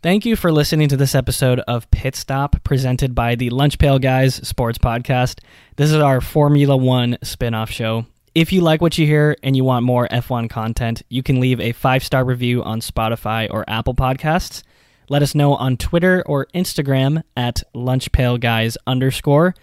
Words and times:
Thank 0.00 0.24
you 0.24 0.36
for 0.36 0.52
listening 0.52 0.88
to 0.90 0.96
this 0.96 1.16
episode 1.16 1.58
of 1.66 1.90
Pit 1.90 2.14
Stop 2.14 2.62
presented 2.62 3.16
by 3.16 3.34
the 3.34 3.50
Lunch 3.50 3.78
Pail 3.78 3.98
Guys 3.98 4.36
Sports 4.46 4.78
Podcast. 4.78 5.40
This 5.74 5.90
is 5.90 5.96
our 5.96 6.20
Formula 6.20 6.76
One 6.76 7.18
spin 7.24 7.52
off 7.52 7.68
show. 7.68 8.06
If 8.32 8.52
you 8.52 8.60
like 8.60 8.80
what 8.80 8.96
you 8.96 9.06
hear 9.06 9.36
and 9.42 9.56
you 9.56 9.64
want 9.64 9.84
more 9.84 10.06
F1 10.06 10.48
content, 10.50 11.02
you 11.08 11.24
can 11.24 11.40
leave 11.40 11.58
a 11.58 11.72
five 11.72 12.04
star 12.04 12.24
review 12.24 12.62
on 12.62 12.78
Spotify 12.78 13.48
or 13.50 13.68
Apple 13.68 13.96
Podcasts. 13.96 14.62
Let 15.08 15.24
us 15.24 15.34
know 15.34 15.54
on 15.54 15.76
Twitter 15.76 16.22
or 16.26 16.46
Instagram 16.54 17.24
at 17.36 17.64
lunchpailguys 17.74 18.76
underscore 18.86 19.56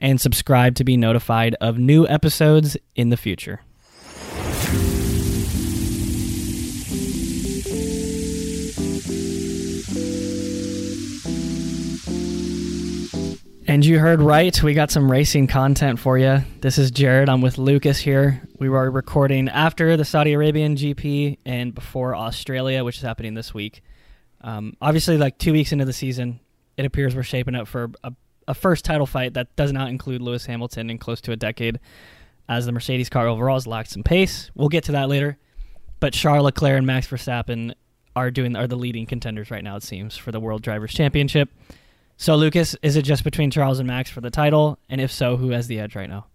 and 0.00 0.20
subscribe 0.20 0.74
to 0.74 0.84
be 0.84 0.96
notified 0.96 1.54
of 1.60 1.78
new 1.78 2.08
episodes 2.08 2.76
in 2.96 3.10
the 3.10 3.16
future. 3.16 3.60
And 13.76 13.84
you 13.84 13.98
heard 13.98 14.22
right. 14.22 14.62
We 14.62 14.72
got 14.72 14.90
some 14.90 15.10
racing 15.12 15.48
content 15.48 15.98
for 15.98 16.16
you. 16.16 16.42
This 16.62 16.78
is 16.78 16.90
Jarod. 16.90 17.28
I'm 17.28 17.42
with 17.42 17.58
Lucas 17.58 17.98
here. 17.98 18.40
We 18.58 18.70
were 18.70 18.90
recording 18.90 19.50
after 19.50 19.98
the 19.98 20.04
Saudi 20.06 20.32
Arabian 20.32 20.76
GP 20.76 21.36
and 21.44 21.74
before 21.74 22.16
Australia, 22.16 22.84
which 22.84 22.96
is 22.96 23.02
happening 23.02 23.34
this 23.34 23.52
week. 23.52 23.82
Um, 24.40 24.78
obviously, 24.80 25.18
like 25.18 25.36
two 25.36 25.52
weeks 25.52 25.72
into 25.72 25.84
the 25.84 25.92
season, 25.92 26.40
it 26.78 26.86
appears 26.86 27.14
we're 27.14 27.22
shaping 27.22 27.54
up 27.54 27.68
for 27.68 27.90
a, 28.02 28.14
a 28.48 28.54
first 28.54 28.82
title 28.82 29.04
fight 29.04 29.34
that 29.34 29.54
does 29.56 29.72
not 29.72 29.90
include 29.90 30.22
Lewis 30.22 30.46
Hamilton 30.46 30.88
in 30.88 30.96
close 30.96 31.20
to 31.20 31.32
a 31.32 31.36
decade, 31.36 31.78
as 32.48 32.64
the 32.64 32.72
Mercedes 32.72 33.10
car 33.10 33.26
overall 33.26 33.56
has 33.56 33.66
lacked 33.66 33.90
some 33.90 34.02
pace. 34.02 34.50
We'll 34.54 34.70
get 34.70 34.84
to 34.84 34.92
that 34.92 35.10
later. 35.10 35.36
But 36.00 36.14
Charles 36.14 36.44
Leclerc 36.44 36.78
and 36.78 36.86
Max 36.86 37.08
Verstappen 37.08 37.74
are 38.16 38.30
doing 38.30 38.56
are 38.56 38.66
the 38.68 38.76
leading 38.76 39.04
contenders 39.04 39.50
right 39.50 39.62
now. 39.62 39.76
It 39.76 39.82
seems 39.82 40.16
for 40.16 40.32
the 40.32 40.40
World 40.40 40.62
Drivers' 40.62 40.94
Championship. 40.94 41.50
So, 42.18 42.34
Lucas, 42.34 42.74
is 42.82 42.96
it 42.96 43.02
just 43.02 43.24
between 43.24 43.50
Charles 43.50 43.78
and 43.78 43.86
Max 43.86 44.10
for 44.10 44.20
the 44.20 44.30
title? 44.30 44.78
And 44.88 45.00
if 45.00 45.12
so, 45.12 45.36
who 45.36 45.50
has 45.50 45.66
the 45.66 45.78
edge 45.78 45.94
right 45.94 46.08
now? 46.08 46.26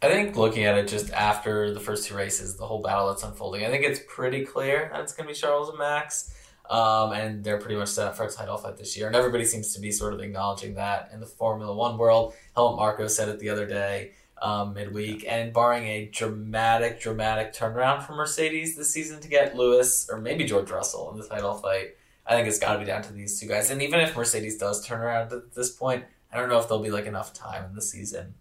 I 0.00 0.08
think 0.08 0.36
looking 0.36 0.64
at 0.64 0.76
it 0.76 0.88
just 0.88 1.10
after 1.12 1.72
the 1.72 1.80
first 1.80 2.08
two 2.08 2.14
races, 2.14 2.56
the 2.56 2.66
whole 2.66 2.82
battle 2.82 3.08
that's 3.08 3.22
unfolding, 3.22 3.64
I 3.64 3.68
think 3.68 3.84
it's 3.84 4.00
pretty 4.06 4.44
clear 4.44 4.90
that 4.92 5.00
it's 5.00 5.14
going 5.14 5.26
to 5.26 5.32
be 5.32 5.38
Charles 5.38 5.68
and 5.68 5.78
Max. 5.78 6.34
Um, 6.68 7.12
and 7.12 7.44
they're 7.44 7.58
pretty 7.58 7.76
much 7.76 7.88
set 7.88 8.08
up 8.08 8.16
for 8.16 8.24
a 8.24 8.30
title 8.30 8.56
fight 8.56 8.78
this 8.78 8.96
year. 8.96 9.06
And 9.06 9.14
everybody 9.14 9.44
seems 9.44 9.74
to 9.74 9.80
be 9.80 9.90
sort 9.90 10.14
of 10.14 10.20
acknowledging 10.20 10.74
that 10.74 11.10
in 11.12 11.20
the 11.20 11.26
Formula 11.26 11.74
One 11.74 11.98
world. 11.98 12.34
Helmut 12.54 12.76
Marko 12.76 13.06
said 13.06 13.28
it 13.28 13.38
the 13.38 13.50
other 13.50 13.66
day, 13.66 14.12
um, 14.40 14.72
midweek. 14.72 15.26
And 15.28 15.52
barring 15.52 15.86
a 15.86 16.06
dramatic, 16.06 17.00
dramatic 17.00 17.52
turnaround 17.52 18.02
for 18.02 18.14
Mercedes 18.14 18.76
this 18.76 18.90
season 18.90 19.20
to 19.20 19.28
get 19.28 19.54
Lewis 19.54 20.08
or 20.10 20.18
maybe 20.18 20.44
George 20.44 20.70
Russell 20.70 21.12
in 21.12 21.18
the 21.18 21.26
title 21.26 21.54
fight, 21.54 21.96
I 22.26 22.34
think 22.34 22.48
it's 22.48 22.58
got 22.58 22.74
to 22.74 22.78
be 22.78 22.84
down 22.84 23.02
to 23.02 23.12
these 23.12 23.38
two 23.38 23.46
guys. 23.46 23.70
And 23.70 23.82
even 23.82 24.00
if 24.00 24.16
Mercedes 24.16 24.58
does 24.58 24.84
turn 24.86 25.00
around 25.00 25.32
at 25.32 25.54
this 25.54 25.70
point, 25.70 26.04
I 26.32 26.38
don't 26.38 26.48
know 26.48 26.58
if 26.58 26.68
there'll 26.68 26.82
be 26.82 26.90
like 26.90 27.06
enough 27.06 27.32
time 27.32 27.64
in 27.64 27.74
the 27.74 27.82
season 27.82 28.34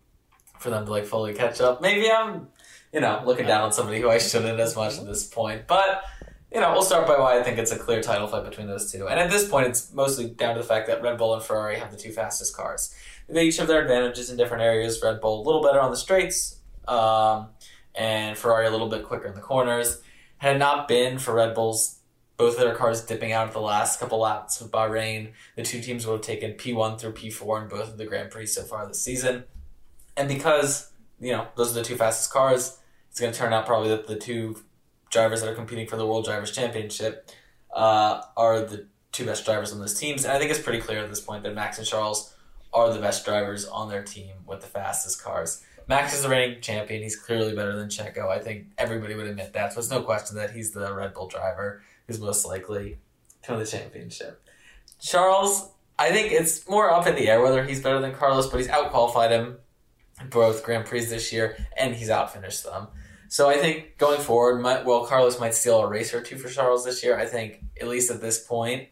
for 0.60 0.70
them 0.70 0.86
to 0.86 0.92
like 0.92 1.06
fully 1.06 1.34
catch 1.34 1.62
up. 1.62 1.82
Maybe 1.82 2.10
I'm, 2.10 2.48
you 2.94 3.02
know, 3.02 3.22
looking 3.26 3.46
down 3.46 3.64
on 3.64 3.74
somebody 3.74 4.00
who 4.00 4.10
I 4.10 4.18
shouldn't 4.18 4.60
as 4.60 4.76
much 4.76 4.98
at 4.98 5.06
this 5.06 5.26
point. 5.26 5.68
But 5.68 6.04
you 6.54 6.60
know, 6.60 6.72
we'll 6.72 6.84
start 6.84 7.08
by 7.08 7.18
why 7.18 7.40
I 7.40 7.44
think 7.44 7.58
it's 7.58 7.72
a 7.72 7.80
clear 7.80 8.02
title 8.02 8.28
fight 8.28 8.44
between 8.44 8.68
those 8.68 8.92
two. 8.92 9.08
And 9.08 9.20
at 9.20 9.32
this 9.32 9.50
point, 9.50 9.68
it's 9.68 9.92
mostly 9.92 10.30
down 10.30 10.54
to 10.56 10.62
the 10.62 10.68
fact 10.68 10.86
that 10.86 11.02
Red 11.02 11.18
Bull 11.18 11.34
and 11.34 11.42
Ferrari 11.42 11.80
have 11.80 11.90
the 11.90 11.98
two 11.98 12.12
fastest 12.12 12.56
cars. 12.56 12.94
They 13.28 13.46
each 13.46 13.58
have 13.58 13.68
their 13.68 13.82
advantages 13.82 14.30
in 14.30 14.38
different 14.38 14.62
areas. 14.62 15.02
Red 15.02 15.20
Bull 15.20 15.42
a 15.42 15.44
little 15.44 15.64
better 15.64 15.82
on 15.82 15.90
the 15.90 15.98
straights, 15.98 16.60
um, 16.88 17.48
and 17.96 18.38
Ferrari 18.38 18.68
a 18.68 18.70
little 18.70 18.90
bit 18.90 19.04
quicker 19.04 19.26
in 19.26 19.34
the 19.34 19.42
corners. 19.42 20.00
Had 20.38 20.58
it 20.58 20.60
not 20.60 20.88
been 20.88 21.18
for 21.18 21.34
Red 21.34 21.56
Bull's 21.56 21.98
both 22.38 22.56
of 22.56 22.62
their 22.62 22.76
cars 22.76 23.02
dipping 23.06 23.32
out 23.32 23.48
at 23.48 23.54
the 23.54 23.62
last 23.62 24.00
couple 24.00 24.20
laps 24.20 24.60
of 24.60 24.72
Bahrain, 24.72 25.32
the 25.56 25.64
two 25.64 25.82
teams 25.82 26.06
would 26.06 26.14
have 26.14 26.22
taken 26.22 26.54
P1 26.54 27.00
through 27.00 27.14
P4 27.14 27.64
in 27.64 27.70
both 27.70 27.90
of 27.90 27.98
the 27.98 28.06
Grand 28.06 28.32
Prix 28.32 28.48
so 28.48 28.64
far 28.64 28.88
this 28.88 29.02
season. 29.02 29.44
And 30.18 30.28
because, 30.28 30.92
you 31.20 31.32
know, 31.32 31.48
those 31.56 31.72
are 31.72 31.76
the 31.76 31.84
two 31.84 31.96
fastest 31.96 32.32
cars, 32.32 32.80
it's 33.10 33.20
going 33.20 33.32
to 33.32 33.38
turn 33.38 33.54
out 33.54 33.66
probably 33.66 33.90
that 33.90 34.08
the 34.08 34.16
two 34.16 34.64
drivers 35.12 35.42
that 35.42 35.50
are 35.50 35.56
competing 35.56 35.88
for 35.88 35.96
the 35.96 36.08
World 36.08 36.26
Drivers' 36.26 36.52
Championship 36.52 37.30
uh, 37.74 38.22
are 38.36 38.62
the 38.62 38.88
two 39.12 39.26
best 39.26 39.46
drivers 39.46 39.72
on 39.72 39.80
those 39.80 40.00
teams. 40.00 40.24
And 40.24 40.34
I 40.34 40.40
think 40.40 40.50
it's 40.50 40.60
pretty 40.60 40.80
clear 40.80 41.04
at 41.04 41.10
this 41.10 41.22
point 41.22 41.44
that 41.44 41.54
Max 41.54 41.78
and 41.78 41.86
Charles 41.86 42.36
are 42.74 42.92
the 42.92 43.00
best 43.00 43.24
drivers 43.24 43.66
on 43.66 43.90
their 43.90 44.04
team 44.04 44.34
with 44.48 44.62
the 44.62 44.68
fastest 44.68 45.24
cars. 45.24 45.64
Max 45.88 46.16
is 46.16 46.24
the 46.24 46.30
reigning 46.30 46.62
champion. 46.62 47.04
He's 47.04 47.16
clearly 47.16 47.56
better 47.56 47.76
than 47.76 47.90
Checo. 47.90 48.30
I 48.30 48.40
think 48.40 48.68
everybody 48.78 49.16
would 49.16 49.28
admit 49.28 49.54
that. 49.54 49.74
So 49.74 49.80
it's 49.80 49.92
no 49.92 50.02
question 50.02 50.38
that 50.38 50.52
he's 50.52 50.72
the 50.72 50.94
Red 50.94 51.14
Bull 51.14 51.28
driver 51.28 51.84
who's 52.08 52.20
most 52.20 52.46
likely 52.46 52.98
to 53.44 53.52
win 53.52 53.60
the 53.60 53.66
championship. 53.66 54.42
Charles, 55.02 55.70
I 56.00 56.12
think 56.12 56.32
it's 56.32 56.68
more 56.68 56.92
up 56.92 57.08
in 57.08 57.16
the 57.16 57.30
air 57.30 57.42
whether 57.42 57.64
he's 57.64 57.82
better 57.82 58.00
than 58.00 58.14
Carlos, 58.14 58.48
but 58.50 58.58
he's 58.58 58.68
outqualified 58.68 59.30
him 59.30 59.58
both 60.30 60.64
Grand 60.64 60.86
Prix 60.86 61.06
this 61.06 61.34
year, 61.34 61.58
and 61.78 61.96
he's 61.96 62.10
outfinished 62.10 62.64
them. 62.64 62.88
So 63.28 63.50
I 63.50 63.58
think 63.58 63.98
going 63.98 64.22
forward, 64.22 64.62
well, 64.86 65.06
Carlos 65.06 65.40
might 65.40 65.56
steal 65.56 65.80
a 65.82 65.88
race 65.88 66.14
or 66.14 66.22
two 66.22 66.38
for 66.38 66.50
Charles 66.50 66.86
this 66.86 67.04
year. 67.04 67.18
I 67.18 67.26
think 67.26 67.64
at 67.82 67.88
least 67.88 68.12
at 68.12 68.22
this 68.22 68.46
point, 68.46 68.90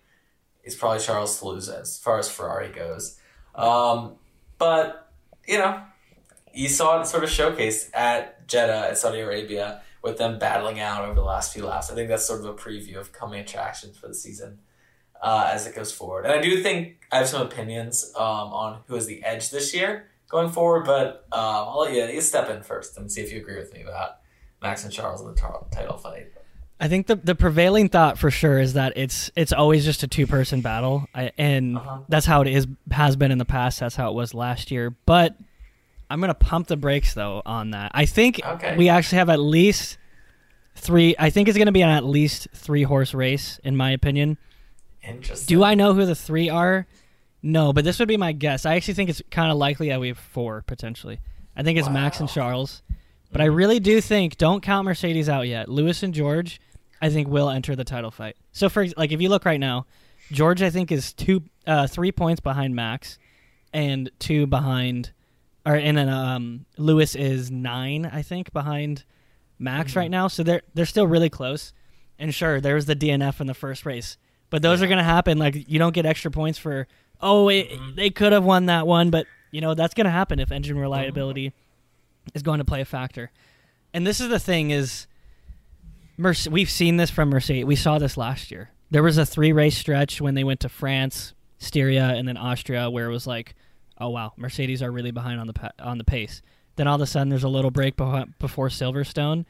it's 0.64 0.76
probably 0.76 1.00
Charles 1.00 1.38
to 1.40 1.48
lose 1.48 1.70
as 1.70 1.98
far 2.00 2.18
as 2.18 2.30
Ferrari 2.30 2.70
goes. 2.70 3.20
Um, 3.54 4.16
but 4.58 5.12
you 5.48 5.58
know, 5.58 5.82
you 6.54 6.70
saw 6.70 7.02
it 7.02 7.08
sort 7.08 7.24
of 7.24 7.30
showcased 7.30 7.90
at 7.94 8.48
Jeddah 8.48 8.90
at 8.90 8.98
Saudi 8.98 9.20
Arabia 9.20 9.82
with 10.02 10.18
them 10.18 10.40
battling 10.40 10.80
out 10.80 11.04
over 11.04 11.14
the 11.14 11.24
last 11.24 11.54
few 11.54 11.66
laps. 11.66 11.92
I 11.92 11.96
think 11.96 12.10
that's 12.10 12.26
sort 12.26 12.40
of 12.40 12.46
a 12.46 12.54
preview 12.54 12.98
of 12.98 13.12
coming 13.12 13.40
attractions 13.40 13.98
for 13.98 14.08
the 14.08 14.16
season 14.16 14.60
uh, 15.22 15.50
as 15.54 15.68
it 15.68 15.76
goes 15.76 15.92
forward. 15.92 16.26
And 16.26 16.34
I 16.34 16.42
do 16.42 16.62
think 16.62 17.08
I 17.12 17.18
have 17.18 17.28
some 17.28 17.42
opinions 17.42 18.12
um, 18.16 18.24
on 18.24 18.80
who 18.88 18.96
has 18.96 19.06
the 19.06 19.24
edge 19.24 19.50
this 19.50 19.74
year 19.74 20.10
going 20.30 20.50
forward, 20.50 20.86
but 20.86 21.28
um, 21.32 21.40
I'll 21.40 21.80
let 21.82 21.94
you, 21.94 22.04
you 22.06 22.22
step 22.22 22.50
in 22.50 22.64
first 22.64 22.98
and 22.98 23.12
see 23.12 23.22
if 23.22 23.32
you 23.32 23.40
agree 23.40 23.58
with 23.58 23.74
me 23.74 23.82
about 23.84 24.18
Max 24.62 24.84
and 24.84 24.92
Charles 24.92 25.22
in 25.22 25.28
the 25.28 25.36
tar- 25.36 25.66
title 25.72 25.98
fight. 25.98 26.32
I 26.80 26.88
think 26.88 27.06
the 27.06 27.16
the 27.16 27.36
prevailing 27.36 27.90
thought 27.90 28.18
for 28.18 28.32
sure 28.32 28.58
is 28.60 28.74
that 28.74 28.94
it's 28.96 29.30
it's 29.36 29.54
always 29.54 29.86
just 29.86 30.02
a 30.02 30.08
two 30.08 30.26
person 30.26 30.62
battle, 30.62 31.06
I, 31.14 31.32
and 31.38 31.78
uh-huh. 31.78 32.00
that's 32.10 32.26
how 32.26 32.42
it 32.42 32.48
is 32.48 32.66
has 32.90 33.16
been 33.16 33.32
in 33.32 33.38
the 33.38 33.46
past. 33.46 33.80
That's 33.80 33.96
how 33.96 34.10
it 34.10 34.16
was 34.16 34.34
last 34.34 34.72
year. 34.72 34.96
But 35.06 35.36
I'm 36.12 36.20
gonna 36.20 36.34
pump 36.34 36.68
the 36.68 36.78
brakes 36.78 37.14
though 37.14 37.42
on 37.46 37.72
that. 37.72 37.92
I 37.94 38.06
think 38.06 38.42
okay. 38.46 38.76
we 38.76 38.90
actually 38.90 39.20
have 39.20 39.30
at 39.30 39.40
least 39.40 39.98
three. 40.76 41.16
I 41.18 41.30
think 41.30 41.48
it's 41.48 41.58
gonna 41.58 41.72
be 41.72 41.82
an 41.82 41.90
at 41.90 42.04
least 42.04 42.48
three 42.54 42.84
horse 42.84 43.14
race, 43.14 43.60
in 43.64 43.78
my 43.78 43.92
opinion. 43.92 44.38
Interesting. 45.04 45.56
Do 45.58 45.64
I 45.64 45.74
know 45.74 45.94
who 45.94 46.06
the 46.06 46.16
three 46.16 46.50
are? 46.50 46.86
No, 47.42 47.74
but 47.74 47.84
this 47.84 47.98
would 48.00 48.08
be 48.08 48.18
my 48.18 48.34
guess. 48.34 48.66
I 48.66 48.76
actually 48.76 48.94
think 48.96 49.10
it's 49.10 49.22
kind 49.32 49.52
of 49.52 49.58
likely 49.58 49.90
that 49.90 50.00
we 50.00 50.10
have 50.10 50.18
four 50.18 50.64
potentially. 50.68 51.20
I 51.56 51.64
think 51.64 51.80
it's 51.80 51.88
wow. 51.88 51.94
Max 51.94 52.20
and 52.20 52.30
Charles, 52.30 52.84
but. 53.32 53.42
I 53.42 53.46
really 53.46 53.80
do 53.80 54.00
think 54.02 54.38
don't 54.38 54.62
count 54.62 54.86
Mercedes 54.86 55.30
out 55.30 55.48
yet. 55.48 55.70
Lewis 55.70 56.04
and 56.04 56.14
George, 56.14 56.62
I 57.02 57.10
think 57.10 57.28
will 57.30 57.50
enter 57.50 57.76
the 57.76 57.84
title 57.84 58.12
fight. 58.12 58.36
So 58.52 58.70
for 58.70 58.86
like 58.98 59.12
if 59.12 59.22
you 59.22 59.30
look 59.30 59.46
right 59.46 59.60
now, 59.60 59.86
George 60.32 60.62
I 60.62 60.70
think 60.70 60.92
is 60.92 61.14
two, 61.14 61.44
uh, 61.66 61.88
three 61.88 62.12
points 62.12 62.42
behind 62.42 62.76
Max, 62.76 63.18
and 63.74 64.12
two 64.20 64.46
behind 64.46 65.12
or 65.66 65.76
and 65.76 65.98
then 65.98 66.10
um, 66.10 66.66
Lewis 66.78 67.16
is 67.16 67.52
nine, 67.52 68.06
I 68.06 68.22
think, 68.22 68.52
behind 68.54 69.04
Max 69.60 69.92
mm-hmm. 69.92 70.00
right 70.00 70.12
now. 70.12 70.28
So 70.28 70.44
they're 70.44 70.62
they're 70.74 70.86
still 70.86 71.08
really 71.08 71.30
close. 71.30 71.74
And 72.18 72.34
sure, 72.34 72.62
there 72.62 72.76
was 72.76 72.86
the 72.86 72.96
DNF 72.96 73.42
in 73.42 73.48
the 73.48 73.54
first 73.54 73.86
race, 73.86 74.18
but 74.50 74.62
those 74.62 74.80
yeah. 74.80 74.86
are 74.86 74.88
going 74.88 75.00
to 75.00 75.04
happen. 75.04 75.38
Like 75.38 75.68
you 75.68 75.80
don't 75.80 75.94
get 75.94 76.06
extra 76.06 76.32
points 76.32 76.60
for 76.60 76.88
oh 77.20 77.50
it, 77.50 77.70
mm-hmm. 77.70 77.96
they 77.96 78.10
could 78.10 78.32
have 78.32 78.44
won 78.44 78.68
that 78.68 78.88
one, 78.88 79.10
but 79.10 79.26
you 79.52 79.62
know 79.62 79.74
that's 79.74 79.94
going 79.94 80.06
to 80.06 80.12
happen 80.12 80.40
if 80.40 80.52
engine 80.52 80.78
reliability 80.78 81.50
mm-hmm. 81.50 82.30
is 82.36 82.44
going 82.44 82.60
to 82.60 82.66
play 82.66 82.82
a 82.82 82.86
factor. 82.86 83.32
And 83.94 84.08
this 84.08 84.20
is 84.22 84.30
the 84.30 84.40
thing 84.40 84.72
is, 84.72 85.08
Merce- 86.18 86.48
we've 86.48 86.70
seen 86.70 86.98
this 86.98 87.10
from 87.10 87.30
Mercedes. 87.30 87.66
We 87.66 87.76
saw 87.76 88.00
this 88.00 88.18
last 88.18 88.52
year. 88.52 88.70
There 88.90 89.04
was 89.04 89.18
a 89.18 89.26
three 89.26 89.52
race 89.52 89.78
stretch 89.78 90.22
when 90.22 90.36
they 90.36 90.44
went 90.44 90.60
to 90.62 90.70
France, 90.70 91.34
Styria, 91.58 92.10
and 92.10 92.28
then 92.28 92.38
Austria, 92.38 92.90
where 92.90 93.08
it 93.08 93.12
was 93.12 93.28
like 93.28 93.56
oh 94.02 94.10
wow, 94.10 94.34
Mercedes 94.36 94.82
are 94.82 94.92
really 94.92 95.12
behind 95.12 95.40
on 95.40 95.48
the 95.48 95.54
pa- 95.54 95.72
on 95.80 95.98
the 95.98 96.04
pace. 96.04 96.42
Then 96.76 96.88
all 96.88 96.96
of 96.96 97.02
a 97.02 97.06
sudden 97.06 97.30
there's 97.30 97.44
a 97.44 97.50
little 97.50 97.72
break 97.72 97.96
before 97.96 98.70
Silverstone, 98.70 99.46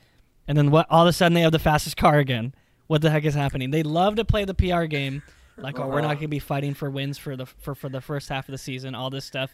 and 0.48 0.58
then 0.58 0.70
what? 0.70 0.86
All 0.90 1.04
of 1.04 1.08
a 1.08 1.14
sudden 1.14 1.34
they 1.34 1.42
have 1.42 1.52
the 1.52 1.60
fastest 1.60 1.98
car 1.98 2.20
again. 2.20 2.54
What 2.88 3.02
the 3.02 3.10
heck 3.10 3.24
is 3.24 3.34
happening? 3.34 3.72
They 3.72 3.84
love 3.84 4.16
to 4.16 4.26
play 4.26 4.44
the 4.46 4.54
PR 4.54 4.84
game, 4.84 5.24
like 5.58 5.80
oh 5.80 5.88
we're 5.88 6.02
not 6.02 6.16
going 6.16 6.20
to 6.20 6.28
be 6.28 6.40
fighting 6.40 6.74
for 6.74 6.90
wins 6.90 7.18
for 7.18 7.36
the 7.36 7.46
for, 7.46 7.74
for 7.74 7.90
the 7.90 8.02
first 8.02 8.30
half 8.30 8.48
of 8.48 8.52
the 8.52 8.58
season, 8.58 8.94
all 8.94 9.10
this 9.10 9.26
stuff. 9.26 9.52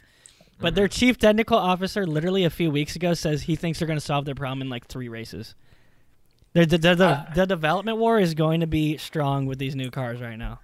But 0.59 0.75
their 0.75 0.87
mm-hmm. 0.87 0.99
chief 0.99 1.17
technical 1.17 1.57
officer, 1.57 2.07
literally 2.07 2.43
a 2.43 2.49
few 2.49 2.71
weeks 2.71 2.95
ago, 2.95 3.13
says 3.13 3.43
he 3.43 3.55
thinks 3.55 3.79
they're 3.79 3.87
going 3.87 3.99
to 3.99 4.05
solve 4.05 4.25
their 4.25 4.35
problem 4.35 4.61
in 4.61 4.69
like 4.69 4.87
three 4.87 5.07
races. 5.07 5.53
The, 6.53 6.65
the, 6.65 6.77
the, 6.79 6.95
the, 6.95 7.27
the 7.35 7.41
uh, 7.43 7.45
development 7.45 7.99
war 7.99 8.19
is 8.19 8.33
going 8.33 8.61
to 8.61 8.67
be 8.67 8.97
strong 8.97 9.45
with 9.45 9.59
these 9.59 9.75
new 9.75 9.91
cars 9.91 10.19
right 10.19 10.37
now. 10.37 10.59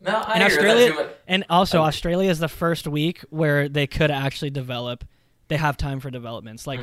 No, 0.00 0.16
I 0.16 0.34
and 0.34 0.42
Australia, 0.44 1.10
and 1.28 1.44
also. 1.50 1.80
Australia 1.80 2.30
is 2.30 2.38
the 2.38 2.48
first 2.48 2.86
week 2.86 3.20
where 3.30 3.68
they 3.68 3.86
could 3.86 4.10
actually 4.10 4.50
develop. 4.50 5.04
They 5.48 5.56
have 5.56 5.76
time 5.76 6.00
for 6.00 6.10
developments, 6.10 6.66
like 6.66 6.80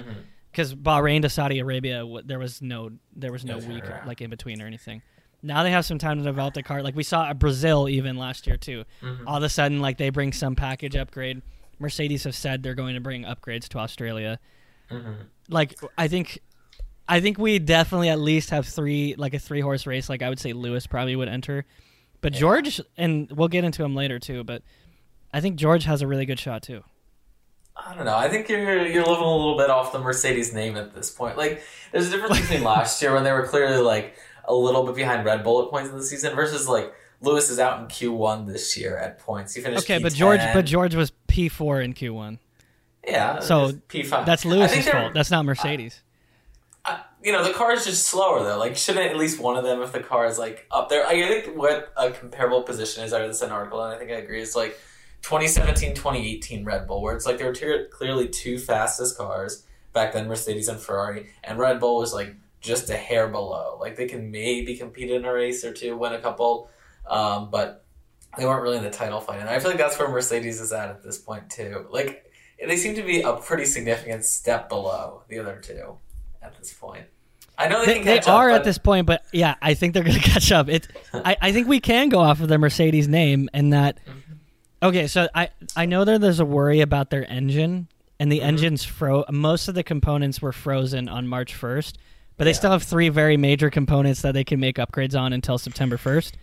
because 0.52 0.74
mm-hmm. 0.76 0.88
Bahrain 0.88 1.22
to 1.24 1.30
Saudi 1.30 1.60
Arabia, 1.60 2.06
there 2.26 2.38
was 2.38 2.62
no 2.62 2.92
there 3.16 3.32
was 3.32 3.44
no 3.44 3.58
week 3.58 3.84
like 4.06 4.22
in 4.22 4.30
between 4.30 4.62
or 4.62 4.68
anything. 4.68 5.02
Now 5.42 5.64
they 5.64 5.72
have 5.72 5.86
some 5.86 5.98
time 5.98 6.18
to 6.18 6.24
develop 6.24 6.54
the 6.54 6.64
car. 6.64 6.82
Like 6.82 6.96
we 6.96 7.04
saw 7.04 7.34
Brazil 7.34 7.88
even 7.88 8.18
last 8.18 8.48
year 8.48 8.58
too. 8.58 8.84
Mhm. 9.02 9.24
All 9.26 9.38
of 9.38 9.44
a 9.44 9.50
sudden, 9.50 9.80
like 9.80 9.98
they 9.98 10.10
bring 10.10 10.34
some 10.34 10.56
package 10.56 10.96
upgrade. 10.96 11.42
Mercedes 11.80 12.24
have 12.24 12.36
said 12.36 12.64
they're 12.64 12.76
going 12.76 12.96
to 12.96 13.02
bring 13.02 13.24
upgrades 13.24 13.68
to 13.70 13.78
Australia. 13.78 14.40
Mhm. 14.90 15.16
Like 15.50 15.80
I 15.98 16.08
think, 16.08 16.40
I 17.08 17.20
think 17.20 17.38
we 17.38 17.60
definitely 17.60 18.10
at 18.10 18.20
least 18.20 18.50
have 18.50 18.68
three, 18.68 19.16
like 19.16 19.34
a 19.34 19.40
three 19.40 19.62
horse 19.62 19.86
race. 19.86 20.10
Like 20.10 20.22
I 20.22 20.30
would 20.30 20.40
say 20.40 20.54
Lewis 20.54 20.88
probably 20.88 21.16
would 21.16 21.30
enter, 21.30 21.66
but 22.22 22.34
Yeah. 22.34 22.40
George 22.40 22.82
and 22.98 23.32
we'll 23.32 23.48
get 23.48 23.64
into 23.64 23.84
him 23.84 23.96
later 23.96 24.20
too. 24.20 24.44
But 24.44 24.64
I 25.34 25.42
think 25.42 25.56
George 25.58 25.84
has 25.86 26.02
a 26.02 26.08
really 26.08 26.26
good 26.26 26.40
shot 26.40 26.64
too. 26.64 26.84
I 27.76 27.94
don't 27.94 28.06
know. 28.06 28.18
I 28.18 28.28
think 28.28 28.50
you're 28.50 28.86
you're 28.88 29.04
living 29.06 29.24
a 29.24 29.36
little 29.36 29.58
bit 29.58 29.70
off 29.70 29.92
the 29.92 30.00
Mercedes 30.00 30.54
name 30.54 30.78
at 30.78 30.96
this 30.96 31.12
point. 31.12 31.38
Like, 31.38 31.62
there's 31.92 32.08
a 32.08 32.12
difference 32.12 32.40
between 32.42 32.64
last 32.76 33.02
year 33.02 33.14
when 33.14 33.24
they 33.24 33.32
were 33.32 33.46
clearly 33.46 33.78
like 33.78 34.16
a 34.46 34.54
little 34.56 34.84
bit 34.86 34.96
behind 34.96 35.26
Red 35.26 35.44
Bull 35.44 35.64
at 35.64 35.70
points 35.70 35.90
in 35.92 35.98
the 35.98 36.04
season 36.04 36.36
versus 36.36 36.68
like 36.68 36.92
Lewis 37.22 37.50
is 37.50 37.60
out 37.60 37.80
in 37.80 37.86
Q1 37.88 38.48
this 38.48 38.78
year 38.78 38.98
at 38.98 39.20
points. 39.20 39.54
He 39.54 39.62
finished 39.62 39.84
Okay, 39.84 40.00
but 40.02 40.14
P10. 40.14 40.16
George, 40.16 40.42
but 40.54 40.66
George 40.66 40.96
was 40.96 41.12
P 41.28 41.50
four 41.50 41.82
in 41.82 41.94
Q 41.94 42.14
one. 42.16 42.40
yeah, 43.08 43.40
so 43.42 43.74
P 43.90 44.02
five. 44.04 44.26
That's 44.26 44.46
I 44.46 44.50
Lewis's 44.50 44.88
fault. 44.90 45.14
That's 45.14 45.30
not 45.30 45.46
Mercedes. 45.46 46.02
You 47.28 47.34
know, 47.34 47.44
the 47.44 47.52
car 47.52 47.74
is 47.74 47.84
just 47.84 48.08
slower 48.08 48.42
though. 48.42 48.58
Like, 48.58 48.78
shouldn't 48.78 49.06
at 49.06 49.18
least 49.18 49.38
one 49.38 49.58
of 49.58 49.66
them, 49.66 49.82
if 49.82 49.92
the 49.92 50.00
car 50.00 50.28
is 50.28 50.40
like 50.40 50.66
up 50.72 50.88
there? 50.88 51.06
I 51.06 51.28
think 51.28 51.58
what 51.58 51.92
a 51.98 52.10
comparable 52.12 52.64
position 52.64 53.04
is. 53.04 53.12
I 53.12 53.20
read 53.20 53.30
this 53.30 53.42
in 53.42 53.50
an 53.50 53.54
article, 53.54 53.84
and 53.84 53.94
I 53.94 54.00
think 54.00 54.12
I 54.12 54.14
agree. 54.14 54.42
It's 54.42 54.56
like 54.56 54.80
2017, 55.24 55.94
2018 55.94 56.64
Red 56.64 56.88
Bull, 56.88 57.02
where 57.02 57.14
it's 57.18 57.26
like 57.26 57.38
there 57.38 57.48
were 57.48 57.54
two, 57.54 57.88
clearly 57.92 58.30
two 58.30 58.58
fastest 58.58 59.18
cars 59.18 59.66
back 59.92 60.14
then, 60.14 60.30
Mercedes 60.30 60.70
and 60.70 60.80
Ferrari, 60.80 61.28
and 61.44 61.60
Red 61.60 61.82
Bull 61.82 61.98
was 61.98 62.14
like 62.14 62.34
just 62.62 62.90
a 62.90 62.96
hair 62.96 63.28
below. 63.28 63.78
Like 63.78 63.98
they 63.98 64.08
can 64.08 64.32
maybe 64.32 64.78
compete 64.78 65.12
in 65.12 65.26
a 65.26 65.34
race 65.34 65.66
or 65.66 65.74
two, 65.74 65.98
win 65.98 66.14
a 66.14 66.22
couple, 66.22 66.70
um, 67.10 67.50
but 67.52 67.84
they 68.38 68.46
weren't 68.46 68.64
really 68.64 68.78
in 68.78 68.84
the 68.84 68.90
title 68.90 69.20
fight. 69.20 69.42
And 69.42 69.50
I 69.50 69.60
feel 69.60 69.72
like 69.72 69.80
that's 69.80 70.00
where 70.00 70.08
Mercedes 70.08 70.62
is 70.62 70.72
at 70.72 70.88
at 70.88 71.04
this 71.04 71.18
point 71.18 71.50
too. 71.50 71.88
Like 71.90 72.32
they 72.66 72.78
seem 72.78 72.96
to 72.96 73.04
be 73.04 73.20
a 73.20 73.34
pretty 73.34 73.66
significant 73.66 74.24
step 74.24 74.70
below 74.70 75.24
the 75.28 75.40
other 75.40 75.60
two 75.62 75.98
at 76.42 76.58
this 76.58 76.74
point. 76.74 77.04
I 77.58 77.68
know 77.70 77.86
they, 77.86 78.00
They, 78.00 78.04
they 78.04 78.20
up, 78.20 78.28
are 78.30 78.50
at 78.52 78.64
this 78.64 78.78
point, 78.78 79.08
but 79.08 79.24
yeah, 79.34 79.56
I 79.62 79.74
think 79.74 79.94
they're 79.94 80.04
going 80.04 80.16
to 80.22 80.30
catch 80.30 80.52
up. 80.52 80.70
It, 80.70 80.88
I, 81.14 81.36
I 81.42 81.52
think 81.52 81.68
we 81.68 81.80
can 81.80 82.10
go 82.10 82.20
off 82.20 82.40
of 82.42 82.48
the 82.50 82.58
Mercedes 82.58 83.08
name 83.08 83.50
and 83.54 83.74
that. 83.74 84.00
Mm-hmm. 84.06 84.20
Okay, 84.84 85.08
so 85.08 85.28
I 85.34 85.50
I 85.76 85.88
know 85.88 86.06
that 86.06 86.22
there's 86.22 86.40
a 86.40 86.46
worry 86.46 86.82
about 86.82 87.10
their 87.10 87.28
engine, 87.32 87.88
and 88.20 88.32
the 88.32 88.40
Mhm. 88.42 88.44
engine's 88.44 88.84
fro. 88.84 89.26
Most 89.32 89.68
of 89.68 89.74
the 89.76 89.82
components 89.84 90.40
were 90.42 90.52
frozen 90.54 91.10
on 91.10 91.28
March 91.28 91.56
1st, 91.56 91.96
but 92.38 92.44
they 92.44 92.52
Yeah. 92.52 92.56
still 92.58 92.72
have 92.72 92.84
three 92.84 93.10
very 93.10 93.38
major 93.38 93.72
components 93.72 94.22
that 94.22 94.34
they 94.34 94.44
can 94.44 94.60
make 94.60 94.76
upgrades 94.78 95.20
on 95.20 95.34
until 95.34 95.58
September 95.58 95.98
1st. 95.98 96.36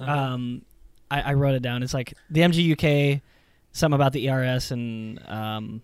Mhm. 0.00 0.08
Um, 0.08 0.62
I, 1.10 1.20
I 1.20 1.34
wrote 1.34 1.54
it 1.54 1.60
down. 1.62 1.82
It's 1.82 1.92
like 1.92 2.14
the 2.30 2.40
MGUK, 2.40 3.20
something 3.72 3.94
about 3.94 4.14
the 4.14 4.28
ERS, 4.30 4.70
and 4.70 5.20
um, 5.28 5.82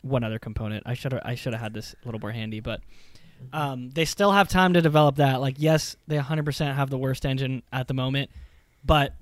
one 0.00 0.24
other 0.24 0.38
component. 0.38 0.84
I 0.86 0.94
should 0.94 1.12
I 1.22 1.34
should 1.34 1.52
have 1.52 1.60
had 1.60 1.74
this 1.74 1.94
a 2.02 2.06
little 2.08 2.18
more 2.20 2.32
handy, 2.32 2.60
but 2.60 2.80
um, 3.52 3.90
they 3.90 4.04
still 4.04 4.32
have 4.32 4.48
time 4.48 4.74
to 4.74 4.80
develop 4.82 5.16
that. 5.16 5.40
Like, 5.40 5.56
yes, 5.58 5.96
they 6.06 6.16
100% 6.18 6.74
have 6.74 6.90
the 6.90 6.98
worst 6.98 7.24
engine 7.26 7.62
at 7.72 7.88
the 7.88 7.94
moment, 7.94 8.30
but 8.84 9.14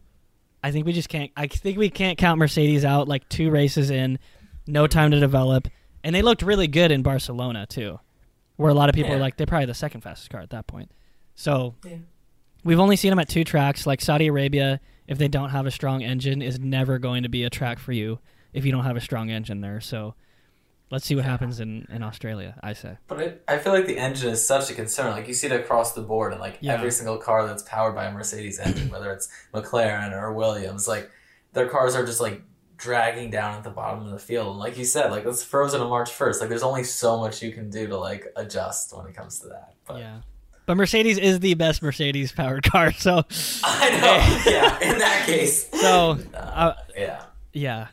I 0.62 0.70
think 0.72 0.86
we 0.86 0.92
just 0.92 1.08
can't. 1.08 1.30
I 1.36 1.46
think 1.46 1.78
we 1.78 1.90
can't 1.90 2.18
count 2.18 2.38
Mercedes 2.38 2.84
out. 2.84 3.08
Like 3.08 3.28
two 3.28 3.50
races 3.50 3.90
in, 3.90 4.18
no 4.66 4.86
time 4.86 5.10
to 5.12 5.20
develop, 5.20 5.68
and 6.04 6.14
they 6.14 6.22
looked 6.22 6.42
really 6.42 6.66
good 6.66 6.90
in 6.90 7.02
Barcelona 7.02 7.66
too, 7.66 7.98
where 8.56 8.70
a 8.70 8.74
lot 8.74 8.88
of 8.88 8.94
people 8.94 9.10
Yeah. 9.10 9.16
are 9.16 9.20
like 9.20 9.36
they're 9.36 9.46
probably 9.46 9.66
the 9.66 9.74
second 9.74 10.02
fastest 10.02 10.30
car 10.30 10.40
at 10.40 10.50
that 10.50 10.66
point. 10.66 10.90
So 11.34 11.74
Yeah. 11.84 11.96
we've 12.64 12.78
only 12.80 12.96
seen 12.96 13.10
them 13.10 13.18
at 13.18 13.28
two 13.28 13.44
tracks. 13.44 13.86
Like 13.86 14.00
Saudi 14.02 14.26
Arabia, 14.26 14.80
if 15.06 15.16
they 15.18 15.28
don't 15.28 15.50
have 15.50 15.64
a 15.66 15.70
strong 15.70 16.02
engine, 16.02 16.42
is 16.42 16.60
never 16.60 16.98
going 16.98 17.22
to 17.22 17.28
be 17.30 17.44
a 17.44 17.50
track 17.50 17.78
for 17.78 17.92
you 17.92 18.18
if 18.52 18.64
you 18.66 18.72
don't 18.72 18.84
have 18.84 18.96
a 18.96 19.00
strong 19.00 19.30
engine 19.30 19.60
there. 19.62 19.80
So 19.80 20.14
let's 20.90 21.06
see 21.06 21.14
what 21.14 21.24
happens 21.24 21.60
in 21.60 21.86
in 21.90 22.02
Australia. 22.02 22.58
I 22.62 22.72
say. 22.74 22.96
But 23.08 23.20
it, 23.20 23.44
I 23.48 23.58
feel 23.58 23.72
like 23.72 23.86
the 23.86 23.98
engine 23.98 24.30
is 24.30 24.46
such 24.46 24.70
a 24.70 24.74
concern. 24.74 25.10
Like 25.12 25.28
you 25.28 25.34
see 25.34 25.46
it 25.46 25.52
across 25.52 25.92
the 25.92 26.02
board, 26.02 26.32
and 26.32 26.40
like 26.40 26.58
Yeah. 26.60 26.74
every 26.74 26.90
single 26.90 27.16
car 27.18 27.46
that's 27.46 27.62
powered 27.62 27.94
by 27.94 28.04
a 28.06 28.12
Mercedes 28.12 28.58
engine, 28.58 28.90
whether 28.90 29.10
it's 29.12 29.28
McLaren 29.54 30.12
or 30.12 30.32
Williams, 30.32 30.86
like 30.88 31.10
their 31.52 31.68
cars 31.68 31.94
are 31.96 32.04
just 32.06 32.20
like 32.20 32.42
dragging 32.76 33.30
down 33.30 33.56
at 33.58 33.62
the 33.64 33.70
bottom 33.70 34.04
of 34.06 34.10
the 34.10 34.18
field. 34.18 34.48
And 34.48 34.58
like 34.58 34.78
you 34.78 34.84
said, 34.84 35.10
like 35.10 35.26
it's 35.26 35.44
frozen 35.44 35.80
on 35.80 35.90
March 35.90 36.10
first. 36.10 36.40
Like 36.40 36.48
there's 36.48 36.62
only 36.62 36.84
so 36.84 37.18
much 37.18 37.42
you 37.42 37.52
can 37.52 37.68
do 37.70 37.86
to 37.88 37.96
like 37.98 38.26
adjust 38.36 38.96
when 38.96 39.06
it 39.06 39.14
comes 39.14 39.38
to 39.40 39.48
that. 39.48 39.74
But 39.86 39.98
Yeah. 39.98 40.20
But 40.66 40.76
Mercedes 40.76 41.18
is 41.18 41.40
the 41.40 41.54
best 41.54 41.82
Mercedes 41.82 42.30
powered 42.32 42.62
car. 42.62 42.92
So 42.92 43.24
I 43.64 43.90
know. 43.90 44.50
yeah. 44.52 44.92
In 44.92 44.98
that 44.98 45.24
case. 45.26 45.68
so 45.70 46.18
Uh, 46.34 46.36
uh, 46.36 46.74
yeah. 46.96 47.22
yeah. 47.52 47.88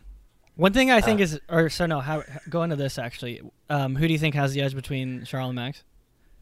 One 0.58 0.74
thing 0.74 0.92
I 0.92 1.02
think 1.02 1.20
Uh, 1.20 1.24
is, 1.24 1.40
or 1.50 1.70
so 1.70 1.86
no, 1.86 2.00
how, 2.02 2.24
go 2.50 2.64
into 2.64 2.76
this 2.76 2.98
actually. 3.00 3.42
Um, 3.70 3.96
who 3.96 4.08
do 4.08 4.14
you 4.14 4.20
think 4.20 4.36
has 4.36 4.54
the 4.54 4.62
edge 4.62 4.76
between 4.76 5.24
Charles 5.26 5.50
and 5.50 5.56
Max? 5.56 5.84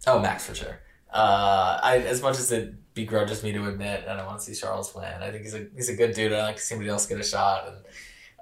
Oh, 0.07 0.19
Max 0.19 0.45
for 0.47 0.55
sure. 0.55 0.79
Uh, 1.13 1.79
I 1.83 1.97
as 1.99 2.21
much 2.21 2.37
as 2.39 2.51
it 2.51 2.73
begrudges 2.93 3.43
me 3.43 3.51
to 3.53 3.67
admit, 3.67 4.03
and 4.07 4.19
I 4.19 4.25
want 4.25 4.39
to 4.39 4.45
see 4.45 4.59
Charles 4.59 4.93
win. 4.95 5.05
I 5.21 5.31
think 5.31 5.43
he's 5.43 5.53
a 5.53 5.67
he's 5.75 5.89
a 5.89 5.95
good 5.95 6.13
dude. 6.13 6.33
I 6.33 6.43
like 6.43 6.55
to 6.57 6.61
see 6.61 6.69
somebody 6.73 6.89
else 6.89 7.05
get 7.07 7.19
a 7.19 7.23
shot. 7.23 7.67
And 7.67 7.77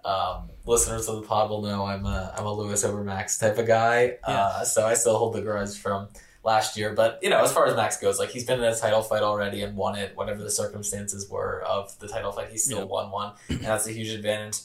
um, 0.05 0.49
listeners 0.65 1.07
of 1.07 1.17
the 1.21 1.27
pod 1.27 1.49
will 1.49 1.61
know 1.61 1.85
I'm 1.85 2.05
a 2.05 2.33
I'm 2.37 2.45
a 2.45 2.53
Lewis 2.53 2.83
over 2.83 3.03
Max 3.03 3.37
type 3.37 3.57
of 3.57 3.67
guy. 3.67 4.17
Uh, 4.23 4.63
so 4.63 4.85
I 4.87 4.93
still 4.95 5.17
hold 5.17 5.33
the 5.35 5.41
grudge 5.41 5.77
from 5.77 6.07
last 6.43 6.75
year. 6.75 6.93
But 6.93 7.19
you 7.21 7.29
know, 7.29 7.43
as 7.43 7.51
far 7.53 7.67
as 7.67 7.75
Max 7.75 7.97
goes, 7.97 8.17
like 8.19 8.29
he's 8.29 8.45
been 8.45 8.59
in 8.59 8.65
a 8.65 8.75
title 8.75 9.01
fight 9.03 9.21
already 9.23 9.61
and 9.61 9.77
won 9.77 9.95
it. 9.95 10.15
Whatever 10.15 10.43
the 10.43 10.51
circumstances 10.51 11.29
were 11.29 11.61
of 11.67 11.97
the 11.99 12.07
title 12.07 12.31
fight, 12.31 12.49
he 12.49 12.57
still 12.57 12.79
Yeah. 12.79 12.83
won 12.85 13.11
one, 13.11 13.33
and 13.49 13.61
that's 13.61 13.87
a 13.87 13.91
huge 13.91 14.09
advantage. 14.09 14.57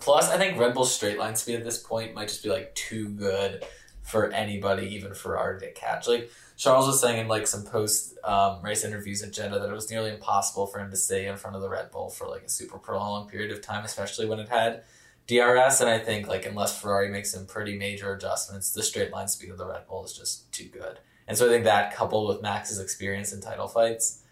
Plus, 0.00 0.30
I 0.30 0.36
think 0.36 0.58
Red 0.58 0.74
Bull's 0.74 0.94
straight 0.94 1.18
line 1.18 1.36
speed 1.36 1.56
at 1.56 1.64
this 1.64 1.82
point 1.82 2.14
might 2.14 2.28
just 2.28 2.42
be 2.42 2.50
like 2.50 2.74
too 2.74 3.08
good 3.08 3.64
for 4.02 4.30
anybody, 4.30 4.86
even 4.94 5.14
Ferrari 5.14 5.58
to 5.60 5.72
catch. 5.72 6.06
Like 6.06 6.30
Charles 6.56 6.86
was 6.86 7.00
saying 7.00 7.18
in 7.18 7.28
like 7.28 7.46
some 7.46 7.64
post 7.64 8.16
um, 8.24 8.62
race 8.62 8.84
interviews 8.84 9.22
at 9.22 9.32
Jeddah 9.32 9.58
that 9.58 9.68
it 9.68 9.74
was 9.74 9.90
nearly 9.90 10.10
impossible 10.10 10.66
for 10.66 10.78
him 10.78 10.90
to 10.90 10.96
stay 10.96 11.26
in 11.26 11.36
front 11.36 11.56
of 11.56 11.62
the 11.62 11.68
Red 11.68 11.90
Bull 11.90 12.08
for 12.08 12.28
like 12.28 12.42
a 12.42 12.48
super 12.48 12.78
prolonged 12.78 13.30
period 13.30 13.50
of 13.50 13.62
time, 13.62 13.84
especially 13.84 14.26
when 14.26 14.38
it 14.38 14.48
had 14.48 14.82
DRS. 15.26 15.80
And 15.80 15.90
I 15.90 15.98
think 15.98 16.28
like 16.28 16.46
unless 16.46 16.80
Ferrari 16.80 17.10
makes 17.10 17.32
some 17.32 17.46
pretty 17.46 17.76
major 17.76 18.14
adjustments, 18.14 18.72
the 18.72 18.82
straight 18.82 19.12
line 19.12 19.28
speed 19.28 19.50
of 19.50 19.58
the 19.58 19.66
Red 19.66 19.86
Bull 19.88 20.04
is 20.04 20.16
just 20.16 20.52
too 20.52 20.68
good. 20.68 21.00
And 21.26 21.36
so 21.36 21.46
I 21.46 21.48
think 21.48 21.64
that 21.64 21.94
coupled 21.94 22.28
with 22.28 22.42
Max's 22.42 22.78
experience 22.78 23.32
in 23.32 23.40
title 23.40 23.66
fights 23.66 24.22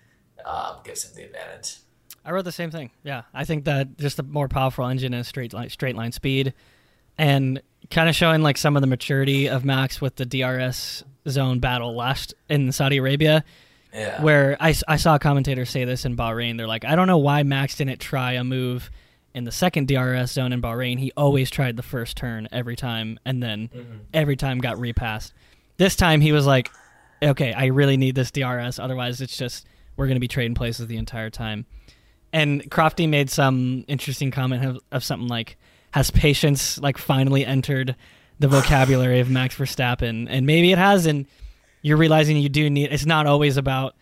um, 0.45 0.77
gives 0.85 1.05
him 1.05 1.17
the 1.17 1.25
advantage. 1.25 1.79
I 2.25 2.33
wrote 2.33 2.45
the 2.45 2.53
same 2.53 2.71
thing. 2.71 2.91
Yeah, 3.03 3.23
I 3.35 3.45
think 3.45 3.65
that 3.65 3.99
just 3.99 4.19
a 4.19 4.23
more 4.23 4.49
powerful 4.49 4.87
engine 4.87 5.13
and 5.15 5.27
straight 5.27 5.53
line, 5.53 5.69
straight 5.71 5.95
line 5.97 6.13
speed, 6.13 6.55
and 7.19 7.61
kind 7.91 8.09
of 8.09 8.15
showing 8.15 8.43
like 8.43 8.57
some 8.57 8.77
of 8.77 8.81
the 8.81 8.87
maturity 8.87 9.49
of 9.49 9.65
Max 9.65 10.01
with 10.01 10.17
the 10.17 10.25
DRS 10.25 11.05
zone 11.29 11.59
battle 11.61 11.95
last 11.95 12.35
in 12.49 12.73
Saudi 12.73 12.97
Arabia, 12.99 13.45
Yeah. 13.93 14.21
where 14.23 14.57
I 14.61 14.73
saw 14.73 15.15
a 15.15 15.19
commentator 15.19 15.65
say 15.65 15.85
this 15.85 16.05
in 16.05 16.17
Bahrain. 16.17 16.57
They're 16.57 16.67
like, 16.67 16.85
I 16.85 16.97
don't 16.97 17.07
know 17.07 17.19
why 17.19 17.43
Max 17.43 17.77
didn't 17.77 18.01
try 18.01 18.33
a 18.33 18.43
move 18.45 18.91
in 19.35 19.45
the 19.45 19.53
second 19.53 19.89
DRS 19.89 20.33
zone 20.33 20.53
in 20.53 20.63
Bahrain. 20.63 20.99
He 20.99 21.13
always 21.17 21.51
tried 21.51 21.77
the 21.77 21.83
first 21.83 22.17
turn 22.17 22.49
every 22.53 22.77
time, 22.77 23.19
and 23.25 23.43
then 23.43 23.69
Mhm. 23.69 23.85
every 24.15 24.37
time 24.37 24.59
got 24.59 24.79
repassed. 24.79 25.33
This 25.77 25.97
time 25.97 26.21
he 26.21 26.33
was 26.33 26.47
like, 26.47 26.71
okay, 27.23 27.53
I 27.53 27.67
really 27.67 27.97
need 27.97 28.15
this 28.15 28.31
DRS. 28.31 28.79
Otherwise, 28.79 29.21
it's 29.21 29.37
just 29.37 29.67
we're 29.97 30.07
going 30.07 30.17
to 30.17 30.21
be 30.21 30.29
trading 30.29 30.55
places 30.55 30.87
the 30.89 30.97
entire 30.97 31.31
time. 31.31 31.67
And 32.35 32.69
Crofty 32.69 33.09
made 33.09 33.31
some 33.31 33.85
interesting 33.87 34.33
comment 34.33 34.65
of, 34.65 34.81
of 34.91 35.05
something 35.05 35.29
like, 35.29 35.57
has 35.93 36.11
patience 36.11 36.79
like 36.79 36.99
finally 36.99 37.47
entered 37.47 37.95
the 38.41 38.49
vocabulary 38.49 39.21
of 39.21 39.31
Max 39.31 39.55
Verstappen? 39.55 40.27
And 40.29 40.45
maybe 40.45 40.73
it 40.73 40.79
has, 40.79 41.07
and 41.07 41.27
you're 41.81 41.97
realizing 41.97 42.37
you 42.37 42.49
do 42.49 42.69
need. 42.69 42.93
It's 42.93 43.07
not 43.07 43.29
always 43.29 43.57
about 43.57 43.95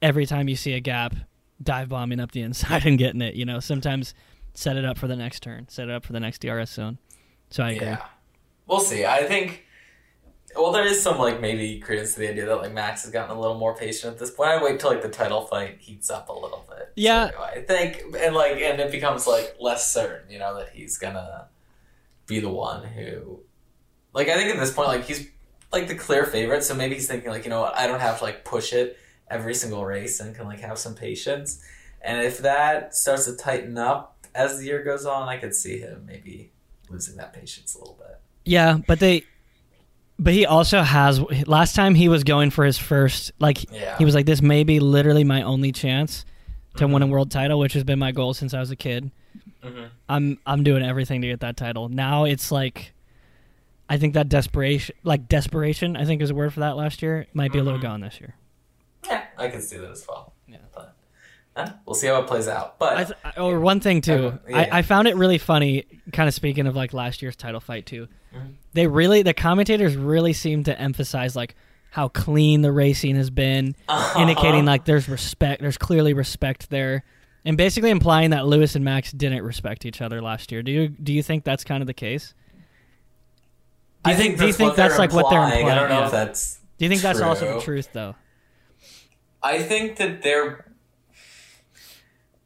every 0.00 0.26
time 0.26 0.48
you 0.48 0.54
see 0.54 0.74
a 0.74 0.80
gap, 0.80 1.16
dive 1.60 1.88
bombing 1.88 2.20
up 2.20 2.30
the 2.30 2.42
inside 2.42 2.86
and 2.86 2.96
getting 2.96 3.20
it. 3.20 3.34
You 3.34 3.44
know, 3.44 3.58
sometimes 3.58 4.14
set 4.54 4.76
it 4.76 4.84
up 4.84 4.96
for 4.96 5.08
the 5.08 5.16
next 5.16 5.40
turn, 5.40 5.66
set 5.68 5.88
it 5.88 5.92
up 5.92 6.04
for 6.04 6.12
the 6.12 6.20
next 6.20 6.40
DRS 6.40 6.70
zone. 6.70 6.98
So 7.50 7.64
I 7.64 7.70
agree. 7.70 7.86
Yeah. 7.88 8.04
We'll 8.68 8.78
see. 8.78 9.04
I 9.04 9.24
think. 9.24 9.66
Well, 10.54 10.72
there 10.72 10.84
is 10.84 11.02
some 11.02 11.18
like 11.18 11.40
maybe 11.40 11.78
credence 11.78 12.14
to 12.14 12.20
the 12.20 12.30
idea 12.30 12.46
that 12.46 12.56
like 12.56 12.72
Max 12.72 13.02
has 13.02 13.12
gotten 13.12 13.36
a 13.36 13.40
little 13.40 13.58
more 13.58 13.74
patient 13.74 14.12
at 14.12 14.18
this 14.18 14.30
point. 14.30 14.50
I 14.50 14.62
wait 14.62 14.80
till 14.80 14.90
like 14.90 15.02
the 15.02 15.08
title 15.08 15.42
fight 15.46 15.78
heats 15.80 16.10
up 16.10 16.28
a 16.28 16.32
little 16.32 16.64
bit. 16.68 16.92
Yeah. 16.96 17.30
So, 17.30 17.42
I 17.42 17.62
think, 17.62 18.02
and 18.18 18.34
like, 18.34 18.56
and 18.60 18.80
it 18.80 18.90
becomes 18.90 19.26
like 19.26 19.56
less 19.60 19.92
certain, 19.92 20.30
you 20.30 20.38
know, 20.38 20.56
that 20.56 20.70
he's 20.70 20.98
gonna 20.98 21.48
be 22.26 22.40
the 22.40 22.50
one 22.50 22.84
who, 22.84 23.40
like, 24.12 24.28
I 24.28 24.36
think 24.36 24.50
at 24.50 24.60
this 24.60 24.72
point, 24.72 24.88
like 24.88 25.04
he's 25.04 25.28
like 25.72 25.88
the 25.88 25.94
clear 25.94 26.26
favorite. 26.26 26.64
So 26.64 26.74
maybe 26.74 26.94
he's 26.94 27.08
thinking 27.08 27.30
like, 27.30 27.44
you 27.44 27.50
know 27.50 27.62
what, 27.62 27.76
I 27.76 27.86
don't 27.86 28.00
have 28.00 28.18
to 28.18 28.24
like 28.24 28.44
push 28.44 28.72
it 28.72 28.98
every 29.30 29.54
single 29.54 29.84
race 29.84 30.20
and 30.20 30.34
can 30.34 30.46
like 30.46 30.60
have 30.60 30.78
some 30.78 30.94
patience. 30.94 31.64
And 32.02 32.24
if 32.24 32.38
that 32.38 32.94
starts 32.94 33.24
to 33.26 33.36
tighten 33.36 33.78
up 33.78 34.26
as 34.34 34.58
the 34.58 34.66
year 34.66 34.82
goes 34.82 35.06
on, 35.06 35.28
I 35.28 35.36
could 35.38 35.54
see 35.54 35.78
him 35.78 36.04
maybe 36.06 36.52
losing 36.90 37.16
that 37.16 37.32
patience 37.32 37.74
a 37.74 37.78
little 37.78 37.98
bit. 37.98 38.20
Yeah, 38.44 38.78
but 38.86 38.98
they 38.98 39.24
But 40.18 40.34
he 40.34 40.46
also 40.46 40.82
has. 40.82 41.20
Last 41.46 41.74
time 41.74 41.94
he 41.94 42.08
was 42.08 42.22
going 42.24 42.50
for 42.50 42.64
his 42.64 42.78
first, 42.78 43.32
like 43.38 43.70
Yeah. 43.72 43.96
he 43.98 44.04
was 44.04 44.14
like, 44.14 44.26
"This 44.26 44.42
may 44.42 44.62
be 44.62 44.78
literally 44.78 45.24
my 45.24 45.42
only 45.42 45.72
chance 45.72 46.24
to 46.76 46.86
win 46.86 47.02
a 47.02 47.06
Mhm. 47.06 47.10
world 47.10 47.30
title," 47.30 47.58
which 47.58 47.72
has 47.72 47.82
been 47.84 47.98
my 47.98 48.12
goal 48.12 48.34
since 48.34 48.54
I 48.54 48.60
was 48.60 48.70
a 48.70 48.76
kid. 48.76 49.10
Mhm. 49.64 49.88
I'm 50.08 50.38
I'm 50.46 50.62
doing 50.62 50.82
everything 50.84 51.22
to 51.22 51.28
get 51.28 51.40
that 51.40 51.56
title. 51.56 51.88
Now 51.88 52.24
it's 52.24 52.52
like, 52.52 52.92
I 53.88 53.96
think 53.96 54.14
that 54.14 54.28
desperation, 54.28 54.94
like 55.02 55.28
desperation, 55.28 55.96
I 55.96 56.04
think 56.04 56.22
is 56.22 56.30
a 56.30 56.34
word 56.34 56.52
for 56.52 56.60
that 56.60 56.76
last 56.76 57.02
year, 57.02 57.26
might 57.32 57.52
be 57.52 57.58
a 57.58 57.62
little 57.64 57.78
Mhm. 57.80 57.82
gone 57.82 58.00
this 58.02 58.20
year. 58.20 58.34
Yeah, 59.06 59.22
I 59.38 59.48
can 59.48 59.60
see 59.60 59.76
that 59.78 59.90
as 59.90 60.04
well. 60.08 60.34
Yeah. 60.46 60.58
But 60.74 60.94
uh, 61.56 61.68
we'll 61.86 61.94
see 61.94 62.06
how 62.06 62.20
it 62.20 62.26
plays 62.28 62.48
out. 62.48 62.78
But 62.78 62.96
I 62.96 63.04
th- 63.04 63.18
or 63.38 63.58
one 63.60 63.80
thing 63.80 64.00
too, 64.02 64.38
Uh, 64.46 64.50
yeah. 64.50 64.56
I, 64.72 64.78
I 64.78 64.82
found 64.82 65.08
it 65.08 65.16
really 65.16 65.38
funny. 65.38 65.84
Kind 66.12 66.28
of 66.28 66.34
speaking 66.34 66.66
of 66.66 66.76
like 66.76 66.92
last 66.92 67.22
year's 67.22 67.34
title 67.36 67.60
fight 67.60 67.86
too. 67.86 68.08
Mm-hmm. 68.34 68.48
they 68.72 68.86
really 68.86 69.22
the 69.22 69.34
commentators 69.34 69.96
really 69.96 70.32
seem 70.32 70.64
to 70.64 70.78
emphasize 70.80 71.36
like 71.36 71.54
how 71.90 72.08
clean 72.08 72.62
the 72.62 72.72
racing 72.72 73.16
has 73.16 73.28
been, 73.28 73.76
uh-huh. 73.86 74.20
indicating 74.20 74.64
like 74.64 74.86
there's 74.86 75.08
respect. 75.08 75.60
There's 75.60 75.76
clearly 75.76 76.14
respect 76.14 76.70
there, 76.70 77.04
and 77.44 77.56
basically 77.56 77.90
implying 77.90 78.30
that 78.30 78.46
Lewis 78.46 78.74
and 78.74 78.84
Max 78.84 79.12
didn't 79.12 79.42
respect 79.42 79.84
each 79.84 80.00
other 80.00 80.22
last 80.22 80.50
year. 80.50 80.62
Do 80.62 80.72
you 80.72 80.88
do 80.88 81.12
you 81.12 81.22
think 81.22 81.44
that's 81.44 81.64
kind 81.64 81.82
of 81.82 81.86
the 81.86 81.94
case? 81.94 82.34
Do 84.04 84.10
you 84.10 84.16
I 84.16 84.18
think, 84.18 84.38
do 84.38 84.46
you 84.46 84.52
think 84.52 84.74
that's 84.74 84.98
like 84.98 85.12
what 85.12 85.30
they're 85.30 85.42
implying? 85.44 85.68
I 85.68 85.74
don't 85.74 85.88
know 85.88 86.00
Yeah. 86.00 86.06
if 86.06 86.12
that's. 86.12 86.58
do 86.78 86.84
you 86.86 86.88
think 86.88 87.02
that's 87.02 87.20
also 87.20 87.58
the 87.58 87.60
truth 87.60 87.90
though? 87.92 88.16
I 89.42 89.62
think 89.62 89.96
that 89.96 90.22
they're. 90.22 90.71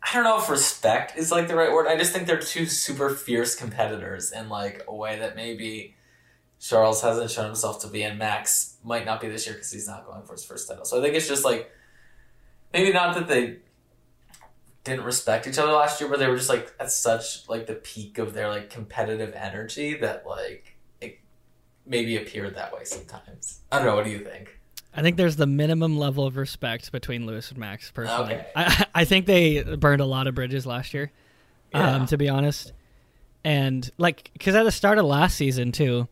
I 0.07 0.13
don't 0.13 0.23
know 0.23 0.39
if 0.39 0.49
respect 0.49 1.19
is 1.19 1.33
like 1.33 1.49
the 1.49 1.57
right 1.57 1.73
word. 1.73 1.89
I 1.89 1.97
just 1.97 2.13
think 2.13 2.29
they're 2.29 2.39
two 2.39 2.67
super 2.67 3.11
fierce 3.11 3.57
competitors 3.57 4.31
in 4.31 4.49
like 4.49 4.85
a 4.87 4.95
way 4.95 5.19
that 5.19 5.35
maybe 5.35 5.97
Charles 6.61 7.03
hasn't 7.03 7.31
shown 7.31 7.47
himself 7.47 7.83
to 7.83 7.89
be, 7.89 8.05
and 8.05 8.17
Max 8.19 8.77
might 8.85 9.05
not 9.05 9.21
be 9.21 9.29
this 9.29 9.47
year 9.47 9.55
because 9.55 9.73
he's 9.73 9.89
not 9.89 10.07
going 10.07 10.23
for 10.23 10.35
his 10.35 10.45
first 10.45 10.69
title. 10.69 10.85
So 10.85 10.99
I 10.99 11.03
think 11.03 11.17
it's 11.17 11.27
just 11.27 11.45
like 11.45 11.73
maybe 12.73 12.93
not 12.93 13.17
that 13.17 13.27
they 13.27 13.59
didn't 14.85 15.05
respect 15.05 15.49
each 15.49 15.59
other 15.59 15.73
last 15.73 16.01
year, 16.01 16.09
but 16.09 16.21
they 16.21 16.29
were 16.29 16.37
just 16.37 16.49
like 16.49 16.73
at 16.79 16.93
such 16.93 17.49
like 17.49 17.67
the 17.67 17.75
peak 17.75 18.19
of 18.19 18.33
their 18.33 18.49
like 18.49 18.71
competitive 18.71 19.35
energy 19.35 19.95
that 19.95 20.25
like 20.25 20.77
it 21.01 21.19
maybe 21.85 22.17
appeared 22.17 22.55
that 22.55 22.73
way 22.73 22.85
sometimes. 22.85 23.61
I 23.73 23.79
don't 23.79 23.87
know. 23.87 23.97
What 23.97 24.05
do 24.05 24.13
you 24.13 24.21
think? 24.21 24.56
I 24.97 25.03
think 25.03 25.17
there's 25.17 25.37
the 25.37 25.47
minimum 25.47 25.99
level 25.99 26.27
of 26.27 26.37
respect 26.37 26.91
between 26.91 27.27
Lewis 27.27 27.51
and 27.51 27.59
Max. 27.59 27.91
Personally, 27.91 28.35
Okay. 28.35 28.47
I, 28.57 28.87
I 28.95 29.05
think 29.05 29.27
they 29.27 29.63
burned 29.63 30.01
a 30.01 30.07
lot 30.07 30.27
of 30.27 30.35
bridges 30.35 30.65
last 30.67 30.95
year. 30.95 31.13
Yeah. 31.75 31.97
Um, 31.97 32.07
to 32.07 32.17
be 32.17 32.29
honest, 32.29 32.73
and 33.45 33.89
like, 33.99 34.31
because 34.33 34.55
at 34.55 34.63
the 34.65 34.73
start 34.73 34.99
of 34.99 35.05
last 35.05 35.37
season 35.37 35.73
too, 35.73 36.09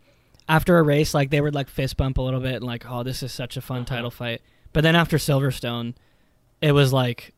after 0.48 0.78
a 0.78 0.82
race, 0.82 1.14
like 1.14 1.30
they 1.30 1.40
would 1.40 1.54
like 1.54 1.68
fist 1.68 1.96
bump 1.96 2.18
a 2.18 2.22
little 2.22 2.40
bit 2.40 2.56
and 2.56 2.64
like, 2.64 2.84
oh, 2.88 3.02
this 3.02 3.22
is 3.22 3.32
such 3.32 3.56
a 3.56 3.60
fun 3.62 3.78
Uh-huh. 3.78 3.86
title 3.96 4.10
fight. 4.10 4.42
But 4.72 4.82
then 4.82 4.94
after 4.96 5.16
Silverstone, 5.16 5.94
it 6.60 6.72
was 6.72 6.92
like, 6.92 7.32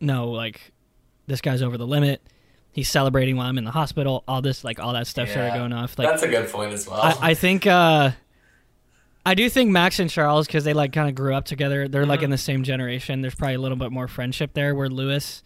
no, 0.00 0.28
like 0.30 0.72
this 1.26 1.40
guy's 1.40 1.60
over 1.62 1.76
the 1.76 1.86
limit. 1.86 2.22
He's 2.72 2.88
celebrating 2.88 3.36
while 3.36 3.48
I'm 3.48 3.58
in 3.58 3.64
the 3.64 3.70
hospital. 3.72 4.22
All 4.28 4.40
this, 4.40 4.62
like, 4.62 4.78
all 4.78 4.92
that 4.92 5.06
stuff 5.08 5.28
started 5.28 5.54
going 5.58 5.72
off. 5.72 5.98
Like, 5.98 6.08
That's 6.08 6.22
a 6.22 6.28
good 6.28 6.48
point 6.48 6.72
as 6.72 6.88
well. 6.88 7.00
I, 7.02 7.30
I 7.30 7.34
think 7.34 7.66
uh 7.66 8.12
I 9.28 9.34
do 9.34 9.48
think 9.50 9.70
Max 9.70 9.98
and 9.98 10.08
Charles 10.08 10.46
because 10.46 10.64
they 10.64 10.72
like 10.72 10.92
kind 10.92 11.08
of 11.08 11.14
grew 11.14 11.34
up 11.34 11.44
together. 11.44 11.86
They're 11.86 12.06
like 12.06 12.20
Mhm. 12.20 12.24
in 12.24 12.30
the 12.30 12.38
same 12.38 12.62
generation. 12.64 13.20
There's 13.20 13.34
probably 13.34 13.56
a 13.56 13.60
little 13.60 13.76
bit 13.76 13.92
more 13.92 14.08
friendship 14.08 14.54
there. 14.54 14.74
Where 14.74 14.88
Lewis 14.88 15.42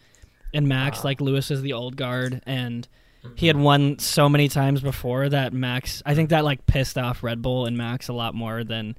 and 0.53 0.67
Max, 0.67 0.99
Wow. 0.99 1.03
like 1.09 1.21
Lewis 1.21 1.51
is 1.51 1.61
the 1.61 1.73
old 1.73 1.97
guard, 1.97 2.41
and 2.45 2.87
he 3.21 3.27
Mm-hmm. 3.27 3.45
had 3.47 3.57
won 3.57 3.99
so 3.99 4.29
many 4.29 4.47
times 4.47 4.81
before 4.81 5.27
that 5.29 5.53
Max. 5.53 6.01
I 6.05 6.15
think 6.15 6.29
that 6.29 6.43
like 6.45 6.65
pissed 6.65 6.97
off 6.97 7.23
Red 7.23 7.41
Bull 7.41 7.65
and 7.65 7.77
Max 7.77 8.07
a 8.07 8.13
lot 8.13 8.33
more 8.35 8.63
than 8.63 8.95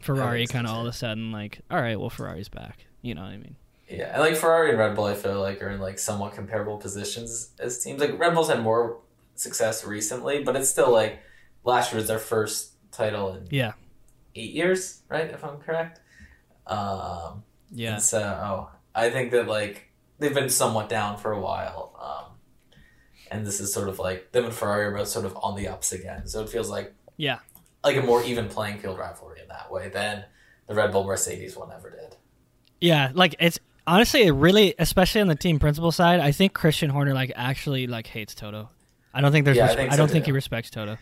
Ferrari. 0.00 0.46
Kind 0.46 0.66
of 0.66 0.72
all 0.74 0.82
of 0.82 0.86
a 0.86 0.92
sudden 0.92 1.32
like, 1.32 1.60
all 1.70 1.80
right, 1.80 1.98
well 1.98 2.10
Ferrari's 2.10 2.48
back. 2.48 2.84
You 3.02 3.14
know 3.14 3.22
what 3.22 3.30
I 3.32 3.36
mean? 3.38 3.56
Yeah, 3.90 4.10
and 4.12 4.20
like 4.20 4.36
Ferrari 4.36 4.68
and 4.70 4.78
Red 4.78 4.94
Bull, 4.94 5.06
I 5.06 5.14
feel 5.14 5.40
like 5.40 5.62
are 5.62 5.70
in 5.70 5.80
like 5.80 5.98
somewhat 5.98 6.34
comparable 6.34 6.76
positions 6.76 7.48
as 7.58 7.78
teams. 7.82 7.98
Like 8.00 8.18
Red 8.18 8.34
Bull's 8.34 8.50
had 8.50 8.60
more 8.62 8.98
success 9.36 9.84
recently, 9.86 10.42
but 10.42 10.54
it's 10.56 10.68
still 10.68 10.92
like 10.92 11.20
last 11.64 11.92
year 11.92 11.98
was 12.00 12.08
their 12.08 12.18
first 12.18 12.72
title 12.92 13.32
in 13.34 13.46
Yeah, 13.50 13.72
eight 14.38 14.52
years, 14.52 15.02
right? 15.08 15.30
If 15.30 15.44
I'm 15.44 15.58
correct. 15.58 16.00
Um, 16.66 17.42
yeah, 17.70 17.94
and 17.94 18.02
so 18.02 18.20
oh, 18.20 18.70
I 18.94 19.10
think 19.10 19.30
that 19.32 19.46
like 19.46 19.90
they've 20.18 20.34
been 20.34 20.50
somewhat 20.50 20.88
down 20.88 21.16
for 21.16 21.32
a 21.32 21.40
while, 21.40 21.94
um, 22.00 22.36
and 23.30 23.46
this 23.46 23.60
is 23.60 23.72
sort 23.72 23.88
of 23.88 23.98
like 23.98 24.32
them 24.32 24.44
and 24.44 24.54
Ferrari 24.54 24.86
are 24.86 24.92
both 24.92 25.08
sort 25.08 25.24
of 25.24 25.36
on 25.42 25.56
the 25.56 25.68
ups 25.68 25.92
again. 25.92 26.26
So 26.26 26.42
it 26.42 26.48
feels 26.48 26.70
like 26.70 26.94
yeah. 27.16 27.38
like 27.84 27.96
a 27.96 28.02
more 28.02 28.22
even 28.24 28.48
playing 28.48 28.78
field 28.78 28.98
rivalry 28.98 29.40
in 29.40 29.48
that 29.48 29.70
way 29.70 29.88
than 29.88 30.24
the 30.66 30.74
Red 30.74 30.92
Bull 30.92 31.04
Mercedes 31.04 31.56
one 31.56 31.70
ever 31.72 31.90
did. 31.90 32.16
Yeah, 32.80 33.10
like 33.14 33.34
it's 33.40 33.58
honestly 33.86 34.22
it 34.22 34.32
really, 34.32 34.74
especially 34.78 35.20
on 35.20 35.28
the 35.28 35.36
team 35.36 35.58
principal 35.58 35.92
side. 35.92 36.20
I 36.20 36.32
think 36.32 36.52
Christian 36.52 36.90
Horner 36.90 37.14
like 37.14 37.32
actually 37.34 37.86
like 37.86 38.06
hates 38.06 38.34
Toto. 38.34 38.70
I 39.12 39.20
don't 39.20 39.32
think 39.32 39.44
there's. 39.44 39.56
Yeah, 39.56 39.66
I 39.66 39.68
respe- 39.68 39.76
think 39.76 39.92
I 39.92 39.96
don't 39.96 40.10
think 40.10 40.26
he 40.26 40.32
respects 40.32 40.70
Toto. 40.70 40.98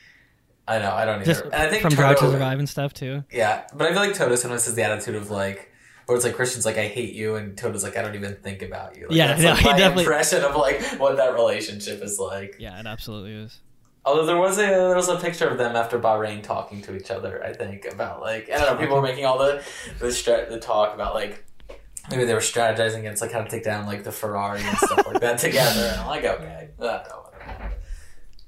I 0.69 0.79
know, 0.79 0.93
I 0.93 1.05
don't 1.05 1.17
either. 1.17 1.25
Just 1.27 1.45
and 1.45 1.55
I 1.55 1.69
think 1.71 1.83
from 1.83 1.95
Drive 1.95 2.17
to 2.17 2.21
Toto- 2.23 2.33
Survive 2.33 2.59
and 2.59 2.69
stuff 2.69 2.93
too. 2.93 3.23
Yeah, 3.31 3.67
but 3.75 3.87
I 3.87 3.93
feel 3.93 4.01
like 4.01 4.15
Toto 4.15 4.35
sometimes 4.37 4.65
has 4.67 4.75
the 4.75 4.83
attitude 4.83 5.15
of 5.15 5.31
like, 5.31 5.71
where 6.07 6.17
it's 6.17 6.25
like 6.25 6.35
Christian's 6.35 6.65
like, 6.67 6.77
I 6.79 6.89
hate 6.89 7.15
you, 7.15 7.37
and 7.37 7.57
Toto's 7.57 7.83
like, 7.85 7.97
I 7.97 8.03
don't 8.03 8.15
even 8.15 8.35
think 8.37 8.63
about 8.63 8.97
you. 8.97 9.07
Like, 9.09 9.17
Yeah, 9.17 9.29
that's 9.29 9.43
no, 9.43 9.51
like 9.53 9.65
my 9.65 9.77
definitely- 9.79 10.05
impression 10.05 10.43
of 10.45 10.57
like 10.57 10.81
what 10.99 11.17
that 11.17 11.35
relationship 11.35 12.03
is 12.03 12.19
like. 12.19 12.57
Yeah, 12.59 12.79
it 12.81 12.87
absolutely 12.87 13.33
is. 13.35 13.61
Although 14.05 14.25
there 14.27 14.37
was 14.39 14.57
a 14.59 14.63
there 14.63 14.95
was 14.95 15.09
a 15.09 15.17
picture 15.17 15.49
of 15.49 15.59
them 15.59 15.75
after 15.75 15.99
Bahrain 15.99 16.41
talking 16.43 16.81
to 16.83 16.95
each 16.97 17.11
other. 17.11 17.43
I 17.45 17.53
think 17.53 17.87
about 17.91 18.21
like 18.21 18.49
I 18.53 18.59
don't 18.59 18.75
know. 18.75 18.81
People 18.81 18.97
were 18.97 19.03
making 19.03 19.25
all 19.25 19.37
the 19.39 19.65
the 19.99 20.13
stra- 20.13 20.49
the 20.49 20.61
talk 20.61 20.95
about 20.95 21.13
like 21.15 21.45
maybe 22.09 22.25
they 22.25 22.35
were 22.35 22.39
strategizing 22.39 23.01
against 23.01 23.21
like 23.21 23.33
how 23.33 23.43
to 23.43 23.49
take 23.51 23.65
down 23.65 23.85
like 23.87 24.05
the 24.05 24.13
Ferrari 24.13 24.63
and 24.63 24.79
stuff 24.79 25.05
like 25.09 25.21
that 25.21 25.39
together. 25.41 25.81
And 25.93 26.01
I'm 26.01 26.07
like, 26.07 26.25
okay, 26.25 26.69
uh, 26.79 26.85
no, 26.85 27.29
whatever. 27.33 27.73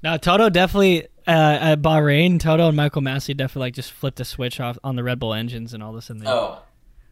Now 0.01 0.15
Toto 0.15 0.49
definitely 0.49 1.07
uh, 1.29 1.57
at 1.61 1.81
Bahrain, 1.81 2.39
Toto 2.39 2.67
and 2.67 2.75
Michael 2.75 3.01
Masi 3.01 3.35
definitely 3.37 3.67
like 3.67 3.73
just 3.73 3.91
flipped 3.91 4.19
a 4.19 4.25
switch 4.25 4.59
off 4.59 4.77
on 4.83 4.95
the 4.95 5.03
Red 5.03 5.19
Bull 5.19 5.33
engines 5.33 5.73
and 5.73 5.83
all 5.83 5.93
this 5.93 6.09
and 6.09 6.21
they, 6.21 6.27
Oh, 6.27 6.59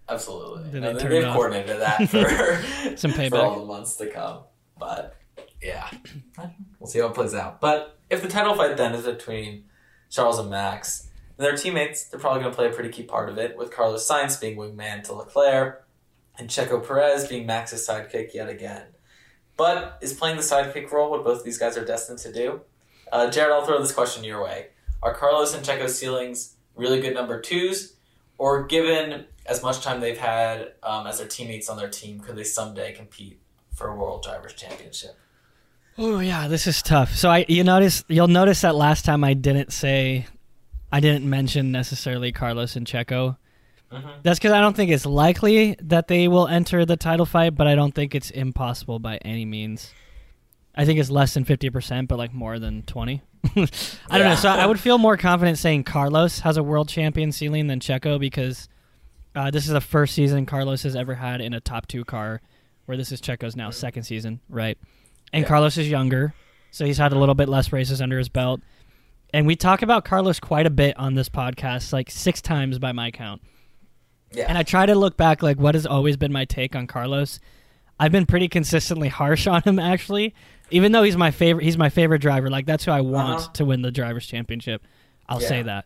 absolutely. 0.09 0.69
They 0.71 0.93
turn 0.93 1.09
they've 1.09 1.25
off? 1.25 1.35
coordinated 1.35 1.79
that 1.79 2.09
for 2.09 2.97
Some 2.97 3.11
payback 3.11 3.29
for 3.29 3.37
all 3.37 3.59
the 3.59 3.65
months 3.65 3.95
to 3.97 4.07
come. 4.09 4.39
But 4.79 5.15
yeah, 5.61 5.89
we'll 6.79 6.87
see 6.87 6.99
how 6.99 7.07
it 7.07 7.13
plays 7.13 7.33
out. 7.33 7.61
But 7.61 7.97
if 8.09 8.21
the 8.21 8.27
title 8.27 8.55
fight 8.55 8.77
then 8.77 8.93
is 8.93 9.05
between 9.05 9.65
Charles 10.09 10.39
and 10.39 10.49
Max, 10.49 11.09
then 11.37 11.45
their 11.47 11.55
teammates, 11.57 12.05
they're 12.05 12.19
probably 12.19 12.41
going 12.41 12.51
to 12.51 12.55
play 12.55 12.67
a 12.67 12.71
pretty 12.71 12.89
key 12.89 13.03
part 13.03 13.29
of 13.29 13.37
it. 13.37 13.57
With 13.57 13.71
Carlos 13.71 14.07
Sainz 14.07 14.39
being 14.39 14.57
wingman 14.57 15.03
to 15.03 15.13
Leclerc, 15.13 15.87
and 16.39 16.49
Checo 16.49 16.85
Perez 16.85 17.27
being 17.27 17.45
Max's 17.45 17.87
sidekick 17.87 18.33
yet 18.33 18.49
again. 18.49 18.83
But 19.55 19.97
is 20.01 20.13
playing 20.13 20.37
the 20.37 20.43
sidekick 20.43 20.91
role 20.91 21.09
what 21.09 21.23
both 21.23 21.43
these 21.43 21.57
guys 21.57 21.77
are 21.77 21.85
destined 21.85 22.19
to 22.19 22.31
do? 22.31 22.61
Uh, 23.11 23.27
Jarod, 23.27 23.51
I'll 23.51 23.65
throw 23.65 23.79
this 23.79 23.91
question 23.91 24.23
your 24.23 24.43
way. 24.43 24.67
Are 25.01 25.13
Carlos 25.13 25.53
and 25.53 25.65
Checo's 25.65 25.97
ceilings 25.97 26.55
really 26.75 26.99
good 26.99 27.13
number 27.13 27.41
twos? 27.41 27.93
Or 28.37 28.65
given 28.67 29.25
as 29.47 29.63
much 29.63 29.81
time 29.81 29.99
they've 29.99 30.17
had 30.17 30.73
um, 30.83 31.07
as 31.07 31.17
their 31.17 31.27
teammates 31.27 31.69
on 31.69 31.77
their 31.77 31.89
team, 31.89 32.19
could 32.19 32.35
they 32.35 32.43
someday 32.43 32.93
compete 32.93 33.39
for 33.73 33.87
a 33.87 33.95
World 33.95 34.23
Drivers' 34.23 34.53
Championship? 34.53 35.17
Oh 35.97 36.19
yeah, 36.19 36.47
this 36.47 36.67
is 36.67 36.83
tough. 36.83 37.15
So 37.15 37.29
I 37.29 37.45
you 37.47 37.63
notice 37.63 38.03
you'll 38.07 38.27
notice 38.27 38.61
that 38.61 38.75
last 38.75 39.03
time 39.03 39.23
I 39.23 39.33
didn't 39.33 39.73
say 39.73 40.27
I 40.91 40.99
didn't 40.99 41.27
mention 41.27 41.71
necessarily 41.71 42.31
Carlos 42.31 42.75
and 42.75 42.85
Checo. 42.85 43.37
Mm-hmm. 43.91 44.09
That's 44.21 44.37
because 44.37 44.51
I 44.51 44.61
don't 44.61 44.75
think 44.75 44.91
it's 44.91 45.05
likely 45.05 45.75
that 45.81 46.07
they 46.07 46.27
will 46.27 46.47
enter 46.47 46.85
the 46.85 46.97
title 46.97 47.25
fight, 47.25 47.55
but 47.55 47.67
I 47.67 47.75
don't 47.75 47.95
think 47.95 48.13
it's 48.13 48.29
impossible 48.29 48.99
by 48.99 49.17
any 49.17 49.45
means. 49.45 49.91
I 50.77 50.85
think 50.85 50.99
it's 50.99 51.09
less 51.09 51.33
than 51.33 51.43
fifty 51.43 51.69
percent, 51.69 52.07
but 52.07 52.17
like 52.17 52.33
more 52.33 52.59
than 52.59 52.83
twenty. 52.83 53.23
I 53.55 54.17
don't 54.17 54.27
know. 54.27 54.35
So 54.35 54.49
I 54.49 54.65
would 54.65 54.79
feel 54.79 54.97
more 54.97 55.17
confident 55.17 55.57
saying 55.57 55.83
Carlos 55.85 56.41
has 56.41 56.57
a 56.57 56.63
world 56.63 56.87
champion 56.87 57.31
ceiling 57.31 57.67
than 57.67 57.79
Checo 57.79 58.19
because 58.19 58.69
uh, 59.35 59.51
this 59.51 59.65
is 59.65 59.71
the 59.71 59.81
first 59.81 60.13
season 60.13 60.45
Carlos 60.45 60.83
has 60.83 60.95
ever 60.95 61.15
had 61.15 61.41
in 61.41 61.53
a 61.53 61.59
top 61.59 61.87
two 61.87 62.05
car, 62.05 62.41
where 62.85 62.97
this 62.97 63.11
is 63.11 63.21
Checo's 63.21 63.55
now 63.55 63.69
second 63.71 64.03
season, 64.03 64.39
right? 64.49 64.77
And 65.33 65.43
Yeah. 65.43 65.47
Carlos 65.47 65.77
is 65.77 65.89
younger, 65.89 66.33
so 66.71 66.85
he's 66.85 66.97
had 66.97 67.11
a 67.11 67.17
little 67.19 67.35
bit 67.35 67.49
less 67.49 67.71
races 67.73 68.01
under 68.01 68.17
his 68.17 68.29
belt. 68.29 68.61
And 69.33 69.45
we 69.45 69.55
talk 69.55 69.81
about 69.81 70.05
Carlos 70.05 70.39
quite 70.39 70.65
a 70.65 70.69
bit 70.71 70.97
on 70.97 71.15
this 71.15 71.27
podcast, 71.27 71.91
like 71.91 72.09
six 72.09 72.41
times 72.41 72.79
by 72.79 72.91
my 72.93 73.11
count. 73.11 73.41
Yeah. 74.31 74.45
And 74.47 74.57
I 74.57 74.63
try 74.63 74.85
to 74.85 74.95
look 74.95 75.17
back, 75.17 75.41
like 75.43 75.59
what 75.59 75.75
has 75.75 75.85
always 75.85 76.17
been 76.17 76.31
my 76.31 76.45
take 76.45 76.75
on 76.75 76.87
Carlos. 76.87 77.39
I've 77.99 78.11
been 78.11 78.25
pretty 78.25 78.47
consistently 78.47 79.07
harsh 79.09 79.47
on 79.47 79.61
him, 79.63 79.79
actually. 79.79 80.33
Even 80.71 80.91
though 80.91 81.03
he's 81.03 81.17
my 81.17 81.31
favorite, 81.31 81.63
he's 81.63 81.77
my 81.77 81.89
favorite 81.89 82.19
driver. 82.19 82.49
Like 82.49 82.65
that's 82.65 82.85
who 82.85 82.91
I 82.91 83.01
want 83.01 83.39
Uh-huh. 83.39 83.51
to 83.53 83.65
win 83.65 83.81
the 83.81 83.91
drivers' 83.91 84.25
championship. 84.27 84.81
I'll 85.29 85.39
say 85.39 85.61
that. 85.63 85.85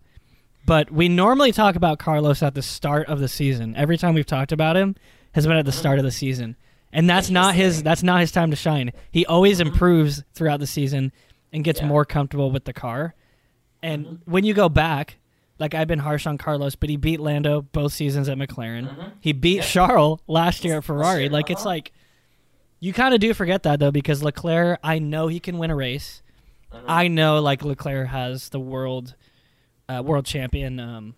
But 0.65 0.91
we 0.91 1.09
normally 1.09 1.51
talk 1.51 1.75
about 1.75 1.97
Carlos 1.99 2.43
at 2.43 2.53
the 2.53 2.61
start 2.61 3.07
of 3.07 3.19
the 3.19 3.27
season. 3.27 3.75
Every 3.75 3.97
time 3.97 4.13
we've 4.13 4.25
talked 4.25 4.51
about 4.51 4.75
him 4.77 4.95
has 5.33 5.47
been 5.47 5.57
at 5.57 5.65
the 5.65 5.71
start 5.71 5.97
of 5.97 6.05
the 6.05 6.11
season, 6.11 6.55
and 6.93 7.09
that's 7.09 7.29
not 7.31 7.55
his. 7.55 7.81
That's 7.83 8.03
not 8.03 8.21
his 8.21 8.31
time 8.31 8.51
to 8.51 8.55
shine. 8.55 8.91
He 9.11 9.25
always 9.25 9.59
improves 9.59 10.23
throughout 10.33 10.59
the 10.59 10.67
season 10.67 11.11
and 11.51 11.63
gets 11.63 11.79
Yeah. 11.81 11.87
more 11.87 12.05
comfortable 12.05 12.51
with 12.51 12.65
the 12.65 12.73
car. 12.73 13.15
And 13.81 14.19
when 14.25 14.43
you 14.43 14.53
go 14.53 14.69
back, 14.69 15.17
like 15.57 15.73
I've 15.73 15.87
been 15.87 15.99
harsh 15.99 16.27
on 16.27 16.37
Carlos, 16.37 16.75
but 16.75 16.89
he 16.89 16.97
beat 16.97 17.19
Lando 17.19 17.61
both 17.63 17.93
seasons 17.93 18.29
at 18.29 18.37
McLaren. 18.37 19.13
He 19.19 19.31
beat 19.33 19.57
Yeah. 19.57 19.61
Charles 19.63 20.19
last 20.27 20.63
year 20.63 20.77
at 20.77 20.83
Ferrari. 20.83 21.29
Like 21.29 21.49
it's 21.49 21.61
uh-huh. 21.61 21.69
like 21.69 21.91
you 22.81 22.91
kind 22.91 23.13
of 23.13 23.21
do 23.21 23.33
forget 23.33 23.63
that 23.63 23.79
though 23.79 23.91
because 23.91 24.21
Leclerc, 24.23 24.79
I 24.83 24.99
know 24.99 25.27
he 25.27 25.39
can 25.39 25.57
win 25.57 25.71
a 25.71 25.75
race. 25.75 26.21
Mhm. 26.73 26.83
I 26.87 27.07
know 27.07 27.39
like 27.39 27.63
Leclerc 27.63 28.07
has 28.09 28.49
the 28.49 28.59
world 28.59 29.15
uh, 29.87 30.01
world 30.03 30.25
champion 30.25 30.79
um, 30.79 31.15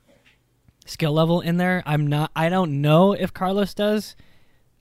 skill 0.86 1.13
level 1.13 1.41
in 1.41 1.58
there. 1.58 1.82
I'm 1.86 2.08
not. 2.08 2.32
I 2.36 2.50
don't 2.50 2.82
know 2.82 3.13
if 3.13 3.34
Carlos 3.34 3.74
does. 3.74 4.15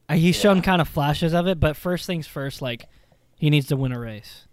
Uh, 0.09 0.15
he's 0.15 0.37
shown 0.37 0.63
kind 0.63 0.81
of 0.83 0.89
flashes 0.89 1.33
of 1.33 1.47
it, 1.47 1.61
but 1.61 1.77
first 1.77 2.07
things 2.07 2.27
first, 2.27 2.61
like 2.63 2.87
he 3.37 3.49
needs 3.51 3.67
to 3.69 3.77
win 3.77 3.93
a 3.93 3.99
race 4.01 4.47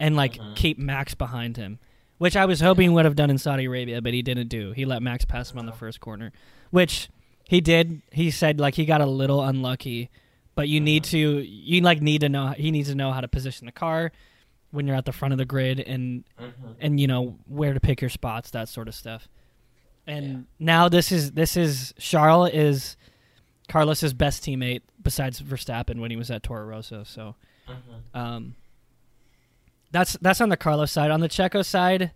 and 0.00 0.16
like 0.16 0.34
Mhm. 0.36 0.56
keep 0.56 0.78
Max 0.78 1.14
behind 1.14 1.56
him, 1.56 1.78
which 2.18 2.36
I 2.36 2.46
was 2.46 2.60
hoping 2.60 2.90
he 2.90 2.94
would 2.94 3.04
have 3.04 3.16
done 3.16 3.30
in 3.30 3.38
Saudi 3.38 3.64
Arabia, 3.66 4.00
but 4.00 4.12
he 4.14 4.22
didn't 4.22 4.48
do. 4.48 4.72
He 4.72 4.84
let 4.84 5.02
Max 5.02 5.24
pass 5.24 5.50
him 5.52 5.58
on 5.58 5.66
the 5.66 5.72
first 5.72 6.00
corner, 6.00 6.32
which 6.70 7.08
he 7.48 7.60
did. 7.60 8.00
He 8.12 8.30
said 8.30 8.58
like 8.60 8.76
he 8.76 8.84
got 8.84 9.00
a 9.00 9.06
little 9.06 9.42
unlucky, 9.42 10.08
but 10.54 10.68
you 10.68 10.80
need 10.80 11.04
to 11.04 11.18
you 11.18 11.80
like 11.82 12.00
need 12.02 12.20
to 12.22 12.28
know 12.28 12.48
he 12.48 12.70
needs 12.70 12.88
to 12.88 12.94
know 12.94 13.12
how 13.12 13.20
to 13.20 13.28
position 13.28 13.66
the 13.66 13.72
car 13.72 14.12
when 14.70 14.86
you're 14.86 14.96
at 14.96 15.04
the 15.04 15.12
front 15.12 15.32
of 15.32 15.38
the 15.38 15.44
grid 15.44 15.78
and 15.80 16.24
Mhm. 16.40 16.52
and 16.80 17.00
you 17.00 17.06
know 17.06 17.38
where 17.46 17.72
to 17.74 17.80
pick 17.80 18.00
your 18.00 18.10
spots, 18.10 18.50
that 18.50 18.68
sort 18.68 18.88
of 18.88 18.94
stuff. 18.94 19.28
And 20.06 20.46
now 20.58 20.88
this 20.88 21.10
is 21.12 21.32
this 21.32 21.56
is 21.56 21.94
Charles 21.98 22.50
is 22.52 22.96
Carlos's 23.68 24.12
best 24.12 24.42
teammate 24.44 24.82
besides 25.02 25.40
Verstappen 25.40 26.00
when 26.00 26.10
he 26.10 26.16
was 26.16 26.30
at 26.30 26.42
Toro 26.42 26.64
Rosso. 26.66 27.04
So 27.04 27.34
Mhm. 27.68 28.18
um, 28.20 28.54
that's 29.90 30.14
that's 30.20 30.40
on 30.40 30.48
the 30.48 30.56
Carlos 30.56 30.90
side. 30.92 31.10
On 31.10 31.20
the 31.20 31.28
Checo 31.28 31.64
side, 31.64 32.10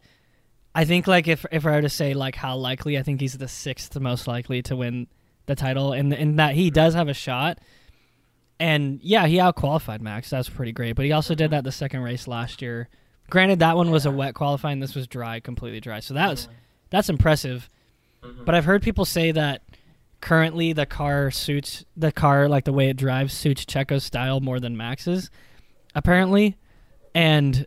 I 0.75 0.85
think 0.85 1.07
like 1.07 1.29
if 1.29 1.47
if 1.53 1.65
I 1.65 1.71
were 1.73 1.83
to 1.83 1.89
say 1.89 2.13
like 2.15 2.35
how 2.37 2.57
likely, 2.57 2.99
I 2.99 3.03
think 3.03 3.21
he's 3.21 3.39
the 3.39 3.49
sixth 3.49 3.99
most 3.99 4.27
likely 4.27 4.63
to 4.63 4.77
win 4.77 5.07
the 5.47 5.55
title, 5.55 5.93
and 5.93 6.13
and 6.13 6.39
that 6.39 6.55
he 6.55 6.71
does 6.71 6.95
have 6.95 7.09
a 7.09 7.15
shot. 7.15 7.59
And 8.61 9.01
yeah, 9.03 9.27
he 9.27 9.37
outqualified 9.37 10.01
Max. 10.01 10.31
That's 10.31 10.49
pretty 10.49 10.73
great. 10.73 10.93
But 10.93 11.05
he 11.05 11.13
also 11.13 11.35
did 11.35 11.51
that 11.53 11.65
the 11.65 11.73
second 11.73 12.01
race 12.01 12.27
last 12.27 12.61
year. 12.61 12.89
Granted, 13.31 13.61
that 13.61 13.77
one 13.77 13.91
was 13.91 14.07
a 14.07 14.11
wet 14.11 14.35
qualifying. 14.35 14.81
This 14.81 14.95
was 14.95 15.07
dry, 15.07 15.39
completely 15.41 15.81
dry. 15.81 16.01
So 16.01 16.15
that 16.15 16.29
was 16.31 16.47
Mhm. 16.47 16.51
that's 16.91 17.09
impressive. 17.09 17.69
Mhm. 18.25 18.45
But 18.45 18.55
I've 18.55 18.65
heard 18.65 18.83
people 18.83 19.05
say 19.05 19.31
that 19.33 19.63
currently 20.21 20.73
the 20.73 20.87
car 20.87 21.31
suits 21.31 21.85
the 21.97 22.11
car 22.11 22.49
like 22.49 22.65
the 22.65 22.73
way 22.73 22.89
it 22.89 22.97
drives 22.97 23.33
suits 23.33 23.65
Checo's 23.65 24.03
style 24.03 24.41
more 24.41 24.59
than 24.59 24.77
Max's, 24.77 25.31
apparently. 25.95 26.57
And 27.15 27.67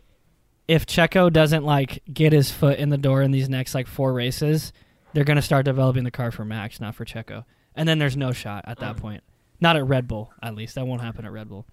if 0.68 0.84
Checo 0.86 1.32
doesn't 1.32 1.64
like 1.64 2.02
get 2.12 2.32
his 2.32 2.50
foot 2.50 2.78
in 2.78 2.90
the 2.90 2.98
door 2.98 3.22
in 3.22 3.30
these 3.30 3.48
next 3.48 3.74
like 3.74 3.86
four 3.86 4.12
races, 4.12 4.72
they're 5.14 5.24
gonna 5.24 5.40
start 5.42 5.64
developing 5.64 6.04
the 6.04 6.10
car 6.10 6.30
for 6.30 6.44
Max, 6.44 6.80
not 6.80 6.94
for 6.94 7.04
Checo. 7.04 7.44
And 7.74 7.88
then 7.88 7.98
there's 7.98 8.16
no 8.16 8.32
shot 8.32 8.64
at 8.66 8.78
that 8.80 8.96
Mm. 8.96 9.00
point. 9.00 9.22
Not 9.62 9.76
at 9.76 9.86
Red 9.86 10.08
Bull, 10.08 10.32
at 10.42 10.56
least. 10.56 10.74
That 10.74 10.88
won't 10.88 11.02
happen 11.02 11.24
at 11.24 11.30
Red 11.30 11.48
Bull. 11.48 11.64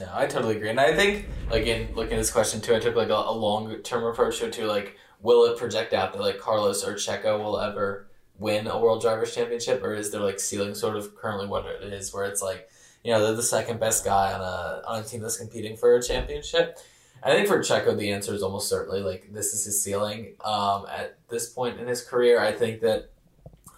No, 0.00 0.10
I 0.12 0.26
totally 0.26 0.56
agree, 0.56 0.70
and 0.70 0.80
I 0.80 0.94
think 0.94 1.26
like 1.48 1.64
in 1.64 1.94
looking 1.94 2.14
at 2.14 2.18
this 2.18 2.32
question 2.32 2.60
too, 2.60 2.74
I 2.74 2.80
took 2.80 2.96
like 2.96 3.10
a, 3.10 3.14
a 3.14 3.32
long 3.32 3.76
term 3.82 4.02
approach 4.04 4.38
to 4.40 4.46
it 4.46 4.52
too. 4.52 4.66
Like, 4.66 4.96
will 5.20 5.44
it 5.44 5.56
project 5.56 5.92
out 5.92 6.12
that 6.12 6.20
like 6.20 6.40
Carlos 6.40 6.84
or 6.84 6.94
Checo 6.94 7.38
will 7.38 7.60
ever 7.60 8.08
win 8.38 8.66
a 8.66 8.76
World 8.76 9.02
Drivers' 9.02 9.32
Championship, 9.32 9.84
or 9.84 9.94
is 9.94 10.10
there 10.10 10.20
like 10.20 10.40
ceiling 10.40 10.74
sort 10.74 10.96
of 10.96 11.14
currently 11.14 11.46
what 11.46 11.64
it 11.64 11.92
is, 11.92 12.12
where 12.12 12.24
it's 12.24 12.42
like 12.42 12.68
you 13.04 13.12
know 13.12 13.24
they're 13.24 13.36
the 13.36 13.42
second 13.42 13.78
best 13.78 14.04
guy 14.04 14.32
on 14.32 14.40
a 14.40 14.82
on 14.84 15.00
a 15.00 15.04
team 15.04 15.20
that's 15.20 15.38
competing 15.38 15.76
for 15.76 15.94
a 15.94 16.02
championship. 16.02 16.76
I 17.22 17.32
think 17.32 17.46
for 17.46 17.58
Checo, 17.60 17.96
the 17.96 18.10
answer 18.10 18.34
is 18.34 18.42
almost 18.42 18.68
certainly 18.68 19.00
like 19.00 19.32
this 19.32 19.54
is 19.54 19.64
his 19.64 19.80
ceiling. 19.80 20.34
Um, 20.44 20.86
at 20.88 21.18
this 21.28 21.50
point 21.52 21.78
in 21.78 21.86
his 21.86 22.02
career, 22.02 22.40
I 22.40 22.50
think 22.50 22.80
that 22.80 23.10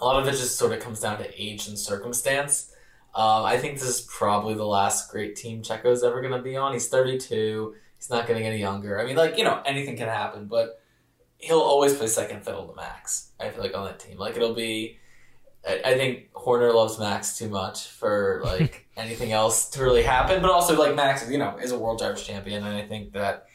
a 0.01 0.05
lot 0.05 0.21
of 0.21 0.27
it 0.27 0.33
just 0.33 0.57
sort 0.57 0.73
of 0.73 0.81
comes 0.81 1.01
down 1.01 1.19
to 1.19 1.43
age 1.43 1.69
and 1.69 1.79
circumstance. 1.79 2.72
Um, 3.15 3.45
I 3.45 3.59
think 3.59 3.79
this 3.79 3.89
is 3.89 4.01
probably 4.01 4.55
the 4.55 4.67
last 4.67 5.11
great 5.11 5.37
team 5.37 5.63
Checo's 5.63 6.03
ever 6.03 6.21
going 6.21 6.33
to 6.33 6.41
be 6.41 6.57
on. 6.57 6.73
He's 6.73 6.89
32. 6.89 7.75
He's 7.99 8.11
not 8.11 8.27
getting 8.27 8.45
any 8.45 8.59
younger. 8.59 8.99
I 8.99 9.05
mean, 9.05 9.17
like, 9.17 9.37
you 9.37 9.45
know, 9.45 9.63
anything 9.67 9.97
can 9.97 10.09
happen, 10.09 10.47
but 10.47 10.81
he'll 11.37 11.61
always 11.61 11.95
play 11.95 12.07
second 12.07 12.43
fiddle 12.43 12.67
to 12.69 12.75
Max, 12.75 13.33
I 13.39 13.51
feel 13.51 13.63
like, 13.63 13.77
on 13.77 13.85
that 13.85 13.99
team. 13.99 14.19
Like, 14.19 14.37
it'll 14.37 14.55
be. 14.55 14.99
I 15.67 15.81
I 15.85 15.95
think 15.95 16.33
Horner 16.33 16.73
loves 16.73 16.99
Max 16.99 17.37
too 17.37 17.49
much 17.49 17.89
for, 17.89 18.41
like, 18.47 18.89
anything 18.97 19.33
else 19.33 19.69
to 19.71 19.83
really 19.83 20.03
happen, 20.03 20.41
but 20.41 20.51
also, 20.51 20.79
like, 20.79 20.95
Max, 20.95 21.29
you 21.31 21.39
know, 21.39 21.59
is 21.59 21.71
a 21.71 21.79
World 21.79 21.99
Drivers 21.99 22.27
champion, 22.27 22.65
and 22.65 22.75
I 22.75 22.87
think 22.87 23.13
that 23.13 23.47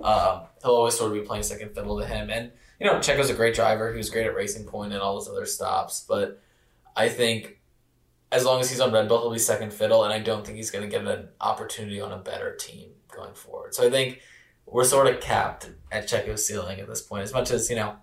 um, 0.00 0.42
he'll 0.62 0.72
always 0.72 0.94
sort 0.94 1.10
of 1.10 1.20
be 1.20 1.26
playing 1.26 1.42
second 1.42 1.74
fiddle 1.74 1.98
to 1.98 2.06
him. 2.06 2.30
And, 2.30 2.52
you 2.78 2.86
know, 2.86 3.00
Checo's 3.00 3.30
a 3.30 3.34
great 3.34 3.54
driver. 3.54 3.90
He 3.90 3.98
was 3.98 4.10
great 4.10 4.26
at 4.26 4.34
Racing 4.34 4.64
Point 4.64 4.92
and 4.92 5.02
all 5.02 5.14
those 5.14 5.28
other 5.28 5.46
stops, 5.46 6.04
but 6.08 6.40
I 6.96 7.08
think 7.08 7.58
as 8.32 8.44
long 8.46 8.60
as 8.60 8.70
he's 8.70 8.80
on 8.80 8.92
Red 8.92 9.08
Bull, 9.08 9.20
he'll 9.20 9.30
be 9.30 9.38
second 9.38 9.72
fiddle, 9.72 10.04
and 10.04 10.12
I 10.12 10.18
don't 10.18 10.44
think 10.44 10.56
he's 10.56 10.70
going 10.70 10.82
to 10.82 10.90
get 10.90 11.06
an 11.06 11.28
opportunity 11.40 12.00
on 12.00 12.12
a 12.12 12.18
better 12.18 12.56
team 12.56 12.88
going 13.14 13.34
forward. 13.34 13.74
So 13.74 13.86
I 13.86 13.90
think 13.90 14.20
we're 14.64 14.84
sort 14.84 15.06
of 15.06 15.20
capped 15.20 15.70
at 15.92 16.08
Checo's 16.08 16.46
ceiling 16.46 16.80
at 16.80 16.88
this 16.88 17.02
point. 17.02 17.22
As 17.22 17.34
much 17.34 17.50
as 17.50 17.68
you 17.68 17.76
know, 17.76 17.96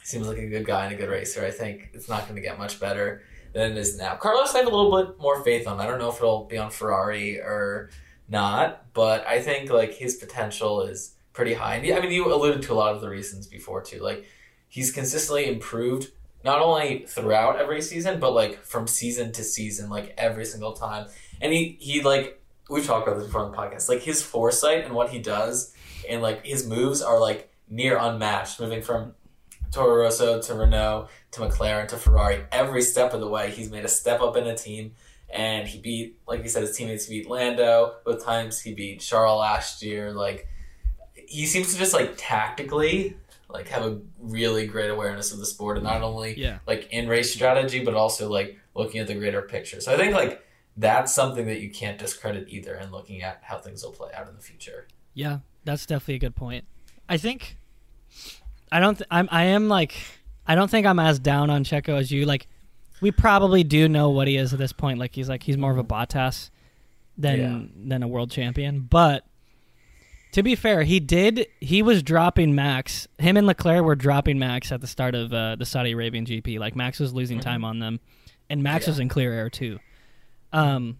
he 0.00 0.06
seems 0.06 0.26
like 0.26 0.38
a 0.38 0.48
good 0.48 0.66
guy 0.66 0.86
and 0.86 0.94
a 0.94 0.98
good 0.98 1.08
racer, 1.08 1.44
I 1.44 1.52
think 1.52 1.90
it's 1.94 2.08
not 2.08 2.24
going 2.24 2.34
to 2.34 2.42
get 2.42 2.58
much 2.58 2.80
better 2.80 3.22
than 3.52 3.70
it 3.70 3.78
is 3.78 3.96
now. 3.96 4.16
Carlos, 4.16 4.54
I 4.54 4.58
have 4.58 4.66
a 4.66 4.76
little 4.76 5.04
bit 5.04 5.20
more 5.20 5.42
faith 5.44 5.68
on. 5.68 5.80
I 5.80 5.86
don't 5.86 6.00
know 6.00 6.10
if 6.10 6.16
it'll 6.16 6.44
be 6.44 6.58
on 6.58 6.70
Ferrari 6.70 7.40
or 7.40 7.90
not, 8.28 8.92
but 8.92 9.24
I 9.26 9.40
think 9.40 9.70
like 9.70 9.94
his 9.94 10.16
potential 10.16 10.82
is 10.82 11.14
pretty 11.32 11.54
high. 11.54 11.76
And 11.76 11.94
I 11.94 12.00
mean, 12.00 12.10
you 12.10 12.32
alluded 12.32 12.62
to 12.62 12.72
a 12.72 12.74
lot 12.74 12.94
of 12.94 13.00
the 13.00 13.08
reasons 13.08 13.46
before 13.46 13.82
too. 13.82 14.00
Like 14.00 14.24
he's 14.68 14.90
consistently 14.90 15.46
improved 15.46 16.10
not 16.44 16.60
only 16.60 17.04
throughout 17.06 17.58
every 17.58 17.82
season, 17.82 18.20
but 18.20 18.32
like 18.32 18.64
from 18.64 18.86
season 18.86 19.32
to 19.32 19.44
season, 19.44 19.90
like 19.90 20.14
every 20.16 20.44
single 20.44 20.72
time. 20.72 21.08
And 21.40 21.52
he 21.52 21.76
he 21.80 22.02
like 22.02 22.40
we've 22.68 22.86
talked 22.86 23.06
about 23.06 23.18
this 23.18 23.26
before 23.26 23.42
on 23.42 23.50
the 23.50 23.56
podcast. 23.56 23.88
Like 23.88 24.00
his 24.00 24.22
foresight 24.22 24.84
and 24.84 24.94
what 24.94 25.10
he 25.10 25.18
does, 25.18 25.74
and 26.08 26.22
like 26.22 26.44
his 26.46 26.66
moves 26.66 27.02
are 27.02 27.20
like 27.20 27.52
near 27.68 27.98
unmatched. 27.98 28.60
Moving 28.60 28.82
from 28.82 29.14
Toro 29.70 30.02
Rosso 30.02 30.40
to 30.40 30.54
Renault 30.54 31.08
to 31.32 31.40
McLaren 31.40 31.88
to 31.88 31.96
Ferrari, 31.96 32.44
every 32.50 32.82
step 32.82 33.12
of 33.12 33.20
the 33.20 33.28
way, 33.28 33.50
he's 33.50 33.70
made 33.70 33.84
a 33.84 33.88
step 33.88 34.20
up 34.20 34.36
in 34.36 34.46
a 34.46 34.56
team. 34.56 34.92
And 35.32 35.68
he 35.68 35.78
beat, 35.78 36.18
like 36.26 36.42
he 36.42 36.48
said, 36.48 36.62
his 36.62 36.76
teammates 36.76 37.06
beat 37.06 37.30
Lando. 37.30 37.94
Both 38.04 38.24
times 38.24 38.60
he 38.60 38.74
beat 38.74 38.98
Charles 38.98 39.38
last 39.38 39.80
year. 39.80 40.10
Like 40.12 40.48
he 41.14 41.46
seems 41.46 41.72
to 41.72 41.78
just 41.78 41.94
like 41.94 42.14
tactically 42.16 43.16
like 43.52 43.68
have 43.68 43.84
a 43.84 44.00
really 44.18 44.66
great 44.66 44.90
awareness 44.90 45.32
of 45.32 45.38
the 45.38 45.46
sport 45.46 45.76
and 45.76 45.84
not 45.84 46.02
only 46.02 46.38
Yeah. 46.38 46.58
like 46.66 46.88
in 46.92 47.08
race 47.08 47.32
strategy 47.32 47.84
but 47.84 47.94
also 47.94 48.28
like 48.30 48.58
looking 48.74 49.00
at 49.00 49.06
the 49.06 49.14
greater 49.14 49.42
picture 49.42 49.80
so 49.80 49.92
i 49.92 49.96
think 49.96 50.14
like 50.14 50.44
that's 50.76 51.12
something 51.12 51.46
that 51.46 51.60
you 51.60 51.70
can't 51.70 51.98
discredit 51.98 52.48
either 52.48 52.74
in 52.76 52.90
looking 52.90 53.22
at 53.22 53.40
how 53.42 53.58
things 53.58 53.82
will 53.82 53.90
play 53.92 54.10
out 54.14 54.28
in 54.28 54.34
the 54.36 54.40
future 54.42 54.86
Yeah, 55.14 55.38
that's 55.64 55.84
definitely 55.84 56.14
a 56.14 56.18
good 56.20 56.36
point. 56.36 56.64
I 57.08 57.16
think 57.16 57.56
I 58.72 58.78
don't. 58.78 58.96
Th- 58.96 59.06
I'm. 59.10 59.28
I 59.32 59.44
am 59.46 59.68
like. 59.68 59.94
I 60.46 60.54
don't 60.54 60.70
think 60.70 60.86
I'm 60.86 60.98
as 61.00 61.18
down 61.18 61.50
on 61.50 61.64
Checo 61.64 61.98
as 61.98 62.10
you. 62.12 62.24
Like, 62.24 62.46
we 63.00 63.10
probably 63.10 63.64
do 63.64 63.88
know 63.88 64.10
what 64.10 64.28
he 64.28 64.36
is 64.36 64.52
at 64.52 64.58
this 64.60 64.72
point. 64.72 64.98
Like, 65.00 65.12
he's 65.14 65.28
like 65.28 65.42
he's 65.42 65.56
more 65.58 65.72
of 65.72 65.78
a 65.78 65.82
Bottas 65.84 66.50
than 67.18 67.72
than 67.88 68.02
a 68.04 68.08
world 68.08 68.30
champion. 68.30 68.80
But 68.88 69.24
to 70.32 70.42
be 70.42 70.54
fair, 70.54 70.82
he 70.82 71.00
did. 71.00 71.46
He 71.60 71.82
was 71.82 72.02
dropping 72.02 72.54
Max. 72.54 73.08
Him 73.18 73.36
and 73.36 73.46
Leclerc 73.46 73.84
were 73.84 73.96
dropping 73.96 74.38
Max 74.38 74.70
at 74.72 74.80
the 74.80 74.86
start 74.86 75.14
of 75.14 75.32
uh, 75.32 75.56
the 75.56 75.66
Saudi 75.66 75.92
Arabian 75.92 76.24
GP. 76.26 76.58
Like 76.58 76.76
Max 76.76 77.00
was 77.00 77.12
losing 77.12 77.38
Mhm. 77.38 77.42
time 77.42 77.64
on 77.64 77.78
them, 77.78 78.00
and 78.48 78.62
Max 78.62 78.86
Yeah. 78.86 78.90
was 78.92 78.98
in 79.00 79.08
clear 79.08 79.32
air 79.32 79.50
too. 79.50 79.78
Um, 80.52 80.98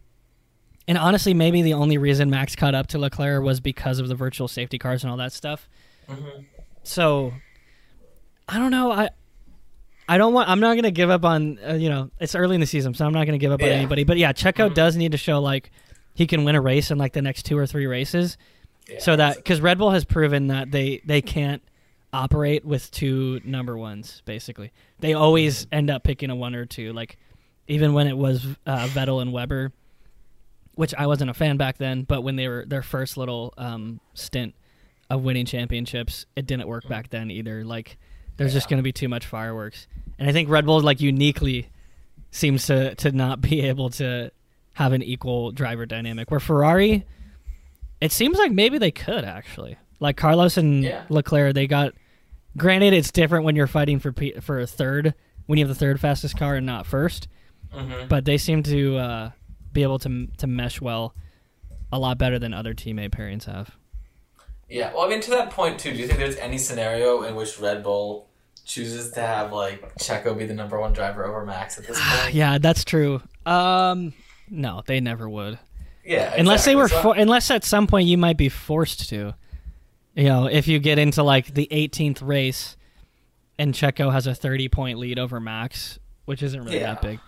and 0.88 0.96
honestly, 0.98 1.34
maybe 1.34 1.62
the 1.62 1.74
only 1.74 1.98
reason 1.98 2.30
Max 2.30 2.56
caught 2.56 2.74
up 2.74 2.86
to 2.88 2.98
Leclerc 2.98 3.44
was 3.44 3.60
because 3.60 3.98
of 4.00 4.08
the 4.08 4.14
virtual 4.14 4.48
safety 4.48 4.78
cars 4.78 5.04
and 5.04 5.10
all 5.10 5.16
that 5.18 5.32
stuff. 5.32 5.68
mm-hmm. 6.08 6.42
So 6.82 7.32
I 8.48 8.58
don't 8.58 8.70
know. 8.70 8.90
I 8.90 9.10
I 10.08 10.18
don't 10.18 10.32
want. 10.34 10.48
I'm 10.48 10.58
not 10.58 10.74
gonna 10.74 10.90
give 10.90 11.10
up 11.10 11.24
on. 11.24 11.58
Uh, 11.64 11.74
you 11.74 11.88
know, 11.88 12.10
it's 12.18 12.34
early 12.34 12.54
in 12.56 12.60
the 12.60 12.66
season, 12.66 12.94
so 12.94 13.06
I'm 13.06 13.12
not 13.12 13.26
gonna 13.26 13.38
give 13.38 13.52
up 13.52 13.62
on 13.62 13.68
anybody. 13.68 14.02
But 14.02 14.16
yeah, 14.18 14.32
Checo 14.32 14.70
Mhm. 14.70 14.74
does 14.74 14.96
need 14.96 15.12
to 15.12 15.18
show 15.18 15.40
like 15.40 15.70
he 16.14 16.26
can 16.26 16.42
win 16.42 16.56
a 16.56 16.60
race 16.60 16.90
in 16.90 16.98
like 16.98 17.12
the 17.12 17.22
next 17.22 17.44
two 17.44 17.56
or 17.56 17.66
three 17.66 17.86
races, 17.86 18.36
yeah, 18.90 18.98
so 18.98 19.16
that 19.16 19.36
because 19.36 19.60
Red 19.60 19.78
Bull 19.78 19.90
has 19.90 20.04
proven 20.04 20.48
that 20.48 20.70
they 20.70 21.00
they 21.04 21.22
can't 21.22 21.62
operate 22.12 22.64
with 22.64 22.90
two 22.90 23.40
number 23.44 23.76
ones. 23.76 24.22
Basically, 24.24 24.72
they 24.98 25.14
always 25.14 25.66
end 25.70 25.90
up 25.90 26.02
picking 26.02 26.30
a 26.30 26.36
one 26.36 26.54
or 26.54 26.66
two. 26.66 26.92
Like 26.92 27.18
even 27.68 27.92
when 27.92 28.06
it 28.06 28.16
was 28.16 28.44
uh, 28.66 28.88
Vettel 28.88 29.22
and 29.22 29.32
Webber, 29.32 29.72
which 30.74 30.94
I 30.94 31.06
wasn't 31.06 31.30
a 31.30 31.34
fan 31.34 31.56
back 31.56 31.78
then, 31.78 32.02
but 32.02 32.22
when 32.22 32.36
they 32.36 32.48
were 32.48 32.64
their 32.66 32.82
first 32.82 33.16
little 33.16 33.54
um, 33.56 34.00
stint 34.14 34.54
of 35.08 35.22
winning 35.22 35.46
championships, 35.46 36.26
it 36.36 36.46
didn't 36.46 36.68
work 36.68 36.88
back 36.88 37.10
then 37.10 37.30
either. 37.30 37.64
Like 37.64 37.98
there's 38.36 38.52
just 38.52 38.68
going 38.68 38.78
to 38.78 38.82
be 38.82 38.92
too 38.92 39.08
much 39.08 39.26
fireworks, 39.26 39.86
and 40.18 40.28
I 40.28 40.32
think 40.32 40.48
Red 40.48 40.66
Bull 40.66 40.80
like 40.80 41.00
uniquely 41.00 41.68
seems 42.30 42.66
to 42.66 42.94
to 42.96 43.12
not 43.12 43.40
be 43.40 43.60
able 43.68 43.90
to 43.90 44.30
have 44.74 44.92
an 44.92 45.02
equal 45.02 45.52
driver 45.52 45.86
dynamic. 45.86 46.30
Where 46.30 46.40
Ferrari, 46.40 47.04
it 48.00 48.12
seems 48.12 48.38
like 48.38 48.52
maybe 48.52 48.78
they 48.78 48.90
could 48.90 49.24
actually 49.24 49.76
like 50.00 50.16
Carlos 50.16 50.56
and 50.56 50.82
Yeah. 50.82 51.04
Leclerc. 51.08 51.54
They 51.54 51.66
got 51.66 51.92
Granted, 52.56 52.92
it's 52.94 53.12
different 53.12 53.44
when 53.44 53.54
you're 53.54 53.68
fighting 53.68 54.00
for 54.00 54.10
P- 54.12 54.40
for 54.40 54.58
a 54.58 54.66
third 54.66 55.14
when 55.46 55.58
you 55.58 55.64
have 55.64 55.68
the 55.74 55.78
third 55.78 56.00
fastest 56.00 56.36
car 56.36 56.56
and 56.56 56.66
not 56.66 56.84
1st 56.86 57.26
Mm-hmm. 57.74 58.08
But 58.08 58.24
they 58.24 58.36
seem 58.36 58.64
to 58.64 58.96
uh, 58.96 59.30
be 59.72 59.84
able 59.84 60.00
to 60.00 60.26
to 60.38 60.46
mesh 60.48 60.80
well, 60.80 61.14
a 61.92 61.98
lot 62.00 62.18
better 62.18 62.36
than 62.38 62.52
other 62.52 62.74
teammate 62.74 63.10
pairings 63.10 63.44
have. 63.44 63.76
Yeah, 64.68 64.92
well, 64.92 65.02
I 65.02 65.08
mean, 65.08 65.20
to 65.20 65.30
that 65.30 65.50
point 65.50 65.78
too. 65.78 65.92
Do 65.92 65.98
you 65.98 66.06
think 66.08 66.18
there's 66.18 66.36
any 66.36 66.58
scenario 66.58 67.22
in 67.22 67.36
which 67.36 67.60
Red 67.60 67.82
Bull 67.84 68.28
chooses 68.64 69.12
to 69.12 69.20
have 69.20 69.52
like 69.52 69.94
Checo 69.98 70.36
be 70.36 70.46
the 70.46 70.54
number 70.54 70.80
one 70.80 70.92
driver 70.92 71.24
over 71.24 71.44
Max 71.46 71.78
at 71.78 71.86
this 71.86 72.00
point? 72.20 72.34
yeah, 72.34 72.58
that's 72.58 72.84
true. 72.84 73.22
Um, 73.46 74.14
no, 74.48 74.82
they 74.86 74.98
never 75.00 75.28
would. 75.28 75.58
Yeah, 76.04 76.34
unless 76.36 76.64
they 76.64 76.74
were 76.76 76.88
for, 76.88 77.14
unless 77.16 77.50
at 77.50 77.64
some 77.64 77.86
point 77.86 78.08
you 78.08 78.16
might 78.18 78.36
be 78.36 78.48
forced 78.48 79.08
to. 79.10 79.34
You 80.16 80.24
know 80.24 80.46
if 80.46 80.66
you 80.66 80.78
get 80.80 80.98
into 80.98 81.22
like 81.22 81.54
the 81.54 81.68
18th 81.70 82.20
race 82.26 82.76
and 83.58 83.72
checo 83.74 84.12
has 84.12 84.26
a 84.26 84.34
30 84.34 84.68
point 84.68 84.98
lead 84.98 85.18
over 85.18 85.38
max 85.40 85.98
which 86.24 86.42
isn't 86.42 86.62
really 86.64 86.78
Yeah. 86.80 86.94
that 86.94 87.02
big. 87.02 87.18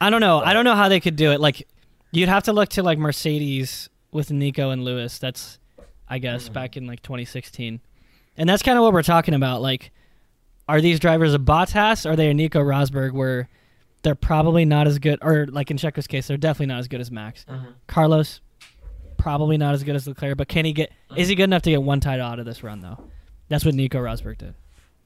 I 0.00 0.10
don't 0.10 0.20
know. 0.20 0.40
I 0.40 0.52
don't 0.52 0.64
know 0.64 0.74
how 0.76 0.88
they 0.88 1.00
could 1.00 1.16
do 1.16 1.32
it. 1.32 1.40
Like 1.40 1.66
you'd 2.12 2.28
have 2.28 2.44
to 2.44 2.52
look 2.52 2.68
to 2.70 2.82
like 2.82 2.98
mercedes 2.98 3.88
with 4.12 4.30
nico 4.30 4.70
and 4.70 4.84
lewis. 4.84 5.18
That's 5.18 5.58
i 6.08 6.18
guess 6.18 6.48
Mhm. 6.48 6.52
back 6.54 6.76
in 6.76 6.86
like 6.86 7.02
2016 7.02 7.80
and 8.36 8.48
that's 8.48 8.62
kind 8.62 8.78
of 8.78 8.82
what 8.84 8.92
we're 8.92 9.02
talking 9.02 9.34
about. 9.34 9.60
Like 9.62 9.90
are 10.68 10.80
these 10.80 11.00
drivers 11.00 11.32
a 11.34 11.38
Bottas? 11.38 12.04
Or 12.06 12.10
are 12.12 12.16
they 12.16 12.28
a 12.28 12.34
Nico 12.34 12.60
Rosberg 12.60 13.12
where 13.12 13.48
they're 14.02 14.14
probably 14.14 14.64
not 14.64 14.86
as 14.86 14.98
good, 14.98 15.18
or 15.22 15.46
like 15.46 15.70
in 15.70 15.76
Checo's 15.76 16.06
case, 16.06 16.26
they're 16.28 16.36
definitely 16.36 16.66
not 16.66 16.78
as 16.78 16.88
good 16.88 17.00
as 17.00 17.10
Max. 17.10 17.44
Mhm. 17.48 17.74
Carlos, 17.86 18.40
probably 19.16 19.56
not 19.56 19.74
as 19.74 19.82
good 19.82 19.96
as 19.96 20.06
Leclerc, 20.06 20.36
but 20.36 20.48
can 20.48 20.64
he 20.64 20.72
get? 20.72 20.92
Is 21.16 21.28
he 21.28 21.34
good 21.34 21.44
enough 21.44 21.62
to 21.62 21.70
get 21.70 21.82
one 21.82 22.00
title 22.00 22.26
out 22.26 22.38
of 22.38 22.46
this 22.46 22.62
run 22.62 22.80
though? 22.80 22.98
That's 23.48 23.64
what 23.64 23.74
Nico 23.74 23.98
Rosberg 23.98 24.38
did. 24.38 24.54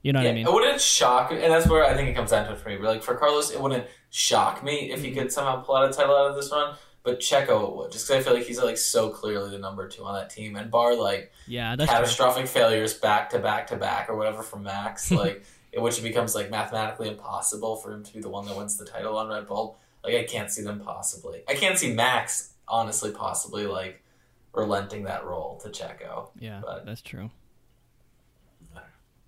You 0.02 0.12
know 0.12 0.18
what 0.20 0.26
I 0.28 0.33
mean? 0.33 0.46
It 0.46 0.52
wouldn't 0.52 0.81
shock, 0.81 1.31
and 1.31 1.40
that's 1.40 1.68
where 1.68 1.85
I 1.85 1.94
think 1.94 2.09
it 2.09 2.14
comes 2.14 2.31
down 2.31 2.46
to 2.46 2.52
it 2.52 2.59
for 2.59 2.68
me. 2.70 2.76
But 2.76 2.87
like 2.87 3.02
for 3.05 3.14
Carlos, 3.14 3.52
it 3.52 3.61
wouldn't 3.61 3.87
shock 4.11 4.64
me 4.64 4.90
if 4.92 5.02
he 5.02 5.12
could 5.12 5.31
somehow 5.33 5.62
pull 5.62 5.76
out 5.76 5.88
a 5.88 5.92
title 5.92 6.16
out 6.16 6.28
of 6.31 6.37
this 6.37 6.50
run. 6.50 6.74
But 7.05 7.18
Checo 7.20 7.68
it 7.68 7.76
would, 7.76 7.92
just 7.92 8.07
because 8.09 8.20
I 8.20 8.28
feel 8.28 8.37
like 8.37 8.46
he's 8.46 8.61
like 8.62 8.76
so 8.78 9.11
clearly 9.11 9.50
the 9.50 9.59
number 9.59 9.88
two 9.88 10.05
on 10.05 10.14
that 10.14 10.31
team, 10.31 10.57
and 10.57 10.70
bar 10.70 10.94
like 10.96 11.33
Yeah, 11.46 11.74
that's 11.76 11.88
true. 11.90 11.98
catastrophic 11.98 12.46
failures 12.48 12.94
back 12.94 13.31
to 13.31 13.38
back 13.38 13.68
to 13.68 13.76
back 13.76 14.09
or 14.09 14.16
whatever 14.16 14.42
from 14.42 14.64
Max, 14.64 15.11
like 15.12 15.44
in 15.72 15.82
which 15.82 15.98
it 15.98 16.02
becomes 16.02 16.35
like 16.35 16.50
mathematically 16.50 17.08
impossible 17.08 17.76
for 17.76 17.92
him 17.92 18.02
to 18.04 18.12
be 18.12 18.20
the 18.20 18.28
one 18.28 18.46
that 18.46 18.56
wins 18.56 18.76
the 18.76 18.85
title 18.85 19.16
on 19.16 19.28
Red 19.28 19.46
Bull. 19.46 19.78
Like 20.04 20.14
I 20.14 20.24
can't 20.24 20.50
see 20.50 20.62
them 20.62 20.80
possibly. 20.80 21.42
I 21.48 21.54
can't 21.54 21.78
see 21.78 21.92
Max 21.92 22.52
honestly 22.68 23.11
possibly 23.11 23.66
like 23.66 24.02
relenting 24.52 25.04
that 25.04 25.24
role 25.24 25.58
to 25.62 25.68
Checo. 25.70 26.28
Yeah, 26.38 26.61
but- 26.64 26.85
that's 26.87 27.02
true. 27.02 27.30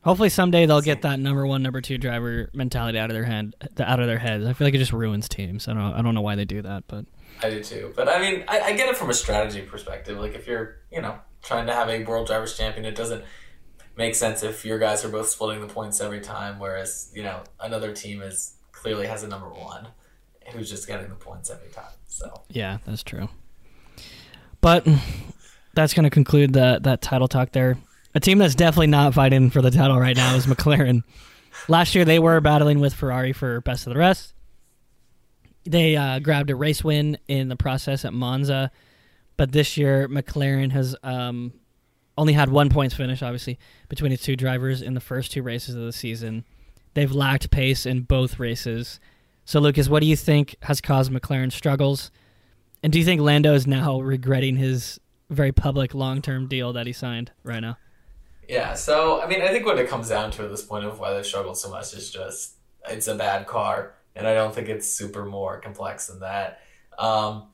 Hopefully 0.03 0.29
someday 0.29 0.67
they'll 0.67 0.83
get 0.83 1.01
that 1.01 1.19
number 1.19 1.47
one, 1.47 1.63
number 1.63 1.81
two 1.81 1.97
driver 1.97 2.51
mentality 2.53 2.99
out 2.99 3.09
of 3.09 3.15
their 3.15 3.25
head, 3.25 3.55
out 3.81 4.01
of 4.01 4.07
their 4.07 4.19
heads. 4.19 4.45
I 4.45 4.53
feel 4.53 4.67
like 4.67 4.75
it 4.75 4.79
just 4.79 4.93
ruins 4.93 5.31
teams. 5.31 5.67
I 5.67 5.73
don't, 5.73 5.81
I 5.95 6.03
don't 6.03 6.15
know 6.15 6.21
why 6.21 6.35
they 6.35 6.45
do 6.45 6.61
that, 6.61 6.85
but 6.89 7.07
I 7.43 7.49
do 7.49 7.63
too. 7.65 7.91
But 7.97 8.11
I 8.11 8.19
mean, 8.21 8.45
I, 8.47 8.61
I 8.61 8.73
get 8.75 8.91
it 8.91 8.99
from 8.99 9.09
a 9.09 9.15
strategy 9.15 9.63
perspective. 9.63 10.19
Like 10.19 10.35
if 10.35 10.47
you're, 10.47 10.77
you 10.93 11.01
know, 11.01 11.17
trying 11.43 11.67
to 11.69 11.73
have 11.73 11.89
a 11.89 12.05
world 12.05 12.27
drivers 12.27 12.55
champion, 12.55 12.85
it 12.85 12.95
doesn't 12.95 13.25
make 13.97 14.15
sense 14.15 14.43
if 14.43 14.65
your 14.65 14.79
guys 14.79 15.05
are 15.05 15.09
both 15.09 15.29
splitting 15.29 15.67
the 15.67 15.73
points 15.73 16.01
every 16.01 16.21
time, 16.21 16.59
whereas 16.59 17.11
you 17.15 17.23
know 17.23 17.43
another 17.61 17.93
team 17.93 18.23
is 18.23 18.55
clearly 18.73 19.07
has 19.07 19.23
a 19.23 19.29
number 19.29 19.49
one 19.49 19.89
who's 20.53 20.69
just 20.69 20.87
getting 20.87 21.09
the 21.09 21.15
points 21.15 21.51
every 21.51 21.71
time. 21.71 21.93
So 22.07 22.43
yeah, 22.49 22.79
that's 22.87 23.03
true. 23.03 23.29
But 24.61 24.87
that's 25.75 25.95
going 25.95 26.05
to 26.05 26.11
conclude 26.11 26.55
that 26.55 26.85
that 26.85 27.03
title 27.03 27.29
talk 27.29 27.53
there. 27.53 27.77
A 28.15 28.21
team 28.21 28.39
that's 28.39 28.55
definitely 28.55 28.87
not 28.87 29.15
fighting 29.15 29.51
for 29.51 29.61
the 29.61 29.71
title 29.71 29.99
right 29.99 30.17
now 30.17 30.35
is 30.37 30.47
McLaren. 30.47 31.03
Last 31.69 31.95
year 31.95 32.05
they 32.05 32.19
were 32.19 32.41
battling 32.41 32.81
with 32.81 32.95
Ferrari 32.95 33.33
for 33.33 33.61
best 33.61 33.87
of 33.87 33.93
the 33.93 33.99
rest. 33.99 34.35
They 35.65 35.97
uh, 35.97 36.19
grabbed 36.19 36.51
a 36.51 36.57
race 36.57 36.85
win 36.85 37.19
in 37.27 37.49
the 37.49 37.57
process 37.57 38.05
at 38.05 38.13
Monza, 38.13 38.71
but 39.37 39.53
this 39.53 39.77
year 39.77 40.09
McLaren 40.09 40.73
has 40.73 40.95
um, 41.03 41.53
only 42.17 42.33
had 42.33 42.49
one 42.49 42.69
points 42.69 42.95
finish, 42.95 43.23
obviously, 43.23 43.59
between 43.89 44.13
its 44.13 44.23
two 44.23 44.37
drivers 44.37 44.83
in 44.83 44.95
the 44.95 45.01
first 45.01 45.33
two 45.33 45.43
races 45.43 45.75
of 45.75 45.83
the 45.83 45.93
season. 45.93 46.45
They've 46.95 47.11
lacked 47.11 47.51
pace 47.51 47.87
in 47.87 48.03
both 48.03 48.39
races. 48.39 49.01
So, 49.45 49.61
Lucas, 49.61 49.89
what 49.89 50.01
do 50.01 50.07
you 50.07 50.17
think 50.17 50.57
has 50.63 50.81
caused 50.81 51.13
McLaren 51.13 51.53
struggles? 51.53 52.11
And 52.83 52.93
do 52.93 52.99
you 52.99 53.05
think 53.05 53.21
Lando 53.21 53.55
is 53.55 53.67
now 53.67 54.01
regretting 54.01 54.57
his 54.57 55.01
very 55.31 55.53
public 55.53 55.95
long 55.95 56.23
term 56.23 56.47
deal 56.47 56.73
that 56.73 56.87
he 56.87 56.93
signed 56.93 57.33
right 57.43 57.61
now? 57.61 57.79
yeah, 58.49 58.75
so 58.75 59.23
I 59.23 59.27
mean, 59.27 59.43
I 59.43 59.49
think 59.49 59.67
what 59.67 59.79
it 59.79 59.89
comes 59.89 60.09
down 60.09 60.31
to 60.33 60.45
at 60.45 60.51
this 60.51 60.63
point 60.63 60.85
of 60.85 60.99
why 60.99 61.15
they 61.15 61.23
struggle 61.23 61.55
so 61.55 61.71
much 61.71 61.95
is 61.95 62.11
just 62.11 62.55
it's 62.89 63.09
a 63.09 63.15
bad 63.15 63.47
car, 63.47 63.95
and 64.15 64.27
I 64.27 64.35
don't 64.35 64.55
think 64.55 64.69
it's 64.69 64.87
super 64.87 65.25
more 65.25 65.61
complex 65.61 66.07
than 66.09 66.21
that. 66.21 66.61
Um, 66.99 67.45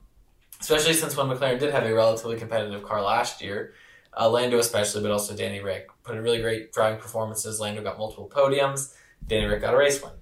especially 0.61 0.94
since 0.94 1.16
when 1.16 1.29
McLaren 1.29 1.59
did 1.59 1.73
have 1.73 1.85
a 1.85 1.94
relatively 1.94 2.37
competitive 2.37 2.83
car 2.83 3.03
last 3.03 3.40
year, 3.40 3.73
uh, 4.18 4.29
Lando 4.29 4.59
especially, 4.59 5.03
but 5.03 5.11
also 5.11 5.35
Danny 5.35 5.61
Ric 5.61 5.88
put 6.03 6.16
in 6.16 6.23
really 6.23 6.40
great 6.40 6.73
driving 6.73 7.01
performances. 7.01 7.61
Lando 7.61 7.83
got 7.83 7.99
multiple 7.99 8.29
podiums. 8.29 8.94
Danny 9.27 9.46
Ric 9.46 9.61
got 9.61 9.75
a 9.75 9.77
race 9.77 10.03
win. 10.03 10.12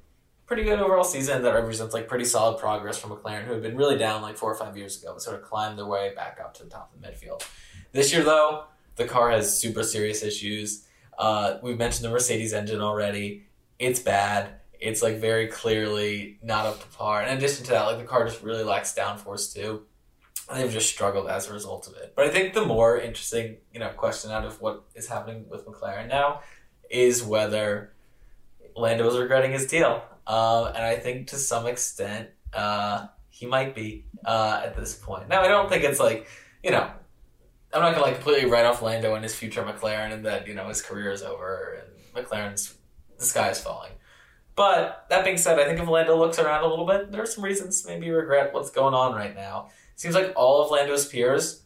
Pretty 0.46 0.64
good 0.64 0.78
overall 0.78 1.04
season 1.04 1.42
that 1.42 1.54
represents 1.54 1.92
like 1.92 2.08
pretty 2.08 2.24
solid 2.24 2.58
progress 2.58 2.98
from 2.98 3.10
McLaren, 3.10 3.44
who 3.44 3.52
had 3.52 3.62
been 3.62 3.76
really 3.76 3.98
down 3.98 4.22
like 4.22 4.36
four 4.36 4.50
or 4.50 4.54
five 4.54 4.76
years 4.76 5.00
ago, 5.02 5.12
but 5.12 5.22
sort 5.22 5.36
of 5.36 5.42
climbed 5.42 5.78
their 5.78 5.86
way 5.86 6.12
back 6.14 6.38
up 6.42 6.54
to 6.54 6.64
the 6.64 6.70
top 6.70 6.92
of 6.94 7.00
the 7.00 7.06
midfield. 7.06 7.42
This 7.92 8.12
year, 8.12 8.22
though, 8.22 8.64
the 8.96 9.04
car 9.04 9.30
has 9.30 9.58
super 9.58 9.82
serious 9.82 10.22
issues. 10.22 10.86
Uh, 11.18 11.58
we've 11.62 11.78
mentioned 11.78 12.04
the 12.04 12.10
Mercedes 12.10 12.52
engine 12.52 12.80
already. 12.80 13.46
It's 13.78 14.00
bad. 14.00 14.54
It's 14.80 15.02
like 15.02 15.16
very 15.16 15.48
clearly 15.48 16.38
not 16.42 16.66
up 16.66 16.80
to 16.80 16.86
par. 16.96 17.22
In 17.22 17.36
addition 17.36 17.64
to 17.66 17.72
that, 17.72 17.84
like 17.84 17.98
the 17.98 18.04
car 18.04 18.26
just 18.26 18.42
really 18.42 18.64
lacks 18.64 18.94
downforce 18.94 19.52
too. 19.52 19.82
They've 20.52 20.72
just 20.72 20.88
struggled 20.88 21.28
as 21.28 21.48
a 21.48 21.52
result 21.52 21.86
of 21.88 21.96
it. 21.96 22.14
But 22.16 22.26
I 22.26 22.30
think 22.30 22.54
the 22.54 22.64
more 22.64 22.98
interesting, 22.98 23.58
you 23.72 23.80
know, 23.80 23.90
question 23.90 24.30
out 24.30 24.44
of 24.44 24.60
what 24.62 24.84
is 24.94 25.06
happening 25.06 25.44
with 25.48 25.66
McLaren 25.66 26.08
now 26.08 26.40
is 26.90 27.22
whether 27.22 27.92
Lando 28.74 29.08
is 29.08 29.18
regretting 29.18 29.52
his 29.52 29.66
deal. 29.66 30.02
Um, 30.26 30.68
and 30.68 30.78
I 30.78 30.96
think 30.96 31.28
to 31.28 31.36
some 31.36 31.66
extent, 31.66 32.30
uh, 32.54 33.08
he 33.28 33.46
might 33.46 33.74
be 33.74 34.06
uh, 34.24 34.62
at 34.64 34.76
this 34.76 34.94
point. 34.94 35.28
Now, 35.28 35.42
I 35.42 35.48
don't 35.48 35.68
think 35.68 35.84
it's 35.84 36.00
like, 36.00 36.26
you 36.62 36.70
know, 36.70 36.90
I'm 37.72 37.82
not 37.82 37.92
gonna 37.92 38.04
like 38.04 38.14
completely 38.14 38.50
write 38.50 38.64
off 38.64 38.80
Lando 38.80 39.14
and 39.14 39.22
his 39.22 39.34
future 39.34 39.62
McLaren 39.62 40.12
and 40.12 40.24
that 40.24 40.46
you 40.46 40.54
know 40.54 40.68
his 40.68 40.80
career 40.80 41.12
is 41.12 41.22
over 41.22 41.82
and 41.82 42.26
McLaren's 42.26 42.74
the 43.18 43.24
sky 43.24 43.50
is 43.50 43.60
falling. 43.60 43.92
But 44.56 45.06
that 45.10 45.24
being 45.24 45.36
said, 45.36 45.58
I 45.58 45.66
think 45.66 45.78
if 45.78 45.88
Lando 45.88 46.16
looks 46.16 46.38
around 46.38 46.64
a 46.64 46.66
little 46.66 46.86
bit, 46.86 47.12
there 47.12 47.22
are 47.22 47.26
some 47.26 47.44
reasons 47.44 47.86
maybe 47.86 48.10
regret 48.10 48.52
what's 48.52 48.70
going 48.70 48.94
on 48.94 49.14
right 49.14 49.34
now. 49.34 49.70
Seems 49.98 50.14
like 50.14 50.32
all 50.34 50.64
of 50.64 50.70
Lando's 50.70 51.06
peers, 51.06 51.64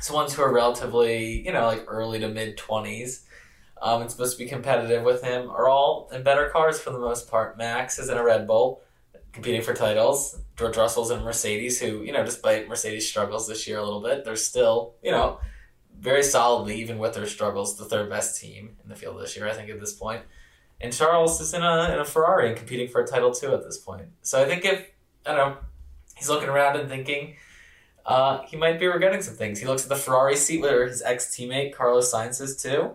so 0.00 0.14
ones 0.14 0.32
who 0.32 0.42
are 0.42 0.52
relatively 0.52 1.44
you 1.44 1.52
know 1.52 1.66
like 1.66 1.84
early 1.88 2.20
to 2.20 2.28
mid 2.28 2.56
twenties, 2.56 3.26
um, 3.82 4.02
and 4.02 4.10
supposed 4.10 4.38
to 4.38 4.44
be 4.44 4.48
competitive 4.48 5.02
with 5.02 5.22
him, 5.22 5.50
are 5.50 5.68
all 5.68 6.08
in 6.12 6.22
better 6.22 6.48
cars 6.50 6.78
for 6.78 6.90
the 6.90 6.98
most 7.00 7.28
part. 7.28 7.58
Max 7.58 7.98
is 7.98 8.08
in 8.08 8.16
a 8.16 8.22
Red 8.22 8.46
Bull, 8.46 8.82
competing 9.32 9.62
for 9.62 9.74
titles. 9.74 10.38
George 10.56 10.76
Russell's 10.76 11.10
in 11.10 11.22
Mercedes, 11.22 11.80
who, 11.80 12.02
you 12.02 12.12
know, 12.12 12.24
despite 12.24 12.68
Mercedes' 12.68 13.08
struggles 13.08 13.48
this 13.48 13.66
year 13.66 13.78
a 13.78 13.82
little 13.82 14.02
bit, 14.02 14.24
they're 14.24 14.36
still, 14.36 14.94
you 15.02 15.10
know, 15.10 15.40
very 15.98 16.22
solidly, 16.22 16.80
even 16.80 16.98
with 16.98 17.14
their 17.14 17.26
struggles, 17.26 17.78
the 17.78 17.86
third 17.86 18.10
best 18.10 18.40
team 18.40 18.76
in 18.82 18.88
the 18.90 18.94
field 18.94 19.20
this 19.20 19.34
year, 19.34 19.48
I 19.48 19.54
think, 19.54 19.70
at 19.70 19.80
this 19.80 19.94
point. 19.94 20.22
And 20.80 20.92
Charles 20.92 21.40
is 21.40 21.54
in 21.54 21.62
a, 21.62 21.92
in 21.92 21.98
a 22.00 22.04
Ferrari 22.04 22.48
and 22.48 22.56
competing 22.56 22.86
for 22.86 23.00
a 23.00 23.06
title, 23.06 23.32
too, 23.32 23.54
at 23.54 23.64
this 23.64 23.78
point. 23.78 24.08
So 24.20 24.42
I 24.42 24.44
think 24.44 24.64
if, 24.64 24.86
I 25.24 25.34
don't 25.34 25.36
know, 25.38 25.56
he's 26.16 26.28
looking 26.28 26.50
around 26.50 26.78
and 26.78 26.88
thinking, 26.88 27.36
uh, 28.04 28.42
he 28.46 28.56
might 28.56 28.78
be 28.80 28.86
regretting 28.86 29.22
some 29.22 29.34
things. 29.34 29.60
He 29.60 29.66
looks 29.66 29.84
at 29.84 29.88
the 29.88 29.96
Ferrari 29.96 30.36
seat 30.36 30.60
where 30.60 30.86
his 30.86 31.02
ex 31.02 31.26
teammate 31.26 31.74
Carlos 31.74 32.12
Sainz 32.12 32.40
is, 32.40 32.56
too, 32.56 32.92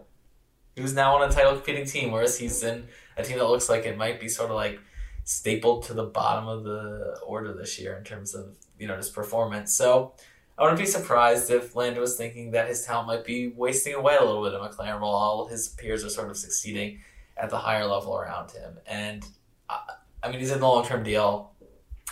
who's 0.76 0.94
now 0.94 1.16
on 1.16 1.30
a 1.30 1.32
title 1.32 1.54
competing 1.54 1.86
team, 1.86 2.12
whereas 2.12 2.38
he's 2.38 2.64
in 2.64 2.88
a 3.16 3.24
team 3.24 3.38
that 3.38 3.48
looks 3.48 3.70
like 3.70 3.86
it 3.86 3.98
might 3.98 4.20
be 4.20 4.28
sort 4.30 4.50
of 4.50 4.56
like 4.56 4.80
stapled 5.24 5.84
to 5.84 5.94
the 5.94 6.04
bottom 6.04 6.48
of 6.48 6.64
the 6.64 7.20
order 7.26 7.54
this 7.54 7.78
year 7.78 7.98
in 7.98 8.04
terms 8.04 8.34
of 8.34 8.56
you 8.80 8.88
know 8.88 8.96
his 8.96 9.10
performance. 9.10 9.74
So 9.74 10.14
I 10.58 10.64
wouldn't 10.64 10.80
be 10.80 10.86
surprised 10.86 11.52
if 11.52 11.76
Lando 11.76 12.02
was 12.02 12.16
thinking 12.16 12.52
that 12.52 12.68
his 12.68 12.86
talent 12.86 13.08
might 13.08 13.26
be 13.26 13.50
wasting 13.50 13.94
away 13.94 14.16
a 14.16 14.24
little 14.24 14.44
bit 14.44 14.54
at 14.54 14.62
McLaren 14.62 15.00
while 15.00 15.12
all 15.12 15.48
his 15.48 15.70
peers 15.70 16.04
are 16.04 16.10
sort 16.10 16.30
of 16.30 16.38
succeeding 16.38 17.00
at 17.36 17.50
the 17.50 17.58
higher 17.58 17.86
level 17.86 18.18
around 18.18 18.52
him. 18.52 18.80
And 18.88 19.26
I, 19.70 19.82
I 20.24 20.30
mean, 20.30 20.40
he's 20.40 20.52
in 20.52 20.60
the 20.60 20.68
long 20.68 20.86
term 20.86 21.04
deal. 21.04 21.52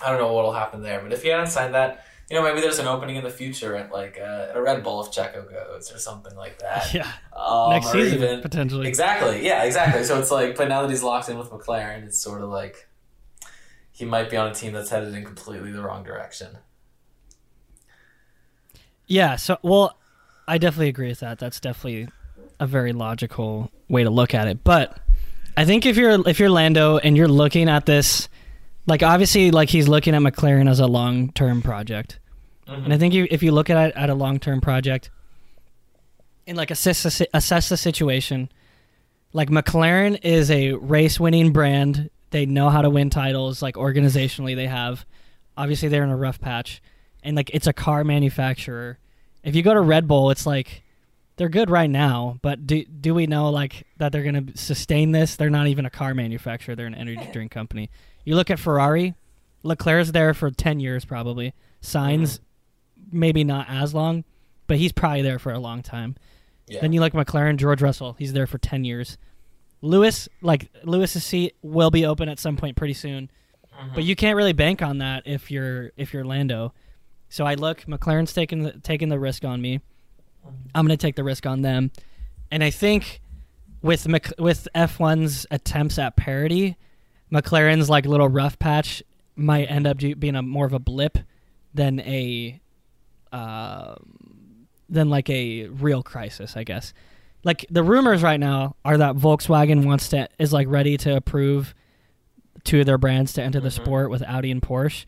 I 0.04 0.10
don't 0.10 0.20
know 0.20 0.34
what'll 0.34 0.54
happen 0.54 0.84
there, 0.84 1.00
but 1.02 1.14
if 1.14 1.24
he 1.24 1.30
hadn't 1.30 1.48
signed 1.48 1.74
that, 1.74 2.06
you 2.30 2.36
know, 2.36 2.44
maybe 2.44 2.60
there's 2.62 2.80
an 2.80 2.88
opening 2.88 3.18
in 3.18 3.24
the 3.24 3.30
future 3.30 3.76
at 3.76 3.92
like 3.92 4.20
uh, 4.20 4.48
a 4.54 4.62
Red 4.62 4.84
Bull 4.84 5.02
if 5.06 5.12
Checo 5.12 5.50
goes 5.50 5.92
or 5.94 6.00
something 6.00 6.36
like 6.36 6.60
that. 6.60 6.88
Yeah, 6.94 7.12
Um, 7.36 7.70
next 7.72 7.92
season 7.92 8.24
even- 8.24 8.42
potentially. 8.42 8.88
Exactly. 8.88 9.46
Yeah, 9.46 9.64
exactly. 9.64 10.04
So 10.04 10.20
it's 10.20 10.32
like, 10.32 10.56
but 10.56 10.68
now 10.68 10.82
that 10.82 10.90
he's 10.90 11.04
locked 11.04 11.30
in 11.30 11.38
with 11.38 11.50
McLaren, 11.50 12.04
it's 12.06 12.18
sort 12.20 12.42
of 12.42 12.50
like 12.50 12.88
he 13.92 14.06
might 14.06 14.30
be 14.30 14.38
on 14.38 14.50
a 14.50 14.54
team 14.54 14.74
that's 14.74 14.90
headed 14.90 15.14
in 15.14 15.24
completely 15.24 15.72
the 15.72 15.82
wrong 15.82 16.04
direction. 16.04 16.58
Yeah. 19.08 19.36
So, 19.36 19.58
well, 19.62 19.98
I 20.48 20.58
definitely 20.58 20.90
agree 20.90 21.10
with 21.10 21.20
that. 21.20 21.40
That's 21.40 21.60
definitely 21.60 22.10
a 22.60 22.68
very 22.68 22.94
logical 22.94 23.72
way 23.90 24.04
to 24.04 24.10
look 24.10 24.34
at 24.34 24.48
it. 24.48 24.64
But 24.64 24.98
I 25.58 25.66
think 25.66 25.86
if 25.86 25.98
you're 25.98 26.28
if 26.28 26.40
you're 26.40 26.50
Lando 26.50 26.98
and 26.98 27.16
you're 27.16 27.28
looking 27.28 27.70
at 27.70 27.86
this, 27.86 28.28
like 28.88 29.04
obviously 29.04 29.52
like 29.52 29.69
he's 29.69 29.88
looking 29.88 30.13
at 30.15 30.21
McLaren 30.21 30.69
as 30.69 30.80
a 30.80 30.88
long 30.88 31.32
term 31.32 31.62
project, 31.62 32.19
Mhm. 32.67 32.86
and 32.86 32.93
I 32.93 32.98
think 32.98 33.13
you, 33.13 33.28
if 33.30 33.43
you 33.43 33.52
look 33.52 33.69
at 33.69 33.89
it 33.89 33.95
at 33.95 34.10
a 34.10 34.15
long 34.15 34.39
term 34.39 34.62
project, 34.62 35.10
and 36.48 36.58
like 36.58 36.71
assess 36.71 37.21
assess 37.34 37.69
the 37.69 37.78
situation, 37.78 38.50
like 39.34 39.50
McLaren 39.50 40.19
is 40.24 40.52
a 40.52 40.74
race 40.74 41.19
winning 41.19 41.52
brand. 41.52 42.10
They 42.32 42.45
know 42.45 42.69
how 42.69 42.82
to 42.82 42.89
win 42.89 43.10
titles. 43.10 43.62
Like 43.62 43.76
organizationally, 43.76 44.56
they 44.56 44.67
have. 44.67 45.06
Obviously, 45.58 45.88
they're 45.89 46.04
in 46.04 46.10
a 46.10 46.17
rough 46.17 46.39
patch, 46.41 46.82
and 47.24 47.36
like 47.36 47.50
it's 47.54 47.67
a 47.67 47.74
car 47.74 48.04
manufacturer. 48.04 49.00
If 49.43 49.56
you 49.56 49.62
go 49.63 49.74
to 49.74 49.82
Red 49.82 50.08
Bull, 50.08 50.32
it's 50.32 50.45
like 50.45 50.84
they're 51.38 51.50
good 51.50 51.69
right 51.69 51.89
now, 51.89 52.38
but 52.41 52.67
do 52.67 52.84
do 52.86 53.13
we 53.13 53.26
know 53.26 53.50
like 53.50 53.86
that 53.98 54.12
they're 54.12 54.24
going 54.24 54.48
to 54.48 54.58
sustain 54.58 55.12
this? 55.12 55.36
They're 55.36 55.50
not 55.50 55.67
even 55.67 55.86
a 55.86 55.89
car 55.89 56.13
manufacturer; 56.13 56.76
they're 56.76 56.88
an 56.88 56.95
energy 56.95 57.28
drink 57.32 57.52
company. 57.52 57.89
You 58.26 58.36
look 58.36 58.50
at 58.50 58.60
Ferrari, 58.60 59.16
Leclerc's 59.64 60.12
there 60.12 60.34
for 60.34 60.52
ten 60.52 60.80
years 60.80 61.06
probably. 61.06 61.54
Sainz 61.82 62.40
maybe 63.12 63.44
not 63.44 63.68
as 63.70 63.94
long, 63.94 64.24
but 64.68 64.78
he's 64.78 64.92
probably 64.92 65.22
there 65.22 65.40
for 65.40 65.52
a 65.52 65.60
long 65.60 65.82
time. 65.82 66.16
Yeah. 66.68 66.82
Then 66.82 66.94
you 66.94 67.00
look 67.00 67.14
at 67.14 67.28
McLaren, 67.28 67.58
George 67.58 67.82
Russell, 67.82 68.16
he's 68.18 68.34
there 68.34 68.48
for 68.48 68.58
ten 68.58 68.84
years. 68.84 69.18
Lewis, 69.82 70.28
like 70.42 70.70
Lewis's 70.84 71.24
seat 71.24 71.56
will 71.62 71.92
be 71.92 72.06
open 72.06 72.28
at 72.28 72.40
some 72.40 72.58
point 72.58 72.76
pretty 72.76 72.94
soon, 72.94 73.30
but 73.70 73.78
mm-hmm. 73.78 74.00
you 74.02 74.16
can't 74.16 74.36
really 74.36 74.54
bank 74.54 74.82
on 74.82 74.98
that 74.98 75.24
if 75.26 75.52
you're 75.52 75.92
if 75.96 76.14
you're 76.14 76.26
Lando. 76.26 76.74
So 77.30 77.46
I 77.46 77.56
look, 77.56 77.82
McLaren's 77.82 78.34
taking 78.34 78.64
the, 78.64 78.72
taking 78.80 79.10
the 79.10 79.20
risk 79.20 79.46
on 79.46 79.62
me. 79.62 79.78
Mm-hmm. 79.78 80.52
I'm 80.74 80.88
going 80.88 80.98
to 80.98 81.02
take 81.02 81.16
the 81.16 81.24
risk 81.24 81.46
on 81.46 81.62
them, 81.62 81.92
and 82.50 82.64
I 82.64 82.72
think 82.72 83.22
with 83.82 84.08
Mc, 84.08 84.34
with 84.40 84.68
F1's 84.74 85.46
attempts 85.52 86.00
at 86.00 86.16
parity, 86.16 86.78
McLaren's 87.32 87.90
like 87.90 88.06
little 88.06 88.28
rough 88.30 88.58
patch 88.60 89.02
might 89.36 89.66
end 89.66 89.86
up 89.88 89.98
being 89.98 90.36
a 90.36 90.42
more 90.42 90.66
of 90.66 90.74
a 90.74 90.80
blip 90.80 91.18
than 91.74 92.00
a 92.02 92.60
uh, 93.32 93.96
than 94.90 95.10
like 95.10 95.30
a 95.30 95.68
real 95.68 96.04
crisis, 96.04 96.56
I 96.56 96.64
guess. 96.64 96.94
Like 97.44 97.66
the 97.70 97.84
rumors 97.84 98.24
right 98.24 98.40
now 98.40 98.76
are 98.86 98.98
that 98.98 99.16
Volkswagen 99.16 99.86
wants 99.86 100.10
to 100.10 100.28
is 100.40 100.54
like 100.54 100.68
ready 100.70 100.98
to 100.98 101.16
approve 101.16 101.74
two 102.64 102.80
of 102.80 102.86
their 102.86 102.98
brands 102.98 103.34
to 103.34 103.44
enter 103.44 103.60
the 103.60 103.70
Mhm. 103.70 103.74
sport 103.84 104.10
with 104.10 104.24
Audi 104.24 104.50
and 104.52 104.62
Porsche, 104.62 105.06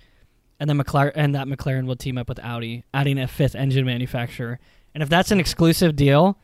and 0.60 0.70
then 0.70 0.78
McLaren 0.78 1.12
and 1.16 1.34
that 1.36 1.48
McLaren 1.48 1.86
will 1.88 1.96
team 1.96 2.18
up 2.18 2.30
with 2.30 2.40
Audi, 2.44 2.84
adding 2.94 3.18
a 3.18 3.28
fifth 3.28 3.56
engine 3.56 3.86
manufacturer. 3.86 4.60
And 4.94 5.02
if 5.02 5.10
that's 5.10 5.32
an 5.32 5.40
exclusive 5.40 5.96
deal, 5.96 6.38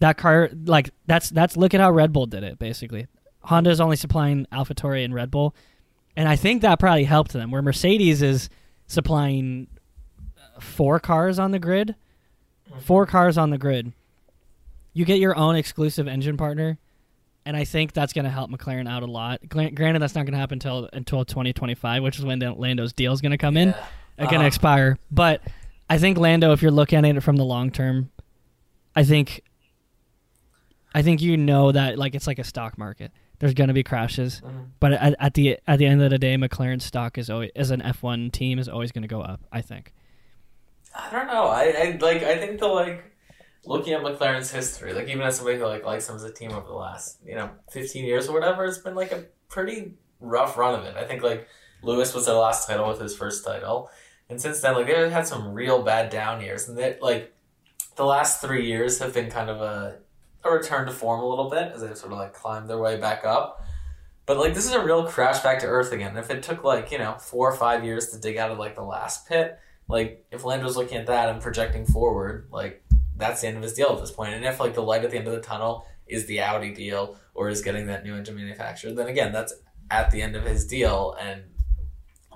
that 0.00 0.16
car 0.18 0.50
like 0.64 0.90
that's 1.06 1.30
that's 1.30 1.56
look 1.56 1.72
at 1.72 1.80
how 1.80 1.90
Red 1.90 2.12
Bull 2.12 2.26
did 2.26 2.42
it 2.42 2.58
basically. 2.58 3.06
Honda 3.46 3.70
is 3.70 3.80
only 3.80 3.96
supplying 3.96 4.46
AlphaTauri 4.52 5.04
and 5.04 5.14
Red 5.14 5.30
Bull, 5.30 5.54
and 6.16 6.28
I 6.28 6.36
think 6.36 6.62
that 6.62 6.78
probably 6.78 7.04
helped 7.04 7.32
them. 7.32 7.50
Where 7.50 7.62
Mercedes 7.62 8.22
is 8.22 8.48
supplying 8.86 9.66
uh, 10.38 10.60
four 10.60 11.00
cars 11.00 11.38
on 11.38 11.50
the 11.52 11.58
grid, 11.58 11.94
four 12.80 13.06
cars 13.06 13.36
on 13.38 13.50
the 13.50 13.58
grid. 13.58 13.92
You 14.92 15.04
get 15.04 15.18
your 15.18 15.36
own 15.36 15.56
exclusive 15.56 16.08
engine 16.08 16.36
partner, 16.36 16.78
and 17.44 17.56
I 17.56 17.64
think 17.64 17.92
that's 17.92 18.12
going 18.12 18.24
to 18.24 18.30
help 18.30 18.50
McLaren 18.50 18.88
out 18.88 19.02
a 19.02 19.06
lot. 19.06 19.40
Granted, 19.48 20.00
that's 20.00 20.14
not 20.14 20.22
going 20.24 20.32
to 20.32 20.38
happen 20.38 20.56
until 20.56 20.88
until 20.92 21.24
2025, 21.24 22.02
which 22.02 22.18
is 22.18 22.24
when 22.24 22.38
Lando's 22.40 22.92
deal 22.92 23.12
is 23.12 23.20
going 23.20 23.32
to 23.32 23.38
come 23.38 23.56
in, 23.56 23.68
Yeah. 23.68 23.74
going 24.18 24.28
to 24.30 24.36
Uh-huh. 24.36 24.44
expire. 24.46 24.98
But 25.10 25.42
I 25.90 25.98
think 25.98 26.18
Lando, 26.18 26.52
if 26.52 26.62
you're 26.62 26.70
looking 26.72 26.98
at 26.98 27.04
it 27.16 27.20
from 27.20 27.36
the 27.36 27.44
long 27.44 27.70
term, 27.70 28.10
I 28.96 29.04
think, 29.04 29.42
I 30.94 31.02
think 31.02 31.20
you 31.20 31.36
know 31.36 31.70
that 31.72 31.98
like 31.98 32.14
it's 32.14 32.26
like 32.26 32.38
a 32.38 32.44
stock 32.44 32.78
market. 32.78 33.12
There's 33.38 33.54
going 33.54 33.68
to 33.68 33.74
be 33.74 33.82
crashes, 33.82 34.40
Mhm. 34.44 34.68
but 34.80 34.92
at, 34.92 35.14
at 35.20 35.34
the 35.34 35.58
at 35.66 35.78
the 35.78 35.86
end 35.86 36.02
of 36.02 36.10
the 36.10 36.18
day, 36.18 36.36
McLaren 36.36 36.80
stock 36.80 37.18
is 37.18 37.28
always 37.30 37.50
as 37.54 37.70
an 37.70 37.80
F1 37.82 38.32
team 38.32 38.58
is 38.58 38.68
always 38.68 38.92
going 38.92 39.02
to 39.02 39.08
go 39.08 39.20
up. 39.20 39.40
I 39.52 39.60
think. 39.60 39.92
I 40.94 41.10
don't 41.10 41.26
know. 41.26 41.46
I, 41.48 41.64
I 41.64 41.98
like. 42.00 42.22
I 42.22 42.38
think 42.38 42.58
the 42.60 42.68
like 42.68 43.04
looking 43.66 43.92
at 43.92 44.00
McLaren's 44.00 44.50
history, 44.50 44.94
like 44.94 45.08
even 45.08 45.22
as 45.22 45.36
somebody 45.36 45.58
who 45.58 45.64
like 45.66 45.84
likes 45.84 46.06
them 46.06 46.16
as 46.16 46.22
a 46.24 46.32
team 46.32 46.52
over 46.52 46.66
the 46.66 46.72
last 46.74 47.18
you 47.24 47.34
know 47.34 47.50
fifteen 47.70 48.04
years 48.06 48.28
or 48.28 48.32
whatever, 48.32 48.64
it's 48.64 48.78
been 48.78 48.94
like 48.94 49.12
a 49.12 49.24
pretty 49.48 49.94
rough 50.20 50.56
run 50.56 50.78
of 50.78 50.86
it. 50.86 50.96
I 50.96 51.04
think 51.04 51.22
like 51.22 51.46
Lewis 51.82 52.14
was 52.14 52.24
their 52.26 52.36
last 52.36 52.66
title 52.66 52.88
with 52.88 53.00
his 53.00 53.14
first 53.14 53.44
title, 53.44 53.90
and 54.30 54.40
since 54.40 54.60
then 54.60 54.74
like 54.74 54.86
they've 54.86 55.10
had 55.12 55.26
some 55.26 55.52
real 55.52 55.82
bad 55.82 56.08
down 56.10 56.40
years, 56.40 56.66
and 56.68 56.78
that 56.78 57.02
like 57.02 57.34
the 57.96 58.04
last 58.06 58.40
three 58.40 58.64
years 58.66 58.98
have 59.00 59.12
been 59.12 59.30
kind 59.30 59.50
of 59.50 59.60
a 59.60 59.98
a 60.48 60.52
return 60.52 60.86
to 60.86 60.92
form 60.92 61.20
a 61.20 61.26
little 61.26 61.50
bit 61.50 61.72
as 61.72 61.82
they've 61.82 61.96
sort 61.96 62.12
of 62.12 62.18
like 62.18 62.32
climbed 62.32 62.68
their 62.68 62.78
way 62.78 62.98
back 62.98 63.24
up. 63.24 63.64
But 64.26 64.38
like 64.38 64.54
this 64.54 64.66
is 64.66 64.72
a 64.72 64.82
real 64.82 65.06
crash 65.06 65.40
back 65.40 65.60
to 65.60 65.66
earth 65.66 65.92
again. 65.92 66.16
If 66.16 66.30
it 66.30 66.42
took 66.42 66.64
like 66.64 66.90
you 66.90 66.98
know 66.98 67.14
four 67.14 67.50
or 67.50 67.56
five 67.56 67.84
years 67.84 68.08
to 68.08 68.18
dig 68.18 68.36
out 68.36 68.50
of 68.50 68.58
like 68.58 68.74
the 68.74 68.82
last 68.82 69.28
pit, 69.28 69.58
like 69.88 70.26
if 70.30 70.44
Lando's 70.44 70.76
looking 70.76 70.98
at 70.98 71.06
that 71.06 71.28
and 71.28 71.40
projecting 71.40 71.86
forward, 71.86 72.48
like 72.50 72.84
that's 73.16 73.40
the 73.40 73.48
end 73.48 73.56
of 73.56 73.62
his 73.62 73.74
deal 73.74 73.90
at 73.90 74.00
this 74.00 74.10
point. 74.10 74.34
And 74.34 74.44
if 74.44 74.60
like 74.60 74.74
the 74.74 74.82
light 74.82 75.04
at 75.04 75.10
the 75.10 75.18
end 75.18 75.28
of 75.28 75.34
the 75.34 75.40
tunnel 75.40 75.86
is 76.06 76.26
the 76.26 76.40
Audi 76.40 76.72
deal 76.72 77.16
or 77.34 77.48
is 77.48 77.62
getting 77.62 77.86
that 77.86 78.04
new 78.04 78.14
engine 78.14 78.36
manufactured, 78.36 78.94
then 78.96 79.06
again 79.06 79.32
that's 79.32 79.54
at 79.90 80.10
the 80.10 80.22
end 80.22 80.34
of 80.34 80.44
his 80.44 80.66
deal. 80.66 81.16
And 81.20 81.42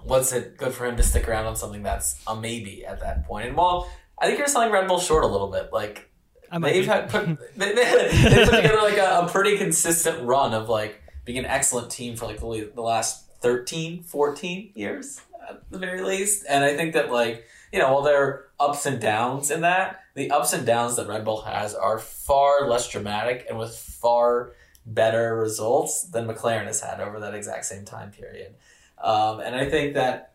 what's 0.02 0.32
it 0.32 0.56
good 0.56 0.72
for 0.72 0.86
him 0.86 0.96
to 0.96 1.02
stick 1.02 1.28
around 1.28 1.46
on 1.46 1.56
something 1.56 1.82
that's 1.82 2.22
a 2.26 2.36
maybe 2.36 2.86
at 2.86 3.00
that 3.00 3.26
point? 3.26 3.48
And 3.48 3.56
while 3.56 3.90
I 4.18 4.26
think 4.26 4.38
you're 4.38 4.48
selling 4.48 4.70
Red 4.70 4.86
Bull 4.86 5.00
short 5.00 5.24
a 5.24 5.28
little 5.28 5.48
bit, 5.48 5.70
like 5.72 6.09
they've 6.58 6.86
had 6.86 7.08
put 7.08 7.26
they, 7.56 7.74
they 7.74 8.44
put 8.44 8.56
together 8.56 8.80
like 8.82 8.98
a, 8.98 9.20
a 9.20 9.28
pretty 9.28 9.56
consistent 9.56 10.22
run 10.22 10.54
of 10.54 10.68
like 10.68 11.02
being 11.24 11.38
an 11.38 11.46
excellent 11.46 11.90
team 11.90 12.16
for 12.16 12.26
like 12.26 12.40
the, 12.40 12.70
the 12.74 12.82
last 12.82 13.26
13 13.40 14.02
14 14.02 14.72
years 14.74 15.20
at 15.48 15.62
the 15.70 15.78
very 15.78 16.02
least. 16.02 16.44
And 16.48 16.64
i 16.64 16.76
think 16.76 16.94
that 16.94 17.10
like 17.10 17.44
you 17.72 17.78
know 17.78 17.92
while 17.92 18.02
there 18.02 18.22
are 18.22 18.48
ups 18.58 18.86
and 18.86 19.00
downs 19.00 19.50
in 19.50 19.62
that 19.62 20.00
the 20.14 20.30
ups 20.30 20.52
and 20.52 20.66
downs 20.66 20.96
that 20.96 21.06
red 21.06 21.24
bull 21.24 21.42
has 21.42 21.74
are 21.74 21.98
far 21.98 22.68
less 22.68 22.88
dramatic 22.88 23.46
and 23.48 23.58
with 23.58 23.74
far 23.74 24.52
better 24.84 25.36
results 25.36 26.02
than 26.04 26.26
mclaren 26.26 26.66
has 26.66 26.80
had 26.80 27.00
over 27.00 27.20
that 27.20 27.34
exact 27.34 27.64
same 27.64 27.84
time 27.84 28.10
period. 28.10 28.54
Um, 28.98 29.40
and 29.40 29.54
i 29.54 29.68
think 29.68 29.94
that 29.94 30.34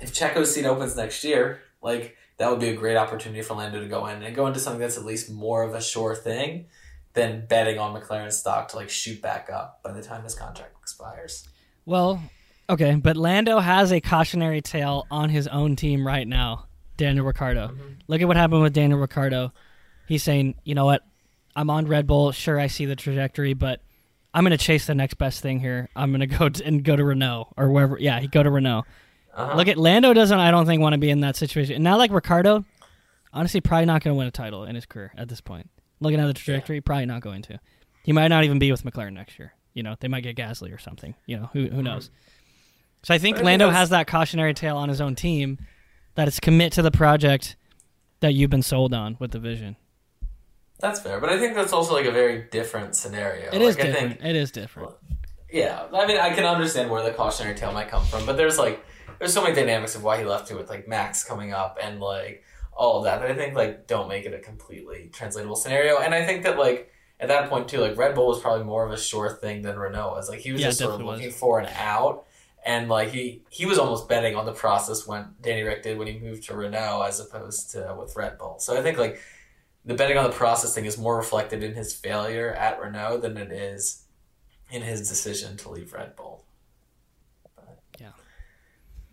if 0.00 0.12
checo's 0.12 0.54
seat 0.54 0.64
opens 0.64 0.96
next 0.96 1.22
year 1.24 1.60
like 1.82 2.16
that 2.42 2.50
would 2.50 2.58
be 2.58 2.70
a 2.70 2.74
great 2.74 2.96
opportunity 2.96 3.40
for 3.40 3.54
Lando 3.54 3.80
to 3.80 3.86
go 3.86 4.04
in 4.06 4.20
and 4.20 4.34
go 4.34 4.48
into 4.48 4.58
something 4.58 4.80
that's 4.80 4.98
at 4.98 5.04
least 5.04 5.30
more 5.30 5.62
of 5.62 5.76
a 5.76 5.80
sure 5.80 6.16
thing 6.16 6.66
than 7.12 7.46
betting 7.46 7.78
on 7.78 7.94
McLaren's 7.94 8.36
stock 8.36 8.66
to 8.66 8.76
like 8.76 8.90
shoot 8.90 9.22
back 9.22 9.48
up 9.48 9.80
by 9.84 9.92
the 9.92 10.02
time 10.02 10.24
his 10.24 10.34
contract 10.34 10.74
expires. 10.82 11.46
Well, 11.86 12.20
okay, 12.68 12.96
but 12.96 13.16
Lando 13.16 13.60
has 13.60 13.92
a 13.92 14.00
cautionary 14.00 14.60
tale 14.60 15.06
on 15.08 15.28
his 15.30 15.46
own 15.46 15.76
team 15.76 16.04
right 16.04 16.26
now. 16.26 16.66
Daniel 16.96 17.24
Ricciardo. 17.24 17.68
Mhm. 17.68 17.98
Look 18.08 18.20
at 18.20 18.26
what 18.26 18.36
happened 18.36 18.62
with 18.62 18.72
Daniel 18.72 18.98
Ricciardo. 18.98 19.52
He's 20.08 20.24
saying, 20.24 20.56
you 20.64 20.74
know 20.74 20.84
what? 20.84 21.02
I'm 21.54 21.70
on 21.70 21.86
Red 21.86 22.08
Bull. 22.08 22.32
Sure, 22.32 22.58
I 22.58 22.66
see 22.66 22.86
the 22.86 22.96
trajectory, 22.96 23.54
but 23.54 23.82
I'm 24.34 24.42
going 24.42 24.50
to 24.50 24.58
chase 24.58 24.86
the 24.88 24.96
next 24.96 25.14
best 25.14 25.42
thing 25.42 25.60
here. 25.60 25.88
I'm 25.94 26.10
going 26.10 26.28
to 26.28 26.38
go 26.38 26.48
and 26.64 26.82
go 26.82 26.96
to 26.96 27.04
Renault 27.04 27.52
or 27.56 27.70
wherever. 27.70 27.98
Yeah, 28.00 28.18
he 28.18 28.26
go 28.26 28.42
to 28.42 28.50
Renault. 28.50 28.82
Uh-huh. 29.34 29.56
Look 29.56 29.68
at 29.68 29.78
Lando. 29.78 30.12
Doesn't 30.12 30.38
I 30.38 30.50
don't 30.50 30.66
think 30.66 30.82
want 30.82 30.94
to 30.94 30.98
be 30.98 31.10
in 31.10 31.20
that 31.20 31.36
situation. 31.36 31.76
And 31.76 31.84
now, 31.84 31.96
like 31.96 32.10
Ricciardo, 32.10 32.64
honestly, 33.32 33.60
probably 33.60 33.86
not 33.86 34.02
going 34.02 34.14
to 34.14 34.18
win 34.18 34.26
a 34.26 34.30
title 34.32 34.64
in 34.64 34.74
his 34.74 34.86
career 34.86 35.12
at 35.16 35.28
this 35.28 35.40
point. 35.40 35.70
Looking 36.00 36.20
at 36.20 36.26
the 36.26 36.34
trajectory, 36.34 36.80
probably 36.80 37.06
not 37.06 37.22
going 37.22 37.42
to. 37.42 37.60
He 38.02 38.12
might 38.12 38.28
not 38.28 38.44
even 38.44 38.58
be 38.58 38.70
with 38.70 38.82
McLaren 38.82 39.12
next 39.12 39.38
year. 39.38 39.54
You 39.72 39.82
know, 39.82 39.96
they 40.00 40.08
might 40.08 40.22
get 40.22 40.36
Gasly 40.36 40.74
or 40.74 40.78
something. 40.78 41.14
You 41.26 41.38
know, 41.38 41.50
who 41.52 41.68
who 41.68 41.82
knows? 41.82 42.10
So 43.04 43.14
I 43.14 43.18
think 43.18 43.36
But 43.36 43.40
I 43.40 43.50
think 43.50 43.60
Lando 43.60 43.70
has 43.70 43.90
that 43.90 44.06
cautionary 44.06 44.54
tale 44.54 44.76
on 44.76 44.88
his 44.88 45.00
own 45.00 45.14
team 45.14 45.58
that 46.14 46.28
it's 46.28 46.40
commit 46.40 46.72
to 46.74 46.82
the 46.82 46.90
project 46.90 47.56
that 48.20 48.34
you've 48.34 48.50
been 48.50 48.62
sold 48.62 48.92
on 48.92 49.16
with 49.18 49.30
the 49.30 49.38
vision. 49.38 49.76
That's 50.78 51.00
fair, 51.00 51.20
but 51.20 51.30
I 51.30 51.38
think 51.38 51.54
that's 51.54 51.72
also 51.72 51.94
like 51.94 52.06
a 52.06 52.10
very 52.10 52.42
different 52.50 52.96
scenario. 52.96 53.48
It 53.52 53.62
is 53.62 53.76
like, 53.76 53.84
I 53.84 53.88
different. 53.88 54.20
think 54.20 54.30
it 54.30 54.36
is 54.36 54.50
different. 54.50 54.90
Yeah, 55.50 55.86
I 55.92 56.06
mean, 56.06 56.18
I 56.18 56.34
can 56.34 56.44
understand 56.44 56.90
where 56.90 57.02
the 57.02 57.12
cautionary 57.12 57.54
tale 57.54 57.72
might 57.72 57.88
come 57.88 58.04
from, 58.04 58.26
but 58.26 58.36
there's 58.36 58.58
like, 58.58 58.84
there's 59.22 59.32
so 59.32 59.40
many 59.40 59.54
dynamics 59.54 59.94
of 59.94 60.02
why 60.02 60.18
he 60.18 60.24
left 60.24 60.48
too, 60.48 60.56
with 60.56 60.68
like 60.68 60.88
Max 60.88 61.22
coming 61.22 61.52
up 61.52 61.78
and 61.80 62.00
like 62.00 62.42
all 62.72 62.98
of 62.98 63.04
that 63.04 63.20
that 63.20 63.30
I 63.30 63.34
think 63.34 63.54
like 63.54 63.86
don't 63.86 64.08
make 64.08 64.24
it 64.24 64.34
a 64.34 64.40
completely 64.40 65.10
translatable 65.12 65.54
scenario. 65.54 65.98
And 66.00 66.12
I 66.12 66.26
think 66.26 66.42
that 66.42 66.58
like 66.58 66.90
at 67.20 67.28
that 67.28 67.48
point 67.48 67.68
too, 67.68 67.78
like 67.78 67.96
Red 67.96 68.16
Bull 68.16 68.26
was 68.26 68.40
probably 68.40 68.64
more 68.64 68.84
of 68.84 68.90
a 68.90 68.98
sure 68.98 69.30
thing 69.30 69.62
than 69.62 69.78
Renault 69.78 70.10
was. 70.10 70.28
Like 70.28 70.40
he 70.40 70.50
was 70.50 70.60
Yeah, 70.60 70.66
just 70.70 70.80
sort 70.80 70.94
of 70.94 71.06
was. 71.06 71.18
looking 71.20 71.30
for 71.30 71.60
an 71.60 71.68
out, 71.76 72.24
and 72.66 72.88
like 72.88 73.10
he 73.10 73.44
he 73.48 73.64
was 73.64 73.78
almost 73.78 74.08
betting 74.08 74.34
on 74.34 74.44
the 74.44 74.52
process 74.52 75.06
when 75.06 75.36
Danny 75.40 75.62
Ric 75.62 75.84
did 75.84 75.98
when 75.98 76.08
he 76.08 76.18
moved 76.18 76.42
to 76.48 76.56
Renault 76.56 77.02
as 77.02 77.20
opposed 77.20 77.70
to 77.74 77.94
with 77.96 78.16
Red 78.16 78.38
Bull. 78.38 78.56
So 78.58 78.76
I 78.76 78.82
think 78.82 78.98
like 78.98 79.20
the 79.84 79.94
betting 79.94 80.18
on 80.18 80.24
the 80.24 80.30
process 80.36 80.74
thing 80.74 80.84
is 80.84 80.98
more 80.98 81.16
reflected 81.16 81.62
in 81.62 81.74
his 81.74 81.94
failure 81.94 82.52
at 82.52 82.80
Renault 82.80 83.18
than 83.18 83.36
it 83.36 83.52
is 83.52 84.02
in 84.72 84.82
his 84.82 85.08
decision 85.08 85.56
to 85.58 85.68
leave 85.68 85.92
Red 85.92 86.16
Bull. 86.16 86.41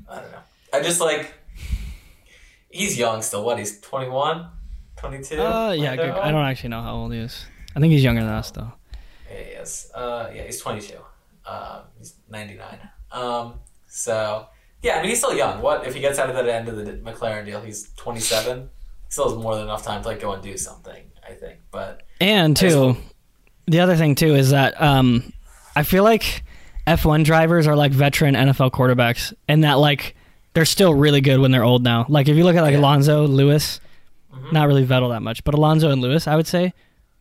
I 0.10 0.15
don't 0.22 0.32
know. 0.32 0.39
I 0.74 0.82
just 0.82 1.00
like 1.00 1.34
he's 2.69 2.98
young 2.98 3.22
still. 3.22 3.43
What? 3.43 3.60
He's 3.60 3.80
21, 3.82 4.48
22? 4.98 5.41
Uh, 5.41 5.72
yeah, 5.72 5.95
good. 5.95 6.10
I 6.12 6.32
don't 6.32 6.45
actually 6.45 6.69
know 6.69 6.82
how 6.82 6.95
old 6.95 7.13
he 7.13 7.19
is. 7.19 7.45
I 7.76 7.80
think 7.80 7.91
he's 7.93 8.04
younger 8.04 8.22
than 8.22 8.32
us 8.32 8.52
though. 8.52 8.74
Lewis. 9.69 9.91
Uh, 9.93 10.32
yeah, 10.34 10.43
he's 10.43 10.60
22. 10.60 10.95
Um, 11.45 11.82
he's 11.98 12.15
99. 12.30 12.80
Um, 13.12 13.56
so 13.88 14.48
yeah, 14.82 14.95
I 14.98 15.02
mean 15.02 15.10
he's 15.10 15.19
still 15.19 15.36
young. 15.36 15.62
What 15.62 15.88
if 15.88 15.93
he 15.93 16.00
gets 16.00 16.19
out 16.19 16.30
of 16.30 16.36
that 16.36 16.48
end 16.48 16.67
of 16.67 16.78
the 16.78 16.93
McLaren 16.93 17.45
deal? 17.45 17.62
He's 17.62 17.91
27. 17.95 18.62
He 18.62 18.67
still 19.10 19.30
has 19.30 19.38
more 19.38 19.56
than 19.56 19.63
enough 19.63 19.84
time 19.84 20.02
to 20.04 20.08
like 20.08 20.19
go 20.19 20.34
and 20.34 20.43
do 20.43 20.58
something. 20.58 21.04
I 21.28 21.34
think, 21.34 21.60
but 21.69 22.04
And 22.19 22.58
too, 22.58 22.98
the 23.67 23.82
other 23.82 23.95
thing 23.95 24.15
too 24.15 24.34
is 24.36 24.50
that 24.50 24.82
um, 24.82 25.32
I 25.76 25.84
feel 25.84 26.04
like 26.04 26.43
F1 26.88 27.24
drivers 27.24 27.68
are 27.68 27.76
like 27.76 27.92
veteran 27.92 28.36
NFL 28.36 28.72
quarterbacks, 28.72 29.34
and 29.48 29.63
that 29.63 29.74
like 29.74 30.15
they're 30.54 30.65
still 30.65 30.94
really 30.94 31.22
good 31.22 31.39
when 31.39 31.52
they're 31.52 31.63
old 31.63 31.84
now. 31.84 32.06
Like 32.10 32.28
if 32.28 32.36
you 32.36 32.44
look 32.44 32.56
at 32.56 32.62
like 32.62 32.74
Yeah. 32.74 32.80
Alonso, 32.80 33.28
Lewis, 33.28 33.80
Mhm. 34.34 34.52
not 34.54 34.68
really 34.68 34.86
Vettel 34.86 35.10
that 35.12 35.22
much, 35.22 35.44
but 35.44 35.54
Alonso 35.54 35.92
and 35.92 36.02
Lewis, 36.02 36.28
I 36.28 36.36
would 36.36 36.48
say 36.48 36.74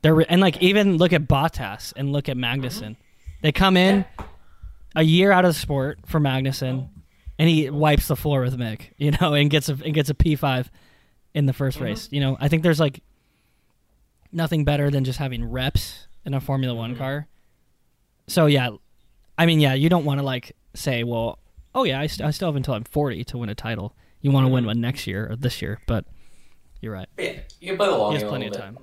they're 0.02 0.14
re- 0.14 0.26
and 0.28 0.40
like 0.40 0.62
even 0.62 0.96
look 0.96 1.12
at 1.12 1.28
Bottas 1.28 1.92
and 1.96 2.12
look 2.12 2.28
at 2.28 2.36
Magnussen. 2.36 2.96
They 3.42 3.52
come 3.52 3.76
in 3.76 4.04
a 4.96 5.02
year 5.02 5.30
out 5.32 5.44
of 5.44 5.52
the 5.54 5.58
sport 5.60 5.98
for 6.06 6.18
Magnussen, 6.20 6.88
and 7.38 7.48
he 7.48 7.68
wipes 7.70 8.08
the 8.08 8.16
floor 8.16 8.40
with 8.42 8.58
Mick, 8.58 8.90
you 8.96 9.10
know, 9.20 9.34
and 9.34 9.50
gets 9.50 9.68
a 9.68 9.76
and 9.84 9.92
gets 9.92 10.08
a 10.08 10.14
P 10.14 10.34
five 10.34 10.70
in 11.34 11.44
the 11.46 11.52
1st 11.52 11.78
Mhm. 11.78 11.82
race. 11.82 12.08
You 12.10 12.20
know, 12.20 12.36
I 12.40 12.48
think 12.48 12.62
there's 12.62 12.80
like 12.80 13.00
nothing 14.32 14.64
better 14.64 14.90
than 14.90 15.04
just 15.04 15.18
having 15.18 15.44
reps 15.50 16.06
in 16.24 16.34
a 16.34 16.40
Formula 16.40 16.74
One 16.74 16.94
Mhm. 16.94 16.98
car. 16.98 17.26
So 18.26 18.46
yeah, 18.46 18.70
I 19.38 19.46
mean, 19.46 19.60
yeah, 19.60 19.74
you 19.74 19.88
don't 19.88 20.04
want 20.04 20.18
to 20.18 20.24
like 20.24 20.56
say, 20.74 21.04
well, 21.04 21.38
oh 21.74 21.84
yeah, 21.84 22.00
I, 22.00 22.06
st- 22.08 22.26
I 22.26 22.30
still 22.32 22.48
have 22.48 22.56
until 22.56 22.74
I'm 22.74 22.84
40 22.84 23.24
to 23.24 23.38
win 23.38 23.48
a 23.48 23.54
title. 23.54 23.94
You 24.20 24.32
want 24.32 24.46
to 24.46 24.52
win 24.52 24.64
Mhm. 24.64 24.68
one 24.68 24.80
next 24.80 25.06
year 25.06 25.28
or 25.30 25.36
this 25.36 25.62
year, 25.62 25.80
but 25.86 26.04
you're 26.80 26.92
right. 26.92 27.08
Yeah, 27.16 27.38
you 27.60 27.68
can 27.68 27.76
play 27.76 27.86
the 27.88 27.96
long 27.96 28.10
He 28.10 28.14
has 28.16 28.22
game 28.24 28.28
plenty 28.30 28.46
of 28.46 28.52
bit. 28.52 28.60
time. 28.60 28.78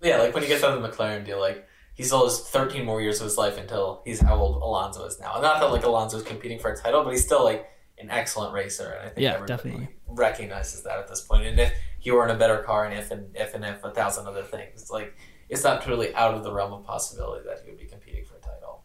Yeah, 0.00 0.18
like 0.18 0.32
when 0.32 0.42
he 0.42 0.48
gets 0.48 0.64
out 0.64 0.76
of 0.76 0.82
the 0.82 0.88
McLaren 0.88 1.24
deal, 1.26 1.38
like 1.40 1.66
he 1.94 2.02
still 2.04 2.24
has 2.24 2.40
13 2.48 2.84
more 2.84 3.00
years 3.02 3.20
of 3.20 3.24
his 3.24 3.36
life 3.36 3.58
until 3.58 4.00
he's 4.06 4.20
how 4.20 4.36
old 4.36 4.62
Alonso 4.62 5.04
is 5.04 5.18
now. 5.20 5.34
And 5.34 5.42
not 5.42 5.60
that 5.60 5.66
like 5.70 5.84
Alonso's 5.84 6.22
competing 6.22 6.58
for 6.58 6.70
a 6.72 6.76
title, 6.76 7.04
but 7.04 7.10
he's 7.10 7.24
still 7.24 7.44
like 7.44 7.68
an 7.98 8.08
excellent 8.10 8.54
racer, 8.54 8.90
and 8.90 9.00
I 9.06 9.10
think 9.10 9.24
Yeah, 9.24 9.34
everybody 9.34 9.52
definitely. 9.70 9.88
recognizes 10.06 10.84
that 10.84 10.98
at 10.98 11.08
this 11.08 11.20
point. 11.20 11.46
And 11.46 11.58
if 11.58 11.72
he 11.98 12.12
were 12.12 12.24
in 12.24 12.30
a 12.34 12.38
better 12.38 12.58
car, 12.62 12.84
and 12.86 12.96
if 12.98 13.10
and 13.10 13.34
if 13.36 13.54
and 13.54 13.64
if 13.64 13.82
a 13.84 13.90
thousand 13.90 14.26
other 14.28 14.44
things, 14.44 14.88
like 14.90 15.14
it's 15.48 15.64
not 15.64 15.82
totally 15.82 16.14
out 16.14 16.32
of 16.34 16.44
the 16.44 16.52
realm 16.52 16.72
of 16.72 16.84
possibility 16.84 17.44
that 17.46 17.58
he 17.64 17.70
would 17.70 17.78
be 17.80 17.86
competing 17.86 18.24
for 18.24 18.36
a 18.36 18.40
title. 18.40 18.84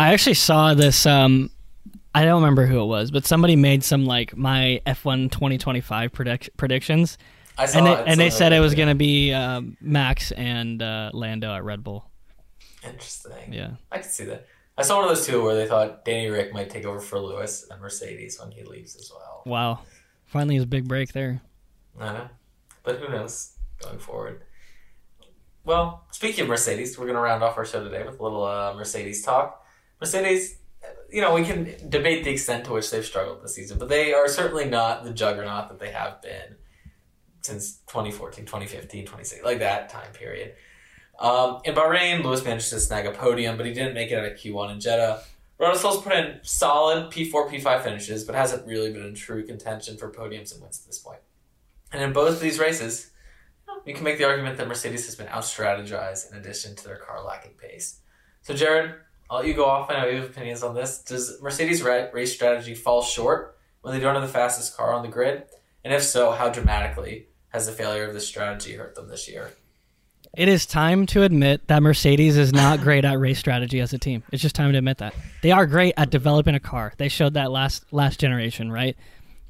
I 0.00 0.14
actually 0.14 0.34
saw 0.34 0.72
this. 0.72 1.04
Um, 1.04 1.50
I 2.14 2.24
don't 2.24 2.40
remember 2.40 2.64
who 2.64 2.80
it 2.80 2.86
was, 2.86 3.10
but 3.10 3.26
somebody 3.26 3.54
made 3.54 3.84
some 3.84 4.06
like 4.06 4.34
my 4.34 4.80
F1 4.86 5.30
2025 5.30 6.10
predict- 6.10 6.56
predictions, 6.56 7.18
I 7.58 7.66
saw 7.66 7.78
and 7.78 7.86
they, 7.86 7.92
it, 7.92 8.04
and 8.06 8.18
they 8.18 8.30
said 8.30 8.54
it 8.54 8.60
was 8.60 8.74
going 8.74 8.88
to 8.88 8.94
be 8.94 9.34
um, 9.34 9.76
Max 9.80 10.32
and 10.32 10.82
uh, 10.82 11.10
Lando 11.12 11.54
at 11.54 11.64
Red 11.64 11.84
Bull. 11.84 12.10
interesting. 12.82 13.52
Yeah, 13.52 13.72
I 13.92 13.98
can 13.98 14.08
see 14.08 14.24
that. 14.24 14.46
I 14.78 14.82
saw 14.82 14.96
one 14.96 15.04
of 15.04 15.14
those 15.14 15.26
two 15.26 15.42
where 15.42 15.54
they 15.54 15.66
thought 15.66 16.06
Danny 16.06 16.30
Ric 16.30 16.54
might 16.54 16.70
take 16.70 16.86
over 16.86 16.98
for 17.00 17.20
Lewis 17.20 17.66
and 17.70 17.78
Mercedes 17.78 18.40
when 18.40 18.50
he 18.52 18.64
leaves 18.64 18.96
as 18.96 19.12
well. 19.14 19.42
wow, 19.44 19.80
finally 20.24 20.54
his 20.54 20.64
big 20.64 20.88
break 20.88 21.12
there. 21.12 21.42
I 21.98 22.12
know. 22.14 22.28
But 22.82 22.96
who 22.96 23.10
knows 23.10 23.52
going 23.82 23.98
forward. 23.98 24.40
Well, 25.64 26.06
speaking 26.10 26.42
of 26.44 26.48
Mercedes, 26.48 26.98
we're 26.98 27.04
going 27.04 27.16
to 27.16 27.20
round 27.20 27.42
off 27.42 27.58
our 27.58 27.66
show 27.66 27.84
today 27.84 28.02
with 28.02 28.18
a 28.18 28.22
little 28.22 28.44
uh, 28.44 28.72
Mercedes 28.74 29.22
talk. 29.22 29.59
Mercedes, 30.00 30.56
you 31.10 31.20
know, 31.20 31.34
we 31.34 31.44
can 31.44 31.74
debate 31.88 32.24
the 32.24 32.30
extent 32.30 32.64
to 32.66 32.72
which 32.72 32.90
they've 32.90 33.04
struggled 33.04 33.42
this 33.42 33.54
season, 33.54 33.78
but 33.78 33.88
they 33.88 34.12
are 34.14 34.28
certainly 34.28 34.64
not 34.64 35.04
the 35.04 35.12
juggernaut 35.12 35.68
that 35.68 35.78
they 35.78 35.90
have 35.90 36.22
been 36.22 36.56
since 37.42 37.78
2014, 37.88 38.44
2015, 38.44 39.02
2016, 39.02 39.44
like 39.44 39.58
that 39.58 39.88
time 39.88 40.12
period. 40.12 40.54
Um, 41.18 41.60
in 41.64 41.74
Bahrain, 41.74 42.24
Lewis 42.24 42.44
managed 42.44 42.70
to 42.70 42.80
snag 42.80 43.06
a 43.06 43.12
podium, 43.12 43.56
but 43.56 43.66
he 43.66 43.74
didn't 43.74 43.94
make 43.94 44.10
it 44.10 44.18
out 44.18 44.24
of 44.24 44.38
Q1 44.38 44.72
in 44.72 44.80
Jeddah. 44.80 45.22
Russell's 45.58 46.02
put 46.02 46.14
in 46.14 46.40
solid 46.42 47.12
P4, 47.12 47.50
P5 47.50 47.82
finishes, 47.82 48.24
but 48.24 48.34
hasn't 48.34 48.66
really 48.66 48.90
been 48.90 49.04
in 49.04 49.14
true 49.14 49.44
contention 49.44 49.98
for 49.98 50.10
podiums 50.10 50.52
and 50.52 50.62
wins 50.62 50.80
at 50.80 50.86
this 50.86 50.98
point. 50.98 51.20
And 51.92 52.02
in 52.02 52.14
both 52.14 52.34
of 52.34 52.40
these 52.40 52.58
races, 52.58 53.10
you 53.84 53.94
can 53.94 54.04
make 54.04 54.16
the 54.16 54.24
argument 54.24 54.56
that 54.56 54.68
Mercedes 54.68 55.04
has 55.04 55.16
been 55.16 55.28
out 55.28 55.42
strategized 55.42 56.30
in 56.30 56.38
addition 56.38 56.74
to 56.76 56.84
their 56.84 56.96
car 56.96 57.22
lacking 57.22 57.52
pace. 57.52 58.00
So, 58.42 58.54
Jarod, 58.54 58.94
I'll 59.30 59.38
let 59.38 59.46
you 59.46 59.54
go 59.54 59.64
off. 59.64 59.88
And 59.88 59.96
I 59.96 60.02
know 60.02 60.08
you 60.08 60.20
have 60.20 60.30
opinions 60.30 60.62
on 60.62 60.74
this. 60.74 60.98
Does 60.98 61.40
Mercedes' 61.40 61.82
race 61.82 62.34
strategy 62.34 62.74
fall 62.74 63.02
short 63.02 63.56
when 63.80 63.94
they 63.94 64.00
don't 64.00 64.14
have 64.14 64.22
the 64.22 64.28
fastest 64.28 64.76
car 64.76 64.92
on 64.92 65.02
the 65.02 65.08
grid? 65.08 65.44
And 65.84 65.94
if 65.94 66.02
so, 66.02 66.32
how 66.32 66.50
dramatically 66.50 67.28
has 67.50 67.66
the 67.66 67.72
failure 67.72 68.06
of 68.06 68.12
this 68.12 68.26
strategy 68.26 68.74
hurt 68.74 68.96
them 68.96 69.08
this 69.08 69.28
year? 69.28 69.52
It 70.36 70.48
is 70.48 70.66
time 70.66 71.06
to 71.06 71.22
admit 71.22 71.66
that 71.68 71.82
Mercedes 71.82 72.36
is 72.36 72.52
not 72.52 72.80
great 72.82 73.04
at 73.04 73.18
race 73.18 73.38
strategy 73.38 73.80
as 73.80 73.92
a 73.92 73.98
team. 73.98 74.22
It's 74.32 74.42
just 74.42 74.54
time 74.54 74.72
to 74.72 74.78
admit 74.78 74.98
that. 74.98 75.14
They 75.42 75.52
are 75.52 75.66
great 75.66 75.94
at 75.96 76.10
developing 76.10 76.54
a 76.54 76.60
car. 76.60 76.92
They 76.98 77.08
showed 77.08 77.34
that 77.34 77.50
last 77.50 77.84
last 77.92 78.20
generation, 78.20 78.70
right? 78.70 78.96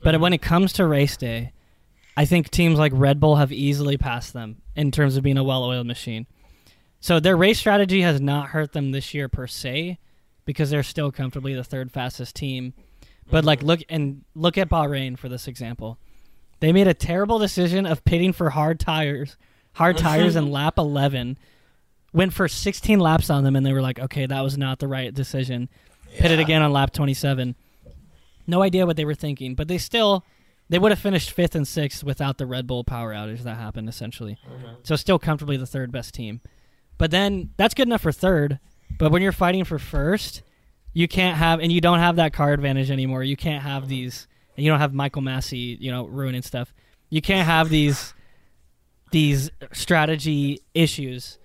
But 0.02 0.14
mm-hmm. 0.14 0.22
when 0.22 0.32
it 0.34 0.42
comes 0.42 0.74
to 0.74 0.86
race 0.86 1.16
day, 1.16 1.52
I 2.16 2.26
think 2.26 2.50
teams 2.50 2.78
like 2.78 2.92
Red 2.94 3.18
Bull 3.18 3.36
have 3.36 3.52
easily 3.52 3.96
passed 3.96 4.32
them 4.32 4.62
in 4.76 4.90
terms 4.90 5.16
of 5.16 5.22
being 5.22 5.38
a 5.38 5.44
well-oiled 5.44 5.86
machine. 5.86 6.26
So 7.00 7.18
their 7.18 7.36
race 7.36 7.58
strategy 7.58 8.02
has 8.02 8.20
not 8.20 8.48
hurt 8.50 8.72
them 8.72 8.92
this 8.92 9.14
year 9.14 9.28
per 9.28 9.46
se 9.46 9.98
because 10.44 10.70
they're 10.70 10.82
still 10.82 11.10
comfortably 11.10 11.54
the 11.54 11.64
third 11.64 11.90
fastest 11.90 12.36
team. 12.36 12.74
But 13.30 13.44
like 13.44 13.62
look 13.62 13.80
and 13.88 14.22
look 14.34 14.58
at 14.58 14.68
Bahrain 14.68 15.18
for 15.18 15.28
this 15.28 15.46
example. 15.48 15.98
They 16.60 16.72
made 16.72 16.88
a 16.88 16.94
terrible 16.94 17.38
decision 17.38 17.86
of 17.86 18.04
pitting 18.04 18.32
for 18.32 18.50
hard 18.50 18.78
tires, 18.78 19.36
hard 19.74 19.96
tires 19.98 20.36
in 20.36 20.50
lap 20.50 20.74
11. 20.78 21.38
Went 22.12 22.32
for 22.34 22.48
16 22.48 22.98
laps 22.98 23.30
on 23.30 23.44
them 23.44 23.54
and 23.56 23.64
they 23.64 23.72
were 23.72 23.80
like, 23.80 23.98
"Okay, 24.00 24.26
that 24.26 24.40
was 24.42 24.58
not 24.58 24.78
the 24.80 24.88
right 24.88 25.14
decision." 25.14 25.68
Pitted 26.18 26.38
Yeah. 26.38 26.44
again 26.44 26.62
on 26.62 26.72
lap 26.72 26.92
27. 26.92 27.54
No 28.48 28.62
idea 28.62 28.84
what 28.84 28.96
they 28.96 29.04
were 29.04 29.14
thinking, 29.14 29.54
but 29.54 29.68
they 29.68 29.78
still 29.78 30.24
they 30.68 30.78
would 30.78 30.90
have 30.92 30.98
finished 30.98 31.34
5th 31.34 31.54
and 31.54 31.66
6th 31.66 32.04
without 32.04 32.38
the 32.38 32.46
Red 32.46 32.66
Bull 32.66 32.84
power 32.84 33.12
outage 33.14 33.42
that 33.44 33.56
happened 33.56 33.88
essentially. 33.88 34.36
Mhm. 34.48 34.76
So 34.82 34.96
still 34.96 35.18
comfortably 35.18 35.56
the 35.56 35.66
third 35.66 35.90
best 35.92 36.14
team. 36.14 36.40
But 37.00 37.10
then 37.10 37.48
that's 37.56 37.72
good 37.72 37.88
enough 37.88 38.02
for 38.02 38.12
third. 38.12 38.60
But 38.98 39.10
when 39.10 39.22
you're 39.22 39.32
fighting 39.32 39.64
for 39.64 39.78
first, 39.78 40.42
you 40.92 41.08
can't 41.08 41.38
have 41.38 41.58
and 41.58 41.72
you 41.72 41.80
don't 41.80 41.98
have 41.98 42.16
that 42.16 42.34
car 42.34 42.52
advantage 42.52 42.90
anymore. 42.90 43.24
You 43.24 43.38
can't 43.38 43.62
have 43.62 43.88
these 43.88 44.28
and 44.54 44.66
you 44.66 44.70
don't 44.70 44.80
have 44.80 44.92
Michael 44.92 45.22
Masi, 45.22 45.80
you 45.80 45.90
know, 45.90 46.04
ruining 46.04 46.42
stuff. 46.42 46.74
You 47.08 47.22
can't 47.22 47.46
have 47.46 47.70
these 47.70 48.12
these 49.12 49.50
strategy 49.72 50.60
issues. 50.74 51.38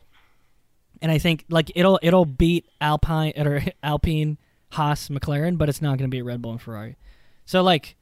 And 1.01 1.09
I 1.09 1.19
think 1.19 1.45
like 1.47 1.71
it'll 1.73 2.01
it'll 2.03 2.25
beat 2.25 2.65
Alpine 2.81 3.31
or 3.37 3.63
Alpine, 3.81 4.37
Haas, 4.73 5.07
McLaren, 5.07 5.57
but 5.57 5.69
it's 5.69 5.81
not 5.81 5.97
going 5.97 6.11
to 6.11 6.13
beat 6.13 6.23
Red 6.23 6.41
Bull 6.41 6.51
and 6.51 6.61
Ferrari. 6.61 6.97
So 7.45 7.63
like 7.63 7.95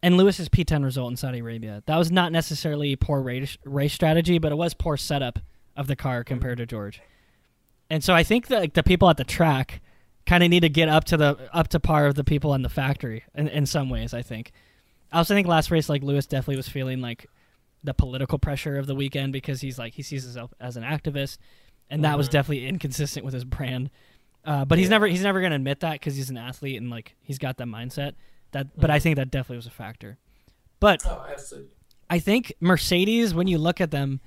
and 0.00 0.16
Lewis's 0.16 0.48
P10 0.48 0.84
result 0.84 1.10
in 1.10 1.16
Saudi 1.16 1.40
Arabia. 1.40 1.82
That 1.86 1.96
was 1.96 2.12
not 2.12 2.30
necessarily 2.30 2.94
poor 2.94 3.20
race, 3.20 3.58
race 3.64 3.92
strategy, 3.92 4.38
but 4.38 4.52
it 4.52 4.56
was 4.56 4.74
poor 4.74 4.96
setup 4.96 5.40
of 5.76 5.86
the 5.86 5.96
car 5.96 6.24
compared 6.24 6.58
to 6.58 6.66
George. 6.66 7.00
And 7.90 8.02
so 8.02 8.14
I 8.14 8.22
think 8.22 8.46
that 8.48 8.60
like, 8.60 8.72
the 8.74 8.82
people 8.82 9.08
at 9.10 9.16
the 9.16 9.24
track 9.24 9.80
kind 10.26 10.42
of 10.42 10.50
need 10.50 10.60
to 10.60 10.68
get 10.68 10.88
up 10.88 11.04
to 11.04 11.16
the 11.16 11.36
up 11.52 11.68
to 11.68 11.80
par 11.80 12.06
of 12.06 12.14
the 12.14 12.24
people 12.24 12.54
in 12.54 12.62
the 12.62 12.68
factory 12.68 13.24
in, 13.34 13.48
in 13.48 13.66
some 13.66 13.90
ways. 13.90 14.14
I 14.14 14.22
think. 14.22 14.52
I 15.12 15.18
also 15.18 15.34
think 15.34 15.46
last 15.46 15.70
race, 15.70 15.88
like 15.88 16.02
Lewis, 16.02 16.26
definitely 16.26 16.56
was 16.56 16.68
feeling 16.68 17.00
like 17.00 17.26
the 17.84 17.94
political 17.94 18.38
pressure 18.38 18.78
of 18.78 18.86
the 18.86 18.94
weekend 18.94 19.32
because 19.32 19.60
he's 19.60 19.78
like 19.78 19.92
he 19.94 20.02
sees 20.02 20.24
himself 20.24 20.52
as 20.60 20.76
an 20.76 20.82
activist, 20.82 21.38
and 21.90 22.02
that 22.04 22.16
was 22.16 22.28
Mhm. 22.28 22.32
definitely 22.32 22.66
inconsistent 22.66 23.24
with 23.24 23.34
his 23.34 23.44
brand. 23.44 23.90
Uh, 24.44 24.64
but 24.64 24.78
he's 24.78 24.86
Yeah. 24.86 24.90
never 24.90 25.06
he's 25.06 25.22
never 25.22 25.40
gonna 25.42 25.54
admit 25.56 25.80
that 25.80 25.92
because 25.92 26.16
he's 26.16 26.30
an 26.30 26.36
athlete 26.38 26.80
and 26.80 26.90
like 26.90 27.14
he's 27.20 27.38
got 27.38 27.58
that 27.58 27.66
mindset. 27.68 28.14
That, 28.52 28.76
but 28.78 28.90
I 28.90 28.98
Mhm. 28.98 29.02
think 29.02 29.16
that 29.16 29.30
definitely 29.30 29.56
was 29.56 29.66
a 29.66 29.70
factor. 29.70 30.16
But 30.80 31.02
Oh. 31.06 31.26
I 32.10 32.18
think 32.18 32.52
Mercedes, 32.60 33.34
when 33.34 33.46
you 33.46 33.58
look 33.58 33.80
at 33.80 33.90
them, 33.90 34.20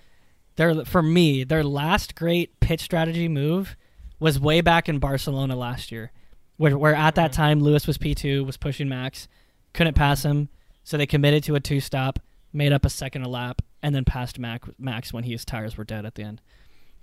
their 0.58 0.84
for 0.86 1.02
me, 1.02 1.44
their 1.44 1.64
last 1.64 2.14
great 2.16 2.60
pit 2.60 2.80
strategy 2.80 3.28
move 3.28 3.76
was 4.20 4.40
way 4.40 4.62
back 4.62 4.90
in 4.90 5.00
Barcelona 5.00 5.56
last 5.56 5.92
year, 5.92 6.12
where, 6.58 6.78
where 6.78 6.96
at 6.96 7.16
that 7.16 7.32
Mhm. 7.32 7.36
time 7.36 7.60
Lewis 7.62 7.88
was 7.88 7.98
P 7.98 8.14
two, 8.14 8.44
was 8.44 8.58
pushing 8.58 8.90
Max, 8.90 9.28
couldn't 9.74 9.94
pass 9.94 10.24
him, 10.24 10.50
so 10.84 10.98
they 10.98 11.06
committed 11.06 11.44
to 11.46 11.56
a 11.56 11.60
two 11.60 11.80
stop, 11.80 12.20
made 12.52 12.74
up 12.74 12.86
a 12.86 12.90
second 12.90 13.22
a 13.24 13.30
lap, 13.30 13.62
and 13.84 13.94
then 13.96 14.04
passed 14.04 14.40
Mac, 14.40 14.64
Max 14.80 15.14
when 15.14 15.24
his 15.24 15.46
tires 15.46 15.78
were 15.78 15.84
dead 15.84 16.06
at 16.06 16.16
the 16.16 16.24
end. 16.24 16.42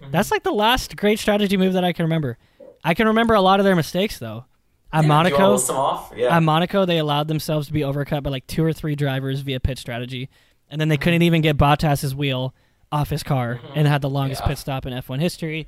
Mhm. 0.02 0.10
That's 0.10 0.30
like 0.32 0.42
the 0.42 0.52
last 0.52 0.96
great 0.96 1.18
strategy 1.20 1.56
move 1.56 1.72
that 1.74 1.84
I 1.84 1.92
can 1.92 2.04
remember. 2.04 2.36
I 2.82 2.94
can 2.94 3.06
remember 3.06 3.34
a 3.34 3.40
lot 3.40 3.60
of 3.60 3.64
their 3.64 3.76
mistakes 3.76 4.18
though. 4.18 4.44
At 4.92 4.98
Yeah, 4.98 5.00
do 5.02 5.06
you 5.06 5.12
wanna 5.12 5.30
Monaco? 5.30 6.16
Yeah. 6.16 6.36
at 6.36 6.42
Monaco, 6.42 6.84
they 6.84 6.98
allowed 6.98 7.28
themselves 7.28 7.68
to 7.68 7.72
be 7.72 7.80
overcut 7.80 8.22
by 8.24 8.30
like 8.30 8.46
two 8.46 8.64
or 8.64 8.72
three 8.72 8.94
drivers 8.96 9.40
via 9.40 9.60
pit 9.60 9.78
strategy, 9.78 10.28
and 10.68 10.80
then 10.80 10.88
they 10.88 10.96
Mm-hmm. 10.96 11.02
couldn't 11.02 11.22
even 11.22 11.40
get 11.42 11.56
Bottas's 11.56 12.14
wheel 12.14 12.52
off 12.94 13.10
his 13.10 13.22
car 13.22 13.56
Mhm. 13.62 13.72
and 13.76 13.88
had 13.88 14.02
the 14.02 14.08
longest 14.10 14.42
Yeah. 14.42 14.48
pit 14.48 14.58
stop 14.58 14.86
in 14.86 14.92
F1 14.92 15.20
history. 15.20 15.66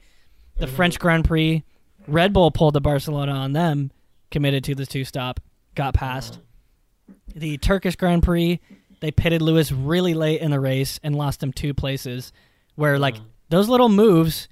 The 0.59 0.67
Mhm. 0.67 0.71
French 0.71 0.99
Grand 0.99 1.25
Prix, 1.25 1.65
Red 2.07 2.33
Bull 2.33 2.51
pulled 2.51 2.75
the 2.75 2.81
Barcelona 2.81 3.33
on 3.33 3.53
them, 3.53 3.91
committed 4.31 4.63
to 4.65 4.75
the 4.75 4.87
two 4.87 5.05
stop, 5.05 5.41
got 5.75 5.95
past. 5.95 6.35
Mm-hmm. 6.39 7.39
The 7.41 7.59
Turkish 7.59 7.97
Grand 7.97 8.23
Prix, 8.23 8.61
they 9.01 9.11
pitted 9.11 9.43
Lewis 9.43 9.71
really 9.73 10.15
late 10.15 10.41
in 10.41 10.51
the 10.51 10.61
race 10.61 10.99
and 11.03 11.15
lost 11.17 11.43
him 11.43 11.53
two 11.53 11.75
places. 11.75 12.33
Where 12.77 12.99
like 12.99 13.17
Mhm. 13.17 13.25
those 13.51 13.69
little 13.69 13.89
moves, 13.89 14.49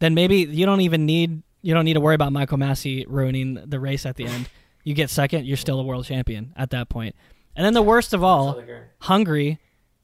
then 0.00 0.14
maybe 0.14 0.38
you 0.38 0.66
don't 0.66 0.80
even 0.82 1.06
need 1.06 1.42
you 1.60 1.74
don't 1.74 1.84
need 1.84 1.94
to 1.94 2.00
worry 2.00 2.14
about 2.14 2.32
Michael 2.32 2.56
Masi 2.56 3.04
ruining 3.08 3.54
the 3.66 3.80
race 3.80 4.06
at 4.06 4.14
the 4.14 4.24
end. 4.26 4.48
You 4.84 4.94
get 4.94 5.10
second, 5.10 5.44
you're 5.44 5.56
still 5.56 5.80
a 5.80 5.82
world 5.82 6.04
champion 6.04 6.52
at 6.56 6.70
that 6.70 6.88
point. 6.88 7.16
And 7.56 7.66
then 7.66 7.74
the 7.74 7.82
worst 7.82 8.14
of 8.14 8.22
all, 8.22 8.62
Hungary 9.00 9.58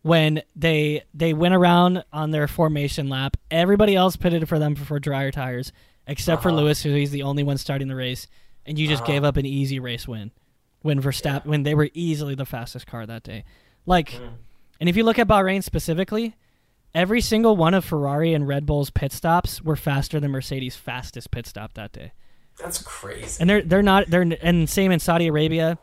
when 0.04 0.42
they 0.54 1.02
they 1.14 1.32
went 1.32 1.54
around 1.54 2.04
on 2.12 2.30
their 2.30 2.46
formation 2.46 3.08
lap. 3.08 3.38
Everybody 3.50 3.96
else 3.96 4.16
pitted 4.16 4.46
for 4.48 4.58
them 4.58 4.74
for, 4.74 4.84
for 4.84 4.98
drier 5.00 5.30
tires, 5.30 5.72
except 6.06 6.42
for 6.42 6.50
Uh-huh. 6.50 6.58
Lewis, 6.58 6.82
who 6.82 6.94
he's 6.94 7.10
the 7.10 7.22
only 7.22 7.42
one 7.42 7.56
starting 7.56 7.88
the 7.88 7.94
race, 7.96 8.26
and 8.66 8.78
you 8.78 8.86
just 8.86 9.02
Uh-huh. 9.04 9.12
gave 9.12 9.24
up 9.24 9.38
an 9.38 9.46
easy 9.46 9.80
race 9.80 10.06
win 10.06 10.30
when 10.82 11.00
Verstappen 11.00 11.46
when 11.46 11.62
they 11.62 11.74
were 11.74 11.88
easily 11.94 12.34
the 12.34 12.44
fastest 12.44 12.86
car 12.86 13.06
that 13.06 13.22
day. 13.22 13.44
Like, 13.86 14.10
Mm. 14.10 14.28
and 14.80 14.88
if 14.90 14.96
you 14.96 15.04
look 15.04 15.18
at 15.18 15.26
Bahrain 15.26 15.62
specifically, 15.64 16.34
every 16.94 17.22
single 17.22 17.56
one 17.56 17.72
of 17.72 17.82
Ferrari 17.82 18.34
and 18.34 18.46
Red 18.46 18.66
Bull's 18.66 18.90
pit 18.90 19.10
stops 19.10 19.62
were 19.62 19.74
faster 19.76 20.20
than 20.20 20.30
Mercedes' 20.32 20.76
fastest 20.76 21.30
pit 21.30 21.46
stop 21.46 21.72
that 21.74 21.92
day 21.92 22.12
That's 22.60 22.82
crazy. 22.82 23.38
and 23.40 23.48
they're 23.48 23.62
they're 23.62 23.82
not 23.82 24.10
they're 24.10 24.26
and 24.42 24.68
same 24.68 24.92
in 24.92 25.00
Saudi 25.00 25.28
Arabia. 25.28 25.78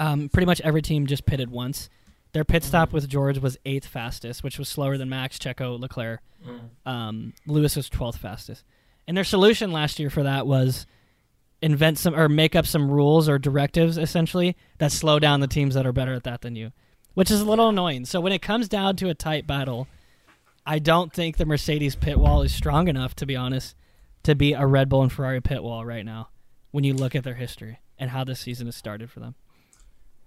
Um, 0.00 0.28
pretty 0.30 0.46
much 0.46 0.60
every 0.62 0.80
team 0.80 1.06
just 1.06 1.26
pitted 1.26 1.50
once. 1.50 1.90
Their 2.38 2.44
pit 2.44 2.62
stop 2.62 2.92
with 2.92 3.08
George 3.08 3.40
was 3.40 3.58
eighth 3.66 3.88
fastest, 3.88 4.44
which 4.44 4.60
was 4.60 4.68
slower 4.68 4.96
than 4.96 5.08
Max, 5.08 5.38
Checo, 5.38 5.76
Leclerc. 5.76 6.20
Mm. 6.46 6.60
Um, 6.88 7.32
Lewis 7.48 7.74
was 7.74 7.88
twelfth 7.88 8.20
fastest, 8.20 8.62
and 9.08 9.16
their 9.16 9.24
solution 9.24 9.72
last 9.72 9.98
year 9.98 10.08
for 10.08 10.22
that 10.22 10.46
was 10.46 10.86
invent 11.60 11.98
some 11.98 12.14
or 12.14 12.28
make 12.28 12.54
up 12.54 12.64
some 12.64 12.88
rules 12.92 13.28
or 13.28 13.40
directives 13.40 13.98
essentially 13.98 14.56
that 14.78 14.92
slow 14.92 15.18
down 15.18 15.40
the 15.40 15.48
teams 15.48 15.74
that 15.74 15.84
are 15.84 15.92
better 15.92 16.14
at 16.14 16.22
that 16.22 16.42
than 16.42 16.54
you, 16.54 16.70
which 17.14 17.28
is 17.28 17.40
a 17.40 17.44
little 17.44 17.70
annoying. 17.70 18.04
So 18.04 18.20
when 18.20 18.32
it 18.32 18.40
comes 18.40 18.68
down 18.68 18.94
to 18.98 19.08
a 19.08 19.14
tight 19.14 19.44
battle, 19.44 19.88
I 20.64 20.78
don't 20.78 21.12
think 21.12 21.38
the 21.38 21.44
Mercedes 21.44 21.96
pit 21.96 22.20
wall 22.20 22.42
is 22.42 22.54
strong 22.54 22.86
enough, 22.86 23.16
to 23.16 23.26
be 23.26 23.34
honest, 23.34 23.74
to 24.22 24.36
beat 24.36 24.54
a 24.54 24.64
Red 24.64 24.88
Bull 24.88 25.02
and 25.02 25.10
Ferrari 25.10 25.40
pit 25.40 25.64
wall 25.64 25.84
right 25.84 26.04
now. 26.04 26.28
When 26.70 26.84
you 26.84 26.94
look 26.94 27.16
at 27.16 27.24
their 27.24 27.34
history 27.34 27.80
and 27.98 28.10
how 28.10 28.22
this 28.22 28.38
season 28.38 28.68
has 28.68 28.76
started 28.76 29.10
for 29.10 29.18
them, 29.18 29.34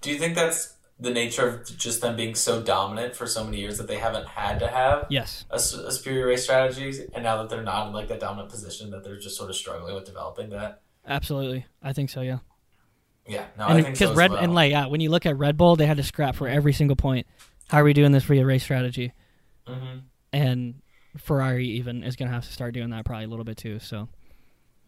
Do 0.02 0.12
you 0.12 0.20
think 0.20 0.36
that's 0.36 0.74
the 1.02 1.10
nature 1.12 1.48
of 1.48 1.78
just 1.78 2.00
them 2.02 2.16
being 2.16 2.36
so 2.36 2.62
dominant 2.62 3.16
for 3.16 3.26
so 3.28 3.44
many 3.44 3.60
years 3.60 3.78
that 3.80 3.88
they 3.88 3.98
haven't 3.98 4.28
had 4.28 4.60
to 4.60 4.68
have 4.68 5.08
yes, 5.10 5.46
a 5.50 5.60
superior 5.60 6.28
race 6.28 6.44
strategy, 6.44 7.08
and 7.14 7.24
now 7.24 7.38
that 7.42 7.50
they're 7.50 7.64
not 7.64 7.88
in 7.88 7.94
like 7.94 8.08
that 8.08 8.20
dominant 8.20 8.50
position, 8.50 8.92
that 8.92 9.04
they're 9.04 9.18
just 9.20 9.36
sort 9.36 9.50
of 9.50 9.56
struggling 9.56 9.96
with 9.96 10.06
developing 10.06 10.50
that? 10.52 10.82
absolutely, 11.06 11.66
I 11.82 11.92
think 11.94 12.10
so. 12.12 12.22
Yeah, 12.22 12.38
Yeah, 13.28 13.46
no, 13.58 13.66
I 13.66 13.76
and 13.76 13.84
think 13.84 13.98
so 13.98 14.14
Red 14.14 14.32
well. 14.32 14.44
and 14.44 14.54
like 14.54 14.72
yeah, 14.72 14.86
when 14.88 15.02
you 15.02 15.10
look 15.10 15.26
at 15.26 15.38
Red 15.38 15.58
Bull, 15.58 15.76
they 15.76 15.88
had 15.88 15.98
to 15.98 16.04
scrap 16.04 16.36
for 16.36 16.48
every 16.48 16.74
single 16.74 16.96
point. 16.96 17.26
How 17.70 17.80
are 17.80 17.84
we 17.84 17.94
doing 17.94 18.12
this 18.12 18.24
for 18.24 18.34
your 18.36 18.46
race 18.46 18.64
strategy? 18.64 19.14
hmm 19.68 20.00
And 20.32 20.82
Ferrari 21.18 21.68
even 21.68 22.04
is 22.04 22.16
going 22.16 22.30
to 22.30 22.34
have 22.36 22.46
to 22.46 22.52
start 22.54 22.74
doing 22.74 22.90
that 22.92 23.06
probably 23.06 23.26
a 23.26 23.28
little 23.28 23.46
bit 23.46 23.58
too. 23.58 23.80
So 23.80 24.08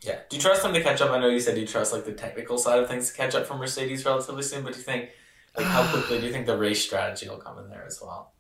Yeah. 0.02 0.20
Do 0.30 0.36
you 0.36 0.42
trust 0.42 0.62
them 0.64 0.74
to 0.74 0.82
catch 0.84 1.02
up? 1.02 1.12
I 1.12 1.20
know 1.20 1.30
you 1.30 1.40
said 1.40 1.58
you 1.58 1.66
trust 1.66 1.92
like 1.94 2.06
the 2.06 2.14
technical 2.14 2.58
side 2.58 2.80
of 2.80 2.88
things 2.90 3.10
to 3.10 3.18
catch 3.18 3.34
up 3.36 3.46
from 3.48 3.58
Mercedes 3.60 4.06
relatively 4.06 4.44
soon, 4.44 4.64
but 4.64 4.74
do 4.74 4.80
you 4.80 4.84
think 4.86 5.10
like 5.58 5.66
how 5.66 5.86
quickly 5.92 6.20
do 6.20 6.26
you 6.28 6.32
think 6.34 6.46
the 6.46 6.58
race 6.58 6.84
strategy 6.84 7.28
will 7.30 7.38
come 7.38 7.60
in 7.60 7.70
there 7.70 7.86
as 7.86 8.00
well? 8.02 8.34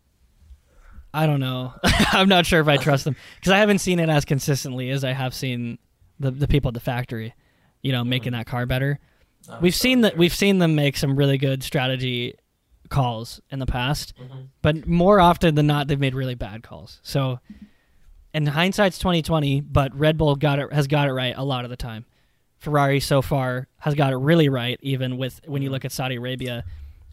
I 1.13 1.27
don't 1.27 1.39
know. 1.39 1.73
I'm 1.83 2.27
not 2.29 2.45
sure 2.45 2.59
if 2.59 2.67
I 2.67 2.77
trust 2.77 3.03
them 3.05 3.15
because 3.39 3.51
I 3.51 3.57
haven't 3.59 3.79
seen 3.79 3.99
it 3.99 4.09
as 4.09 4.25
consistently 4.25 4.89
as 4.89 5.03
I 5.03 5.11
have 5.13 5.33
seen 5.33 5.77
the 6.19 6.31
the 6.31 6.47
people 6.47 6.69
at 6.69 6.73
the 6.73 6.79
factory, 6.79 7.33
you 7.81 7.91
know, 7.91 8.03
making 8.03 8.31
that 8.33 8.45
car 8.47 8.65
better. 8.65 8.99
No, 9.47 9.59
We've 9.61 9.75
seen 9.75 10.01
that 10.01 10.17
we've 10.17 10.33
seen 10.33 10.57
them 10.59 10.73
make 10.75 10.97
some 10.97 11.15
really 11.15 11.37
good 11.37 11.63
strategy 11.63 12.35
calls 12.89 13.41
in 13.49 13.59
the 13.59 13.65
past, 13.65 14.13
Mhm. 14.17 14.47
but 14.61 14.87
more 14.87 15.19
often 15.19 15.55
than 15.55 15.67
not, 15.67 15.87
they've 15.87 15.99
made 15.99 16.15
really 16.15 16.35
bad 16.35 16.63
calls. 16.63 16.99
So, 17.03 17.39
in 18.33 18.45
hindsight's 18.47 18.97
2020, 18.99 19.61
but 19.61 19.93
Red 19.97 20.17
Bull 20.17 20.35
got 20.35 20.59
it 20.59 20.71
has 20.73 20.87
got 20.87 21.07
it 21.07 21.13
right 21.13 21.33
a 21.37 21.43
lot 21.43 21.63
of 21.63 21.69
the 21.69 21.77
time. 21.77 22.05
Ferrari 22.57 22.99
so 22.99 23.21
far 23.21 23.67
has 23.79 23.93
got 23.95 24.13
it 24.13 24.17
really 24.17 24.47
right, 24.49 24.79
even 24.81 25.17
with 25.17 25.41
when 25.45 25.61
you 25.61 25.69
look 25.69 25.85
at 25.85 25.91
Saudi 25.91 26.15
Arabia. 26.15 26.63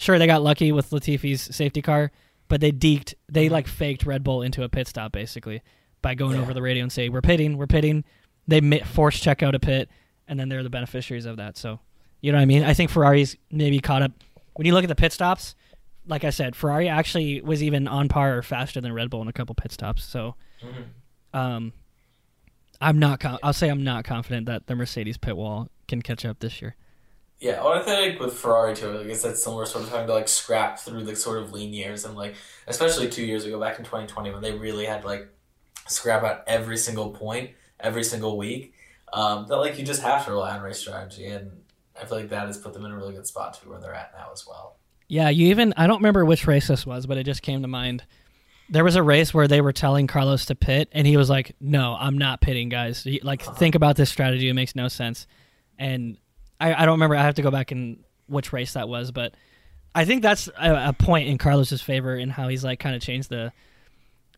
Sure, 0.01 0.19
they 0.19 0.27
got 0.27 0.43
lucky 0.43 0.73
with 0.73 0.91
Latifi's 0.93 1.43
safety 1.55 1.83
car, 1.83 2.11
but 2.49 2.63
they 2.63 2.73
deked, 2.73 3.13
they 3.31 3.51
like 3.51 3.69
faked 3.69 4.07
Red 4.07 4.25
Bull 4.25 4.41
into 4.41 4.63
a 4.63 4.69
pit 4.71 4.89
stop 4.89 5.13
basically 5.13 5.61
by 6.01 6.15
going 6.15 6.37
Yeah. 6.37 6.43
over 6.43 6.55
the 6.55 6.63
radio 6.63 6.83
and 6.85 6.91
saying 6.91 7.13
"We're 7.13 7.21
pitting, 7.21 7.59
we're 7.59 7.67
pitting." 7.67 8.05
They 8.49 8.61
forced 8.81 9.23
check 9.23 9.43
out 9.43 9.55
a 9.55 9.61
pit, 9.61 9.91
and 10.27 10.41
then 10.41 10.49
they're 10.49 10.63
the 10.63 10.71
beneficiaries 10.71 11.27
of 11.27 11.37
that. 11.37 11.59
So, 11.59 11.81
you 12.23 12.33
know 12.33 12.39
what 12.39 12.43
I 12.43 12.47
mean? 12.47 12.65
I 12.65 12.73
think 12.73 12.91
Ferrari's 12.91 13.37
maybe 13.51 13.79
caught 13.79 14.01
up. 14.03 14.13
When 14.55 14.67
you 14.67 14.73
look 14.73 14.85
at 14.85 14.89
the 14.89 14.95
pit 14.95 15.13
stops, 15.13 15.55
like 16.07 16.25
I 16.25 16.31
said, 16.31 16.57
Ferrari 16.57 16.89
actually 16.89 17.43
was 17.43 17.63
even 17.63 17.87
on 17.87 18.09
par 18.09 18.39
or 18.39 18.43
faster 18.43 18.81
than 18.81 18.95
Red 18.95 19.11
Bull 19.11 19.21
in 19.21 19.29
a 19.29 19.33
couple 19.35 19.55
pit 19.55 19.71
stops. 19.71 20.03
So, 20.03 20.35
Mhm. 20.63 21.39
um, 21.39 21.73
I'm 22.81 22.99
not. 22.99 23.21
Com- 23.21 23.39
I'll 23.43 23.53
say 23.53 23.69
I'm 23.69 23.85
not 23.85 24.05
confident 24.05 24.47
that 24.47 24.67
the 24.67 24.75
Mercedes 24.75 25.19
pit 25.19 25.37
wall 25.37 25.69
can 25.87 26.01
catch 26.01 26.25
up 26.25 26.39
this 26.41 26.63
year. 26.63 26.75
Yeah, 27.41 27.63
well, 27.65 27.73
I 27.73 27.83
think 27.83 28.21
with 28.21 28.35
Ferrari 28.35 28.75
too, 28.77 28.99
I 28.99 29.05
guess 29.05 29.23
that's 29.23 29.43
similar 29.43 29.65
sort 29.65 29.85
of 29.85 29.91
having 29.91 30.07
to 30.09 30.13
like 30.13 30.29
scrap 30.29 30.79
through 30.79 31.05
the 31.05 31.17
sort 31.17 31.43
of 31.43 31.53
lean 31.53 31.73
years 31.73 32.05
and 32.05 32.15
like 32.15 32.35
especially 32.67 33.09
two 33.09 33.25
years 33.25 33.47
ago 33.47 33.59
back 33.59 33.79
in 33.79 33.85
2020 33.85 34.31
when 34.31 34.43
they 34.43 34.53
really 34.53 34.85
had 34.85 35.01
to, 35.03 35.07
like 35.09 35.29
scrap 35.89 36.23
out 36.23 36.45
every 36.47 36.77
single 36.77 37.11
point 37.11 37.51
every 37.81 38.05
single 38.05 38.37
week. 38.37 38.75
Um, 39.13 39.47
that 39.49 39.57
like 39.57 39.79
you 39.79 39.85
just 39.85 40.03
have 40.03 40.25
to 40.27 40.33
rely 40.33 40.55
on 40.57 40.63
race 40.63 40.79
strategy, 40.79 41.27
and 41.27 41.51
I 42.01 42.05
feel 42.05 42.19
like 42.19 42.29
that 42.29 42.47
has 42.47 42.59
put 42.59 42.75
them 42.75 42.85
in 42.85 42.93
a 42.93 42.97
really 42.97 43.15
good 43.15 43.27
spot 43.27 43.55
to 43.55 43.69
where 43.69 43.81
they're 43.81 43.95
at 43.95 44.13
now 44.17 44.29
as 44.33 44.47
well. 44.47 44.77
Yeah, 45.09 45.31
you 45.31 45.49
even 45.49 45.73
I 45.77 45.87
don't 45.87 45.97
remember 45.99 46.25
which 46.25 46.47
race 46.47 46.69
this 46.69 46.85
was, 46.87 47.07
but 47.07 47.17
it 47.17 47.25
just 47.25 47.43
came 47.43 47.63
to 47.63 47.69
mind. 47.69 48.05
There 48.69 48.85
was 48.85 48.95
a 48.95 49.03
race 49.03 49.35
where 49.35 49.49
they 49.49 49.61
were 49.63 49.73
telling 49.73 50.07
Carlos 50.07 50.45
to 50.47 50.55
pit, 50.55 50.89
and 50.93 51.07
he 51.07 51.17
was 51.17 51.29
like, 51.29 51.57
"No, 51.59 51.97
I'm 51.99 52.19
not 52.19 52.41
pitting, 52.41 52.69
guys. 52.69 53.03
He- 53.03 53.21
Like, 53.25 53.43
think 53.57 53.75
about 53.75 53.97
this 53.97 54.11
strategy. 54.11 54.49
It 54.49 54.55
makes 54.55 54.77
no 54.77 54.87
sense." 54.87 55.27
And 55.77 56.19
I, 56.61 56.75
I 56.75 56.85
don't 56.85 56.95
remember. 56.95 57.17
I 57.17 57.23
have 57.23 57.37
to 57.37 57.43
go 57.43 57.51
back 57.51 57.71
and 57.71 58.05
which 58.27 58.53
race 58.53 58.75
that 58.75 58.89
was, 58.89 59.11
but 59.11 59.35
I 59.95 60.05
think 60.05 60.23
that's 60.23 60.49
a, 60.49 60.89
a 60.89 60.93
point 60.93 61.29
in 61.29 61.39
Carlos's 61.39 61.83
favor 61.83 62.15
in 62.15 62.31
how 62.31 62.49
he's 62.49 62.63
like 62.63 62.79
kind 62.79 62.95
of 62.95 63.03
changed 63.03 63.31
the 63.31 63.53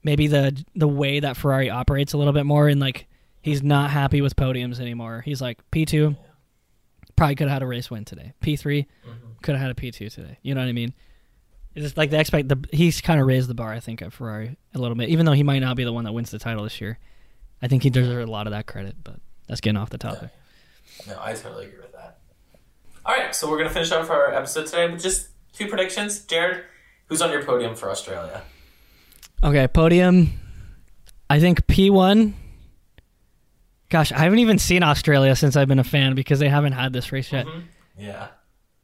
maybe 0.03 0.27
the 0.27 0.65
the 0.75 0.89
way 0.89 1.21
that 1.21 1.37
Ferrari 1.37 1.71
operates 1.71 2.13
a 2.13 2.19
little 2.19 2.33
bit 2.33 2.47
more, 2.47 2.69
and 2.69 2.81
like 2.81 3.07
he's 3.43 3.63
not 3.63 3.91
happy 3.91 4.23
with 4.23 4.37
podiums 4.37 4.81
anymore. 4.81 5.23
He's 5.25 5.43
like 5.43 5.59
P 5.71 5.85
two, 5.85 6.17
probably 7.17 7.35
could 7.35 7.49
have 7.49 7.57
had 7.57 7.63
a 7.63 7.67
race 7.67 7.91
win 7.91 8.05
today. 8.05 8.33
P 8.41 8.57
3 8.57 8.83
mm-hmm. 8.83 9.11
could 9.43 9.55
have 9.55 9.63
had 9.63 9.71
a 9.71 9.75
P 9.75 9.91
two 9.91 10.09
today. 10.09 10.39
You 10.43 10.55
know 10.55 10.61
what 10.61 10.69
I 10.69 10.73
mean? 10.73 10.95
It's 11.75 11.85
just 11.85 11.97
like 11.97 12.11
the 12.11 12.19
expect 12.19 12.49
the 12.49 12.65
he's 12.73 13.01
kind 13.01 13.21
of 13.21 13.27
raised 13.27 13.49
the 13.49 13.55
bar. 13.55 13.73
I 13.73 13.81
think 13.81 14.03
at 14.03 14.13
Ferrari 14.13 14.57
a 14.75 14.79
little 14.79 14.97
bit, 14.97 15.09
even 15.09 15.27
though 15.27 15.33
he 15.33 15.43
might 15.43 15.61
not 15.61 15.77
be 15.77 15.85
the 15.85 15.93
one 15.93 16.05
that 16.05 16.13
wins 16.13 16.31
the 16.31 16.39
title 16.39 16.65
this 16.65 16.81
year. 16.81 16.99
I 17.65 17.69
think 17.69 17.85
he 17.85 17.91
deserves 17.91 18.29
a 18.29 18.31
lot 18.31 18.49
of 18.49 18.51
that 18.53 18.67
credit, 18.67 18.97
but 19.05 19.21
that's 19.47 19.61
getting 19.61 19.77
off 19.77 19.91
the 19.91 19.99
topic. 19.99 20.31
No, 21.07 21.17
I 21.21 21.33
totally 21.33 21.67
agree 21.67 21.79
with 21.79 21.92
that. 21.92 21.92
All 23.05 23.15
right, 23.15 23.35
so 23.35 23.51
we're 23.51 23.59
gonna 23.59 23.71
finish 23.71 23.91
off 23.91 24.11
our 24.11 24.33
episode 24.33 24.67
today 24.67 24.89
with 24.91 25.03
just 25.03 25.29
two 25.53 25.67
predictions. 25.67 26.25
Jarod, 26.27 26.63
who's 27.07 27.21
on 27.21 27.31
your 27.33 27.43
podium 27.45 27.75
for 27.75 27.91
Australia? 27.91 28.43
Okay, 29.43 29.67
podium. 29.69 30.31
I 31.29 31.41
think 31.41 31.67
P 31.67 31.91
one. 31.91 32.35
Gosh, 33.89 34.13
I 34.13 34.19
haven't 34.19 34.39
even 34.39 34.59
seen 34.59 34.83
Australia 34.83 35.35
since 35.35 35.57
I've 35.57 35.69
been 35.69 35.79
a 35.81 35.85
fan 35.85 36.15
because 36.15 36.39
they 36.39 36.49
haven't 36.49 36.73
had 36.73 36.93
this 36.93 37.11
race 37.13 37.33
yet. 37.33 37.47
Mhm. 37.47 37.65
Yeah. 37.99 38.29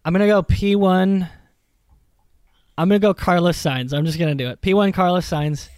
I'm 0.04 0.12
gonna 0.12 0.26
go 0.26 0.42
P 0.42 0.74
one. 0.74 1.28
I'm 2.76 2.88
gonna 2.88 2.98
go 2.98 3.14
Carlos 3.14 3.56
Sainz. 3.56 3.96
I'm 3.96 4.04
just 4.04 4.18
gonna 4.18 4.34
do 4.34 4.48
it. 4.48 4.60
P 4.60 4.74
one 4.74 4.90
Carlos 4.92 5.28
Sainz, 5.28 5.68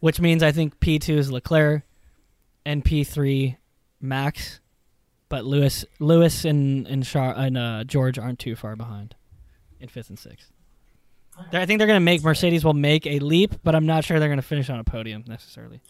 which 0.00 0.20
means 0.20 0.42
I 0.42 0.52
think 0.52 0.80
P 0.80 0.98
two 0.98 1.18
is 1.18 1.30
Leclerc, 1.30 1.82
and 2.64 2.82
P 2.84 3.04
three 3.04 3.58
Max, 4.00 4.60
but 5.28 5.44
Lewis, 5.44 5.84
Lewis 5.98 6.44
and 6.44 6.86
and, 6.86 7.04
Char- 7.04 7.34
and 7.36 7.56
uh, 7.58 7.84
George 7.84 8.18
aren't 8.18 8.38
too 8.38 8.54
far 8.56 8.76
behind, 8.76 9.14
in 9.80 9.88
fifth 9.88 10.08
and 10.10 10.18
sixth. 10.18 10.50
They're- 11.50 11.60
I 11.60 11.66
think 11.66 11.78
they're 11.78 11.86
gonna 11.88 12.00
make 12.00 12.22
Mercedes 12.22 12.64
will 12.64 12.74
make 12.74 13.06
a 13.06 13.18
leap, 13.18 13.56
but 13.64 13.74
I'm 13.74 13.86
not 13.86 14.04
sure 14.04 14.20
they're 14.20 14.28
gonna 14.28 14.42
finish 14.42 14.70
on 14.70 14.78
a 14.78 14.84
podium 14.84 15.24
necessarily. 15.26 15.80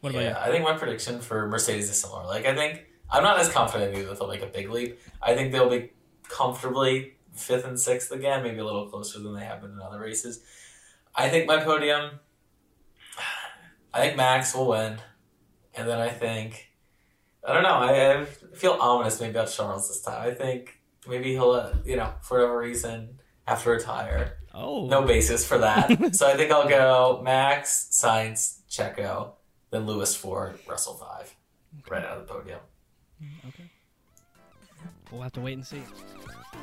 What 0.00 0.10
about 0.10 0.22
yeah, 0.22 0.38
I 0.40 0.50
think 0.50 0.62
my 0.64 0.74
prediction 0.76 1.20
for 1.20 1.48
Mercedes 1.48 1.90
is 1.90 2.00
similar. 2.00 2.24
Like, 2.24 2.44
I 2.46 2.54
think 2.54 2.86
I'm 3.10 3.22
not 3.22 3.38
as 3.40 3.48
confident 3.48 3.96
either 3.96 4.08
that 4.08 4.18
they'll 4.18 4.28
make 4.28 4.42
a 4.42 4.46
big 4.46 4.70
leap. 4.70 5.00
I 5.22 5.34
think 5.34 5.50
they'll 5.52 5.70
be 5.70 5.90
comfortably 6.28 7.14
fifth 7.34 7.64
and 7.64 7.80
sixth 7.80 8.10
again, 8.12 8.42
maybe 8.42 8.58
a 8.58 8.64
little 8.64 8.88
closer 8.88 9.18
than 9.18 9.34
they 9.34 9.44
have 9.44 9.60
been 9.62 9.72
in 9.72 9.80
other 9.80 9.98
races. 9.98 10.40
I 11.14 11.28
think 11.28 11.46
my 11.46 11.62
podium. 11.64 12.20
I 13.92 14.00
think 14.00 14.16
Max 14.16 14.54
will 14.54 14.68
win, 14.68 14.98
and 15.74 15.88
then 15.88 15.98
I 15.98 16.10
think 16.10 16.67
I 17.48 17.54
don't 17.54 17.62
know. 17.62 17.68
I, 17.70 18.20
I 18.20 18.24
feel 18.54 18.76
ominous 18.78 19.20
maybe 19.20 19.30
about 19.30 19.48
Charles 19.48 19.88
this 19.88 20.02
time. 20.02 20.28
I 20.30 20.34
think 20.34 20.78
maybe 21.08 21.32
he'll, 21.32 21.52
uh, 21.52 21.74
you 21.84 21.96
know, 21.96 22.12
for 22.20 22.38
whatever 22.38 22.58
reason, 22.58 23.18
have 23.46 23.62
to 23.62 23.70
retire. 23.70 24.38
Oh, 24.52 24.86
No 24.86 25.02
basis 25.02 25.46
for 25.46 25.58
that. 25.58 25.88
so 26.14 26.28
I 26.28 26.36
think 26.36 26.52
I'll 26.52 26.68
go 26.68 27.20
Max, 27.24 27.88
Sainz, 27.90 28.58
Checo, 28.68 29.32
then 29.70 29.86
Lewis 29.86 30.14
four, 30.14 30.56
Russell 30.68 30.94
five, 30.94 31.34
right 31.88 32.04
out 32.04 32.18
of 32.18 32.26
the 32.26 32.32
podium. 32.34 32.60
Okay. 33.48 33.67
We'll 35.10 35.22
have 35.22 35.32
to 35.32 35.40
wait 35.40 35.54
and 35.54 35.66
see. 35.66 35.82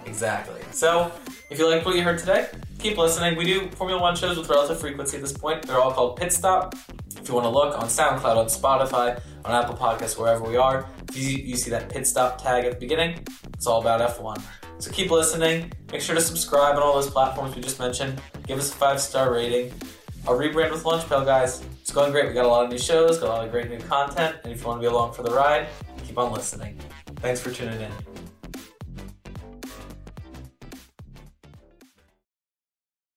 Exactly. 0.05 0.61
So 0.71 1.11
if 1.49 1.57
you 1.57 1.69
liked 1.69 1.85
what 1.85 1.95
you 1.95 2.03
heard 2.03 2.19
today, 2.19 2.49
keep 2.79 2.97
listening. 2.97 3.35
We 3.35 3.45
do 3.45 3.69
Formula 3.71 4.01
One 4.01 4.15
shows 4.15 4.37
with 4.37 4.49
relative 4.49 4.79
frequency 4.79 5.17
at 5.17 5.23
this 5.23 5.33
point. 5.33 5.63
They're 5.63 5.79
all 5.79 5.91
called 5.91 6.17
Pit 6.17 6.31
Stop. 6.31 6.75
If 7.17 7.29
you 7.29 7.33
want 7.33 7.45
to 7.45 7.49
look 7.49 7.77
on 7.77 7.85
SoundCloud, 7.87 8.37
on 8.37 8.45
Spotify, 8.45 9.19
on 9.45 9.51
Apple 9.51 9.75
Podcasts, 9.75 10.17
wherever 10.17 10.43
we 10.43 10.57
are. 10.57 10.87
If 11.09 11.17
you, 11.17 11.29
you 11.29 11.55
see 11.55 11.71
that 11.71 11.89
pit 11.89 12.05
stop 12.05 12.41
tag 12.41 12.65
at 12.65 12.73
the 12.73 12.79
beginning, 12.79 13.25
it's 13.53 13.65
all 13.65 13.81
about 13.81 14.01
F1. 14.15 14.41
So 14.77 14.91
keep 14.91 15.09
listening. 15.09 15.71
Make 15.91 16.01
sure 16.01 16.15
to 16.15 16.21
subscribe 16.21 16.75
on 16.75 16.83
all 16.83 16.93
those 16.93 17.09
platforms 17.09 17.55
we 17.55 17.61
just 17.61 17.79
mentioned. 17.79 18.21
Give 18.45 18.59
us 18.59 18.71
a 18.71 18.75
five 18.75 18.99
star 18.99 19.33
rating. 19.33 19.71
Our 20.27 20.35
rebrand 20.35 20.71
with 20.71 20.85
Lunch 20.85 21.07
Pail, 21.07 21.23
guys. 21.23 21.63
It's 21.81 21.91
going 21.91 22.11
great. 22.11 22.27
We 22.27 22.33
got 22.33 22.45
a 22.45 22.47
lot 22.47 22.65
of 22.65 22.71
new 22.71 22.77
shows, 22.77 23.19
got 23.19 23.27
a 23.27 23.29
lot 23.29 23.45
of 23.45 23.51
great 23.51 23.69
new 23.69 23.79
content. 23.79 24.37
And 24.43 24.51
if 24.51 24.61
you 24.61 24.67
want 24.67 24.81
to 24.81 24.87
be 24.87 24.91
along 24.93 25.13
for 25.13 25.23
the 25.23 25.31
ride, 25.31 25.67
keep 26.03 26.17
on 26.17 26.31
listening. 26.31 26.77
Thanks 27.17 27.39
for 27.39 27.51
tuning 27.51 27.79
in. 27.79 28.14